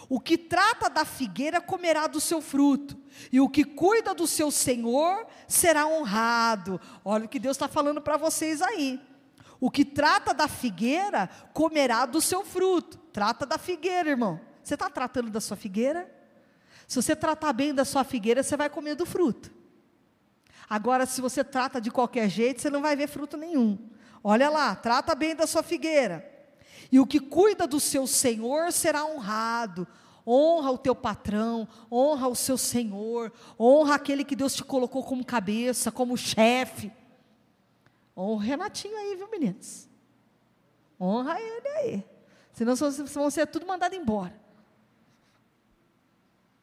O 0.07 0.19
que 0.19 0.37
trata 0.37 0.89
da 0.89 1.05
figueira 1.05 1.61
comerá 1.61 2.07
do 2.07 2.19
seu 2.19 2.41
fruto, 2.41 2.97
e 3.31 3.39
o 3.39 3.47
que 3.47 3.63
cuida 3.63 4.15
do 4.15 4.25
seu 4.25 4.49
senhor 4.49 5.27
será 5.47 5.85
honrado. 5.85 6.81
Olha 7.05 7.25
o 7.25 7.29
que 7.29 7.37
Deus 7.39 7.55
está 7.55 7.67
falando 7.67 8.01
para 8.01 8.17
vocês 8.17 8.59
aí. 8.59 8.99
O 9.59 9.69
que 9.69 9.85
trata 9.85 10.33
da 10.33 10.47
figueira 10.47 11.29
comerá 11.53 12.07
do 12.07 12.21
seu 12.21 12.43
fruto. 12.43 12.97
Trata 13.11 13.45
da 13.45 13.59
figueira, 13.59 14.09
irmão. 14.09 14.39
Você 14.69 14.75
está 14.75 14.87
tratando 14.87 15.31
da 15.31 15.41
sua 15.41 15.57
figueira? 15.57 16.07
Se 16.87 17.01
você 17.01 17.15
tratar 17.15 17.51
bem 17.53 17.73
da 17.73 17.83
sua 17.83 18.03
figueira, 18.03 18.43
você 18.43 18.55
vai 18.55 18.69
comer 18.69 18.93
do 18.93 19.03
fruto. 19.03 19.49
Agora, 20.69 21.07
se 21.07 21.21
você 21.21 21.43
trata 21.43 21.81
de 21.81 21.89
qualquer 21.89 22.29
jeito, 22.29 22.61
você 22.61 22.69
não 22.69 22.79
vai 22.79 22.95
ver 22.95 23.07
fruto 23.07 23.35
nenhum. 23.35 23.79
Olha 24.23 24.47
lá, 24.47 24.75
trata 24.75 25.15
bem 25.15 25.35
da 25.35 25.47
sua 25.47 25.63
figueira. 25.63 26.23
E 26.91 26.99
o 26.99 27.07
que 27.07 27.19
cuida 27.19 27.65
do 27.65 27.79
seu 27.79 28.05
senhor 28.05 28.71
será 28.71 29.03
honrado. 29.03 29.87
Honra 30.23 30.69
o 30.69 30.77
teu 30.77 30.93
patrão, 30.93 31.67
honra 31.91 32.27
o 32.27 32.35
seu 32.35 32.55
senhor, 32.55 33.33
honra 33.59 33.95
aquele 33.95 34.23
que 34.23 34.35
Deus 34.35 34.53
te 34.53 34.63
colocou 34.63 35.03
como 35.03 35.25
cabeça, 35.25 35.91
como 35.91 36.15
chefe. 36.15 36.91
Honra 38.15 38.33
o 38.33 38.37
Renatinho 38.37 38.95
aí, 38.95 39.15
viu, 39.15 39.31
meninos? 39.31 39.89
Honra 41.01 41.41
ele 41.41 41.67
aí. 41.69 42.05
Senão 42.53 42.75
vocês 42.75 43.11
vão 43.11 43.31
ser 43.31 43.47
tudo 43.47 43.65
mandado 43.65 43.95
embora. 43.95 44.38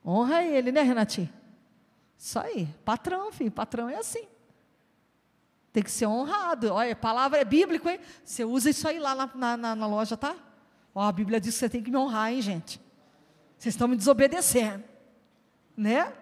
Honra 0.06 0.44
ele, 0.44 0.70
né, 0.70 0.82
Renatinho? 0.82 1.28
Isso 2.16 2.38
aí. 2.38 2.66
Patrão, 2.84 3.32
filho. 3.32 3.50
Patrão 3.50 3.88
é 3.88 3.96
assim. 3.96 4.26
Tem 5.72 5.82
que 5.82 5.90
ser 5.90 6.06
honrado. 6.06 6.72
Olha, 6.72 6.94
palavra 6.94 7.40
é 7.40 7.44
bíblico, 7.44 7.88
hein? 7.88 7.98
Você 8.24 8.44
usa 8.44 8.70
isso 8.70 8.86
aí 8.86 8.98
lá 8.98 9.14
na, 9.14 9.56
na, 9.56 9.74
na 9.74 9.86
loja, 9.86 10.16
tá? 10.16 10.36
Ó, 10.94 11.02
a 11.02 11.12
Bíblia 11.12 11.40
diz 11.40 11.54
que 11.54 11.58
você 11.58 11.68
tem 11.68 11.82
que 11.82 11.90
me 11.90 11.96
honrar, 11.96 12.32
hein, 12.32 12.40
gente? 12.40 12.80
Vocês 13.58 13.74
estão 13.74 13.88
me 13.88 13.96
desobedecendo. 13.96 14.84
Né? 15.76 16.12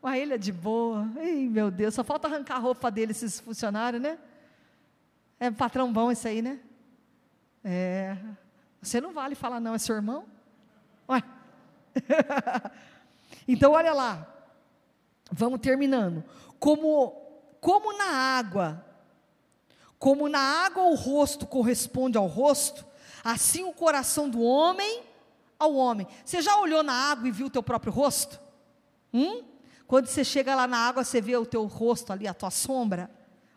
Mas 0.00 0.22
ele 0.22 0.34
é 0.34 0.38
de 0.38 0.52
boa. 0.52 1.10
Ei, 1.16 1.48
meu 1.48 1.70
Deus, 1.70 1.94
só 1.94 2.04
falta 2.04 2.28
arrancar 2.28 2.56
a 2.56 2.60
roupa 2.60 2.90
dele, 2.90 3.10
esses 3.10 3.40
funcionários, 3.40 4.00
né? 4.00 4.18
É 5.40 5.50
patrão 5.50 5.92
bom 5.92 6.10
esse 6.10 6.28
aí, 6.28 6.40
né? 6.40 6.60
É. 7.64 8.16
Você 8.80 9.00
não 9.00 9.12
vale 9.12 9.34
falar, 9.34 9.60
não, 9.60 9.74
é 9.74 9.78
seu 9.78 9.96
irmão? 9.96 10.24
Ué. 11.08 11.22
então, 13.46 13.72
olha 13.72 13.92
lá. 13.92 14.26
Vamos 15.30 15.60
terminando. 15.60 16.24
Como, 16.58 17.10
como 17.60 17.96
na 17.96 18.10
água 18.10 18.84
como 20.04 20.28
na 20.28 20.38
água 20.38 20.84
o 20.84 20.94
rosto 20.94 21.46
corresponde 21.46 22.18
ao 22.18 22.26
rosto, 22.26 22.84
assim 23.24 23.64
o 23.64 23.72
coração 23.72 24.28
do 24.28 24.42
homem 24.42 25.02
ao 25.58 25.74
homem. 25.74 26.06
Você 26.22 26.42
já 26.42 26.58
olhou 26.58 26.82
na 26.82 26.92
água 26.92 27.26
e 27.26 27.30
viu 27.30 27.46
o 27.46 27.50
teu 27.50 27.62
próprio 27.62 27.90
rosto? 27.90 28.38
Hum? 29.14 29.42
Quando 29.86 30.06
você 30.06 30.22
chega 30.22 30.54
lá 30.54 30.66
na 30.66 30.76
água, 30.76 31.04
você 31.04 31.22
vê 31.22 31.34
o 31.38 31.46
teu 31.46 31.64
rosto 31.64 32.12
ali, 32.12 32.28
a 32.28 32.34
tua 32.34 32.50
sombra. 32.50 33.10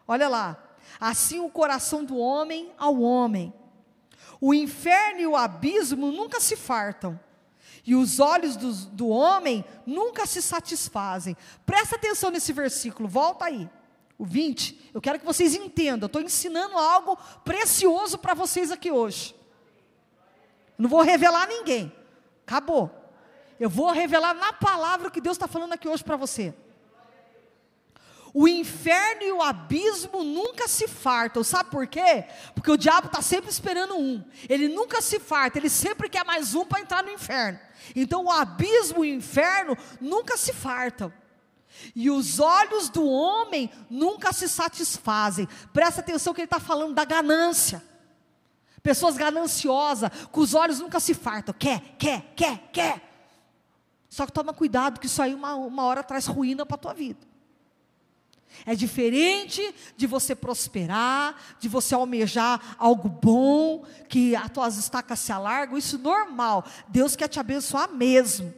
Olha 0.07 0.29
lá. 0.29 0.63
Assim 1.01 1.37
o 1.41 1.49
coração 1.49 2.05
do 2.05 2.15
homem 2.17 2.71
ao 2.77 3.01
homem. 3.01 3.53
O 4.39 4.53
inferno 4.53 5.19
e 5.19 5.27
o 5.27 5.35
abismo 5.35 6.13
nunca 6.13 6.39
se 6.39 6.55
fartam. 6.55 7.19
E 7.87 7.95
os 7.95 8.19
olhos 8.19 8.55
do, 8.55 8.71
do 8.87 9.07
homem 9.07 9.65
nunca 9.85 10.27
se 10.27 10.41
satisfazem. 10.41 11.35
Presta 11.65 11.95
atenção 11.95 12.29
nesse 12.29 12.53
versículo, 12.53 13.09
volta 13.09 13.45
aí 13.45 13.67
o 14.17 14.25
20, 14.25 14.91
eu 14.93 14.99
quero 14.99 15.19
que 15.19 15.25
vocês 15.25 15.53
entendam, 15.53 16.05
eu 16.05 16.07
estou 16.07 16.21
ensinando 16.21 16.75
algo 16.75 17.15
precioso 17.45 18.17
para 18.17 18.33
vocês 18.33 18.71
aqui 18.71 18.91
hoje. 18.91 19.35
Não 20.77 20.89
vou 20.89 21.01
revelar 21.01 21.47
ninguém, 21.47 21.93
acabou. 22.45 22.91
Eu 23.59 23.69
vou 23.69 23.91
revelar 23.91 24.33
na 24.33 24.53
palavra 24.53 25.07
o 25.07 25.11
que 25.11 25.21
Deus 25.21 25.35
está 25.35 25.47
falando 25.47 25.73
aqui 25.73 25.87
hoje 25.87 26.03
para 26.03 26.15
você. 26.15 26.53
O 28.33 28.47
inferno 28.47 29.23
e 29.23 29.31
o 29.31 29.41
abismo 29.41 30.23
nunca 30.23 30.67
se 30.67 30.87
fartam. 30.87 31.43
Sabe 31.43 31.71
por 31.71 31.87
quê? 31.87 32.25
Porque 32.53 32.69
o 32.69 32.77
diabo 32.77 33.07
está 33.07 33.21
sempre 33.21 33.49
esperando 33.49 33.97
um. 33.97 34.23
Ele 34.47 34.67
nunca 34.67 35.01
se 35.01 35.19
farta, 35.19 35.57
ele 35.57 35.69
sempre 35.69 36.09
quer 36.09 36.23
mais 36.23 36.53
um 36.53 36.65
para 36.65 36.81
entrar 36.81 37.03
no 37.03 37.09
inferno. 37.09 37.59
Então 37.95 38.25
o 38.25 38.31
abismo 38.31 39.03
e 39.03 39.11
o 39.11 39.15
inferno 39.15 39.77
nunca 39.99 40.37
se 40.37 40.53
fartam. 40.53 41.11
E 41.95 42.09
os 42.09 42.39
olhos 42.39 42.89
do 42.89 43.05
homem 43.05 43.69
nunca 43.89 44.33
se 44.33 44.47
satisfazem. 44.47 45.47
Presta 45.73 46.01
atenção 46.01 46.33
que 46.33 46.41
ele 46.41 46.45
está 46.45 46.59
falando 46.59 46.93
da 46.93 47.05
ganância. 47.05 47.83
Pessoas 48.81 49.17
gananciosas, 49.17 50.09
com 50.31 50.39
os 50.39 50.53
olhos 50.53 50.79
nunca 50.79 50.99
se 50.99 51.13
fartam. 51.13 51.53
Quer, 51.57 51.81
quer, 51.97 52.33
quer, 52.35 52.69
quer. 52.71 53.07
Só 54.09 54.25
que 54.25 54.31
toma 54.31 54.53
cuidado, 54.53 54.99
que 54.99 55.07
isso 55.07 55.21
aí 55.21 55.33
uma, 55.33 55.55
uma 55.55 55.83
hora 55.83 56.01
traz 56.01 56.25
ruína 56.25 56.65
para 56.65 56.75
a 56.75 56.79
tua 56.79 56.93
vida. 56.93 57.26
É 58.65 58.75
diferente 58.75 59.73
de 59.95 60.07
você 60.07 60.35
prosperar, 60.35 61.35
de 61.59 61.67
você 61.67 61.95
almejar 61.95 62.75
algo 62.77 63.09
bom, 63.09 63.85
que 64.09 64.35
as 64.35 64.49
tuas 64.49 64.77
estacas 64.77 65.19
se 65.19 65.31
alargam, 65.31 65.77
isso 65.77 65.95
é 65.95 65.99
normal. 65.99 66.65
Deus 66.87 67.15
quer 67.15 67.27
te 67.27 67.39
abençoar 67.39 67.91
mesmo. 67.91 68.53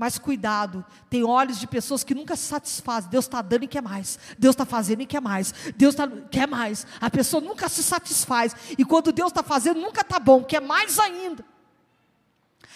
Mas 0.00 0.16
cuidado, 0.16 0.82
tem 1.10 1.22
olhos 1.24 1.60
de 1.60 1.66
pessoas 1.66 2.02
que 2.02 2.14
nunca 2.14 2.34
se 2.34 2.44
satisfazem. 2.44 3.10
Deus 3.10 3.26
está 3.26 3.42
dando 3.42 3.64
e 3.64 3.68
quer 3.68 3.82
mais. 3.82 4.18
Deus 4.38 4.54
está 4.54 4.64
fazendo 4.64 5.02
e 5.02 5.06
quer 5.06 5.20
mais. 5.20 5.52
Deus 5.76 5.94
tá, 5.94 6.08
quer 6.30 6.48
mais. 6.48 6.86
A 6.98 7.10
pessoa 7.10 7.42
nunca 7.42 7.68
se 7.68 7.82
satisfaz. 7.82 8.56
E 8.78 8.82
quando 8.82 9.12
Deus 9.12 9.28
está 9.30 9.42
fazendo, 9.42 9.78
nunca 9.78 10.00
está 10.00 10.18
bom, 10.18 10.42
quer 10.42 10.62
mais 10.62 10.98
ainda. 10.98 11.44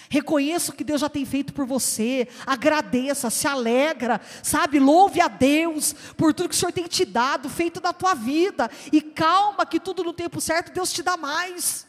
Reconheça 0.09 0.71
o 0.71 0.75
que 0.75 0.85
Deus 0.85 1.01
já 1.01 1.09
tem 1.09 1.25
feito 1.25 1.53
por 1.53 1.67
você, 1.67 2.29
agradeça, 2.47 3.31
se 3.31 3.47
alegra, 3.47 4.21
sabe? 4.43 4.79
Louve 4.79 5.21
a 5.21 5.29
Deus 5.29 5.95
por 6.17 6.35
tudo 6.35 6.49
que 6.49 6.55
o 6.55 6.59
Senhor 6.59 6.73
tem 6.73 6.87
te 6.87 7.05
dado, 7.05 7.49
feito 7.49 7.81
na 7.81 7.93
tua 7.93 8.15
vida, 8.15 8.71
e 8.93 9.01
calma 9.01 9.67
que 9.67 9.81
tudo 9.81 10.05
no 10.05 10.13
tempo 10.13 10.41
certo 10.41 10.73
Deus 10.73 10.93
te 10.93 11.03
dá 11.03 11.17
mais. 11.17 11.87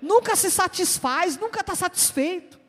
Nunca 0.00 0.36
se 0.36 0.50
satisfaz, 0.50 1.36
nunca 1.36 1.60
está 1.60 1.74
satisfeito. 1.74 2.60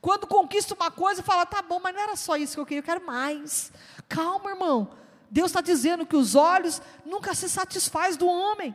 Quando 0.00 0.26
conquista 0.26 0.74
uma 0.74 0.90
coisa, 0.90 1.22
fala, 1.22 1.46
tá 1.46 1.62
bom, 1.62 1.80
mas 1.82 1.94
não 1.94 2.02
era 2.02 2.16
só 2.16 2.36
isso 2.36 2.54
que 2.54 2.60
eu 2.60 2.66
queria, 2.66 2.80
eu 2.80 2.84
quero 2.84 3.04
mais. 3.04 3.72
Calma, 4.08 4.50
irmão. 4.50 4.90
Deus 5.30 5.46
está 5.46 5.60
dizendo 5.60 6.06
que 6.06 6.16
os 6.16 6.34
olhos 6.34 6.80
nunca 7.04 7.34
se 7.34 7.48
satisfaz 7.48 8.16
do 8.16 8.26
homem. 8.26 8.74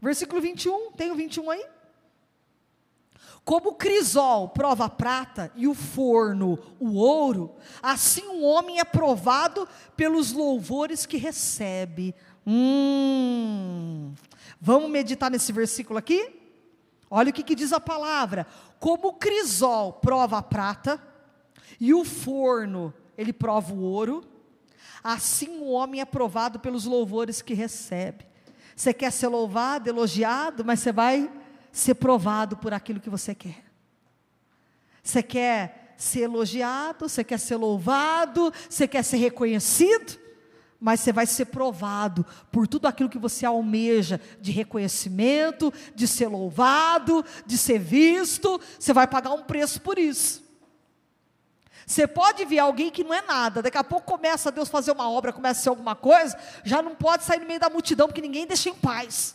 Versículo 0.00 0.40
21, 0.40 0.92
tem 0.92 1.10
o 1.10 1.14
21 1.14 1.50
aí? 1.50 1.66
Como 3.44 3.70
o 3.70 3.74
crisol 3.74 4.48
prova 4.48 4.84
a 4.84 4.88
prata 4.88 5.50
e 5.56 5.66
o 5.66 5.74
forno 5.74 6.58
o 6.78 6.94
ouro, 6.94 7.54
assim 7.82 8.26
o 8.26 8.42
homem 8.42 8.78
é 8.78 8.84
provado 8.84 9.66
pelos 9.96 10.32
louvores 10.32 11.06
que 11.06 11.16
recebe. 11.16 12.14
Hum, 12.46 14.12
vamos 14.60 14.90
meditar 14.90 15.30
nesse 15.30 15.52
versículo 15.52 15.98
aqui? 15.98 16.36
Olha 17.10 17.30
o 17.30 17.32
que, 17.32 17.42
que 17.42 17.54
diz 17.56 17.72
a 17.72 17.80
palavra: 17.80 18.46
como 18.78 19.08
o 19.08 19.14
crisol 19.14 19.94
prova 19.94 20.38
a 20.38 20.42
prata 20.42 21.02
e 21.80 21.92
o 21.92 22.04
forno 22.04 22.94
ele 23.16 23.32
prova 23.32 23.72
o 23.72 23.82
ouro, 23.82 24.24
assim 25.02 25.60
o 25.60 25.70
homem 25.70 26.00
é 26.00 26.04
provado 26.04 26.60
pelos 26.60 26.84
louvores 26.84 27.42
que 27.42 27.54
recebe. 27.54 28.26
Você 28.76 28.94
quer 28.94 29.10
ser 29.10 29.28
louvado, 29.28 29.88
elogiado, 29.88 30.64
mas 30.64 30.80
você 30.80 30.92
vai 30.92 31.30
ser 31.72 31.94
provado 31.94 32.56
por 32.56 32.72
aquilo 32.72 33.00
que 33.00 33.10
você 33.10 33.34
quer. 33.34 33.64
Você 35.02 35.22
quer 35.22 35.94
ser 35.96 36.20
elogiado, 36.20 37.08
você 37.08 37.22
quer 37.22 37.38
ser 37.38 37.56
louvado, 37.56 38.52
você 38.68 38.88
quer 38.88 39.02
ser 39.02 39.18
reconhecido, 39.18 40.18
mas 40.80 41.00
você 41.00 41.12
vai 41.12 41.26
ser 41.26 41.46
provado 41.46 42.24
por 42.50 42.66
tudo 42.66 42.86
aquilo 42.86 43.10
que 43.10 43.18
você 43.18 43.44
almeja 43.44 44.18
de 44.40 44.50
reconhecimento, 44.50 45.72
de 45.94 46.08
ser 46.08 46.28
louvado, 46.28 47.24
de 47.44 47.58
ser 47.58 47.78
visto, 47.78 48.60
você 48.78 48.92
vai 48.92 49.06
pagar 49.06 49.32
um 49.32 49.42
preço 49.42 49.80
por 49.82 49.98
isso. 49.98 50.42
Você 51.86 52.06
pode 52.06 52.44
ver 52.44 52.60
alguém 52.60 52.90
que 52.90 53.04
não 53.04 53.12
é 53.12 53.20
nada, 53.20 53.60
daqui 53.60 53.76
a 53.76 53.84
pouco 53.84 54.06
começa 54.06 54.52
Deus 54.52 54.68
fazer 54.68 54.92
uma 54.92 55.10
obra, 55.10 55.32
começa 55.32 55.60
a 55.60 55.62
ser 55.64 55.68
alguma 55.68 55.94
coisa, 55.94 56.38
já 56.64 56.80
não 56.80 56.94
pode 56.94 57.24
sair 57.24 57.40
no 57.40 57.46
meio 57.46 57.60
da 57.60 57.68
multidão, 57.68 58.06
porque 58.06 58.22
ninguém 58.22 58.46
deixa 58.46 58.70
em 58.70 58.74
paz. 58.74 59.34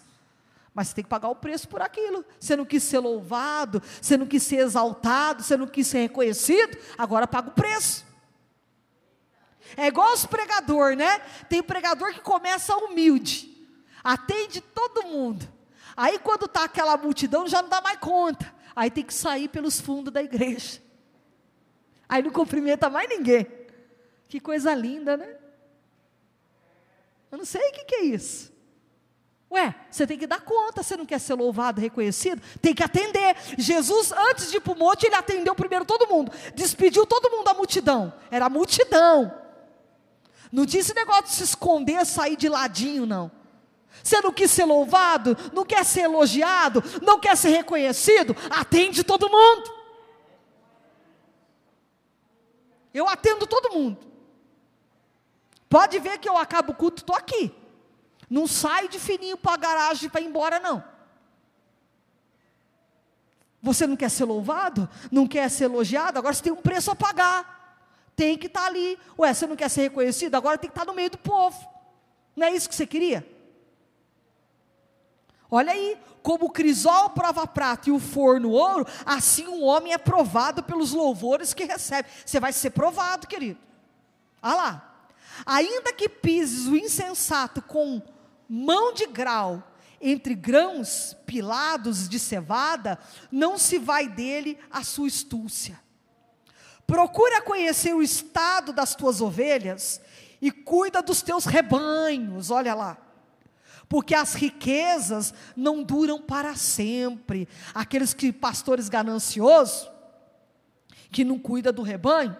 Mas 0.76 0.89
você 0.89 0.95
tem 0.95 1.03
que 1.05 1.09
pagar 1.09 1.30
o 1.30 1.36
preço 1.36 1.69
por 1.69 1.82
aquilo. 1.82 2.26
Você 2.38 2.53
não 2.57 2.65
quis 2.65 2.84
ser 2.84 2.99
louvado, 2.99 3.82
você 4.01 4.17
não 4.17 4.28
quis 4.28 4.43
ser 4.43 4.57
exaltado, 4.57 5.41
você 5.41 5.55
não 5.55 5.67
quis 5.67 5.88
ser 5.88 5.99
reconhecido, 5.99 6.78
agora 6.97 7.26
paga 7.26 7.47
o 7.47 7.53
preço. 7.53 8.05
É 9.78 9.88
igual 9.88 10.13
os 10.13 10.26
pregador, 10.26 10.97
né? 10.97 11.19
Tem 11.49 11.63
pregador 11.63 12.13
que 12.13 12.19
começa 12.19 12.76
humilde, 12.76 13.49
atende 14.03 14.59
todo 14.59 15.07
mundo. 15.07 15.47
Aí 15.95 16.19
quando 16.19 16.45
está 16.45 16.65
aquela 16.65 16.97
multidão 16.97 17.47
já 17.47 17.61
não 17.61 17.69
dá 17.69 17.80
mais 17.80 17.97
conta. 17.97 18.53
Aí 18.76 18.91
tem 18.91 19.05
que 19.05 19.13
sair 19.13 19.47
pelos 19.47 19.80
fundos 19.80 20.11
da 20.11 20.21
igreja. 20.21 20.82
Aí 22.07 22.21
não 22.21 22.32
cumprimenta 22.32 22.89
mais 22.89 23.07
ninguém. 23.07 23.47
Que 24.28 24.41
coisa 24.41 24.73
linda, 24.76 25.15
né? 25.15 25.38
Eu 27.32 27.38
não 27.38 27.45
sei 27.45 27.69
o 27.69 27.71
que, 27.71 27.86
que 27.86 27.95
é 27.95 28.03
isso. 28.03 28.55
Ué, 29.51 29.75
você 29.89 30.07
tem 30.07 30.17
que 30.17 30.25
dar 30.25 30.41
conta, 30.41 30.81
você 30.81 30.97
não 30.97 31.05
quer 31.05 31.19
ser 31.19 31.35
louvado, 31.35 31.79
reconhecido? 31.79 32.41
Tem 32.61 32.73
que 32.73 32.83
atender. 32.83 33.35
Jesus, 33.57 34.11
antes 34.11 34.49
de 34.49 34.57
ir 34.57 34.59
para 34.59 34.73
o 34.73 34.77
monte, 34.77 35.05
ele 35.05 35.15
atendeu 35.15 35.53
primeiro 35.55 35.85
todo 35.85 36.07
mundo, 36.07 36.31
despediu 36.55 37.05
todo 37.05 37.29
mundo 37.29 37.45
da 37.45 37.53
multidão. 37.53 38.13
Era 38.31 38.47
a 38.47 38.49
multidão. 38.49 39.33
Não 40.51 40.65
tinha 40.65 40.81
esse 40.81 40.93
negócio 40.93 41.23
de 41.25 41.31
se 41.31 41.43
esconder, 41.43 42.05
sair 42.05 42.35
de 42.35 42.49
ladinho, 42.49 43.05
não. 43.05 43.31
Você 44.03 44.19
não 44.21 44.31
quis 44.31 44.51
ser 44.51 44.65
louvado, 44.65 45.37
não 45.53 45.65
quer 45.65 45.85
ser 45.85 46.01
elogiado, 46.01 46.83
não 47.01 47.19
quer 47.19 47.35
ser 47.37 47.49
reconhecido, 47.49 48.35
atende 48.49 49.03
todo 49.03 49.29
mundo. 49.29 49.73
Eu 52.93 53.07
atendo 53.07 53.45
todo 53.45 53.73
mundo. 53.73 53.97
Pode 55.69 55.99
ver 55.99 56.17
que 56.17 56.29
eu 56.29 56.37
acabo 56.37 56.71
o 56.71 56.75
culto, 56.75 57.01
estou 57.01 57.15
aqui. 57.15 57.53
Não 58.36 58.45
saio 58.47 58.89
de 58.89 58.99
fininho 58.99 59.38
para 59.38 59.53
a 59.53 59.57
garagem 59.57 60.09
para 60.09 60.21
ir 60.21 60.25
embora, 60.25 60.59
não. 60.59 60.83
Você 63.61 63.88
não 63.88 63.95
quer 63.95 64.09
ser 64.09 64.25
louvado? 64.25 64.89
Não 65.11 65.25
quer 65.27 65.49
ser 65.49 65.65
elogiado? 65.65 66.19
Agora 66.19 66.33
você 66.33 66.43
tem 66.43 66.53
um 66.53 66.61
preço 66.61 66.91
a 66.91 66.95
pagar 66.95 67.55
tem 68.15 68.38
que 68.38 68.47
estar 68.47 68.61
tá 68.61 68.67
ali. 68.67 68.97
Ué, 69.19 69.33
você 69.33 69.45
não 69.45 69.55
quer 69.55 69.69
ser 69.69 69.83
reconhecido? 69.83 70.36
Agora 70.36 70.57
tem 70.57 70.69
que 70.69 70.71
estar 70.71 70.86
tá 70.86 70.91
no 70.91 70.95
meio 70.95 71.09
do 71.09 71.17
povo. 71.17 71.57
Não 72.36 72.47
é 72.47 72.51
isso 72.51 72.69
que 72.69 72.75
você 72.75 72.88
queria? 72.88 73.27
Olha 75.49 75.71
aí, 75.73 75.97
como 76.23 76.45
o 76.45 76.49
crisol 76.49 77.11
prova 77.11 77.43
a 77.43 77.47
prata 77.47 77.89
e 77.89 77.91
o 77.91 77.99
forno 77.99 78.49
ouro, 78.51 78.86
assim 79.05 79.47
um 79.47 79.63
homem 79.63 79.93
é 79.93 79.97
provado 79.97 80.63
pelos 80.63 80.91
louvores 80.91 81.53
que 81.53 81.65
recebe. 81.65 82.09
Você 82.25 82.39
vai 82.39 82.51
ser 82.51 82.71
provado, 82.71 83.27
querido. 83.27 83.59
Olha 84.41 84.55
lá. 84.55 84.91
Ainda 85.45 85.93
que 85.93 86.07
pises 86.07 86.67
o 86.67 86.75
insensato 86.75 87.61
com 87.61 88.01
mão 88.47 88.93
de 88.93 89.05
grau 89.05 89.63
entre 90.01 90.35
grãos 90.35 91.15
pilados 91.25 92.07
de 92.07 92.19
cevada, 92.19 92.99
não 93.31 93.57
se 93.57 93.79
vai 93.79 94.07
dele 94.07 94.57
a 94.69 94.83
sua 94.83 95.07
estúcia. 95.07 95.79
Procura 96.85 97.41
conhecer 97.41 97.93
o 97.95 98.03
estado 98.03 98.71
das 98.71 98.95
tuas 98.95 99.19
ovelhas 99.19 99.99
e 100.41 100.51
cuida 100.51 101.01
dos 101.01 101.21
teus 101.21 101.45
rebanhos, 101.45 102.51
olha 102.51 102.75
lá. 102.75 102.97
Porque 103.89 104.13
as 104.13 104.33
riquezas 104.33 105.33
não 105.55 105.83
duram 105.83 106.21
para 106.21 106.55
sempre. 106.55 107.47
Aqueles 107.73 108.13
que 108.13 108.31
pastores 108.31 108.89
gananciosos, 108.89 109.89
que 111.11 111.23
não 111.23 111.39
cuida 111.39 111.71
do 111.71 111.81
rebanho, 111.81 112.35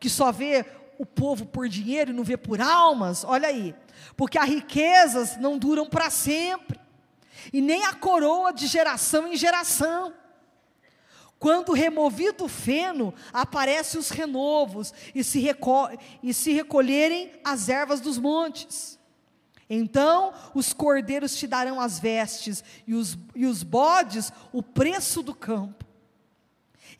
que 0.00 0.08
só 0.08 0.32
vê 0.32 0.64
o 0.98 1.06
povo 1.06 1.46
por 1.46 1.68
dinheiro 1.68 2.10
e 2.10 2.14
não 2.14 2.24
vê 2.24 2.36
por 2.36 2.60
almas, 2.60 3.24
olha 3.24 3.48
aí. 3.48 3.74
Porque 4.16 4.38
as 4.38 4.48
riquezas 4.48 5.36
não 5.36 5.58
duram 5.58 5.86
para 5.86 6.10
sempre. 6.10 6.80
E 7.52 7.60
nem 7.60 7.84
a 7.84 7.92
coroa 7.92 8.52
de 8.52 8.66
geração 8.66 9.26
em 9.26 9.36
geração. 9.36 10.12
Quando 11.38 11.72
removido 11.72 12.44
o 12.44 12.48
feno, 12.48 13.12
aparecem 13.32 14.00
os 14.00 14.08
renovos 14.08 14.94
e 15.14 15.22
se, 15.22 15.40
reco 15.40 15.90
e 16.22 16.32
se 16.32 16.52
recolherem 16.52 17.32
as 17.44 17.68
ervas 17.68 18.00
dos 18.00 18.16
montes. 18.16 18.98
Então 19.68 20.32
os 20.54 20.72
cordeiros 20.72 21.36
te 21.36 21.46
darão 21.46 21.80
as 21.80 21.98
vestes, 21.98 22.62
e 22.86 22.94
os, 22.94 23.18
e 23.34 23.46
os 23.46 23.62
bodes 23.62 24.32
o 24.52 24.62
preço 24.62 25.22
do 25.22 25.34
campo. 25.34 25.83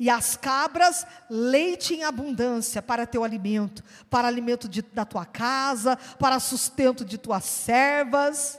E 0.05 0.11
as 0.11 0.37
cabras, 0.37 1.07
leite 1.31 1.95
em 1.95 2.05
abundância 2.05 2.83
para 2.83 3.07
teu 3.07 3.25
alimento, 3.25 3.83
para 4.11 4.29
alimento 4.29 4.69
de, 4.69 4.83
da 4.83 5.03
tua 5.07 5.25
casa, 5.25 5.97
para 6.19 6.39
sustento 6.39 7.07
de 7.07 7.17
tuas 7.17 7.43
servas. 7.45 8.59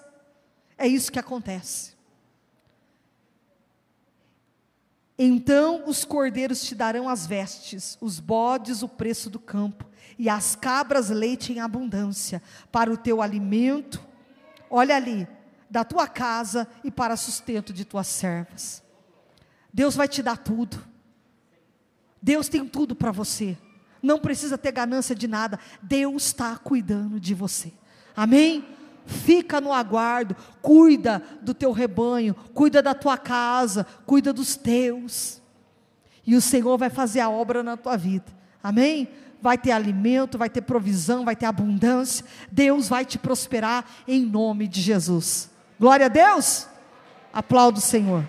É 0.75 0.87
isso 0.87 1.11
que 1.11 1.19
acontece. 1.19 1.93
Então 5.19 5.83
os 5.85 6.03
cordeiros 6.03 6.63
te 6.63 6.73
darão 6.73 7.07
as 7.07 7.27
vestes, 7.27 7.95
os 8.01 8.19
bodes 8.19 8.81
o 8.81 8.89
preço 8.89 9.29
do 9.29 9.37
campo, 9.37 9.85
e 10.17 10.27
as 10.27 10.55
cabras 10.55 11.11
leite 11.11 11.53
em 11.53 11.59
abundância, 11.59 12.41
para 12.71 12.91
o 12.91 12.97
teu 12.97 13.21
alimento, 13.21 14.03
olha 14.67 14.95
ali, 14.95 15.27
da 15.69 15.83
tua 15.83 16.07
casa 16.07 16.67
e 16.83 16.89
para 16.89 17.15
sustento 17.15 17.71
de 17.71 17.85
tuas 17.85 18.07
servas. 18.07 18.81
Deus 19.71 19.95
vai 19.95 20.07
te 20.07 20.23
dar 20.23 20.37
tudo. 20.39 20.94
Deus 22.25 22.49
tem 22.49 22.65
tudo 22.65 22.95
para 22.95 23.11
você. 23.11 23.55
Não 24.01 24.17
precisa 24.17 24.57
ter 24.57 24.71
ganância 24.71 25.13
de 25.13 25.27
nada. 25.27 25.59
Deus 25.79 26.25
está 26.25 26.57
cuidando 26.57 27.19
de 27.19 27.35
você. 27.35 27.71
Amém? 28.17 28.65
Fica 29.05 29.61
no 29.61 29.71
aguardo, 29.71 30.35
cuida 30.59 31.21
do 31.43 31.53
teu 31.53 31.71
rebanho, 31.71 32.33
cuida 32.51 32.81
da 32.81 32.95
tua 32.95 33.15
casa, 33.15 33.85
cuida 34.07 34.33
dos 34.33 34.55
teus. 34.55 35.39
E 36.25 36.35
o 36.35 36.41
Senhor 36.41 36.79
vai 36.79 36.89
fazer 36.89 37.19
a 37.19 37.29
obra 37.29 37.61
na 37.61 37.77
tua 37.77 37.95
vida. 37.95 38.25
Amém? 38.63 39.07
Vai 39.39 39.59
ter 39.59 39.71
alimento, 39.71 40.35
vai 40.35 40.49
ter 40.49 40.61
provisão, 40.61 41.25
vai 41.25 41.35
ter 41.35 41.45
abundância. 41.45 42.25
Deus 42.51 42.89
vai 42.89 43.05
te 43.05 43.19
prosperar 43.19 43.85
em 44.07 44.25
nome 44.25 44.67
de 44.67 44.81
Jesus. 44.81 45.51
Glória 45.79 46.07
a 46.07 46.09
Deus. 46.09 46.67
Aplaudo 47.31 47.77
o 47.77 47.81
Senhor. 47.81 48.27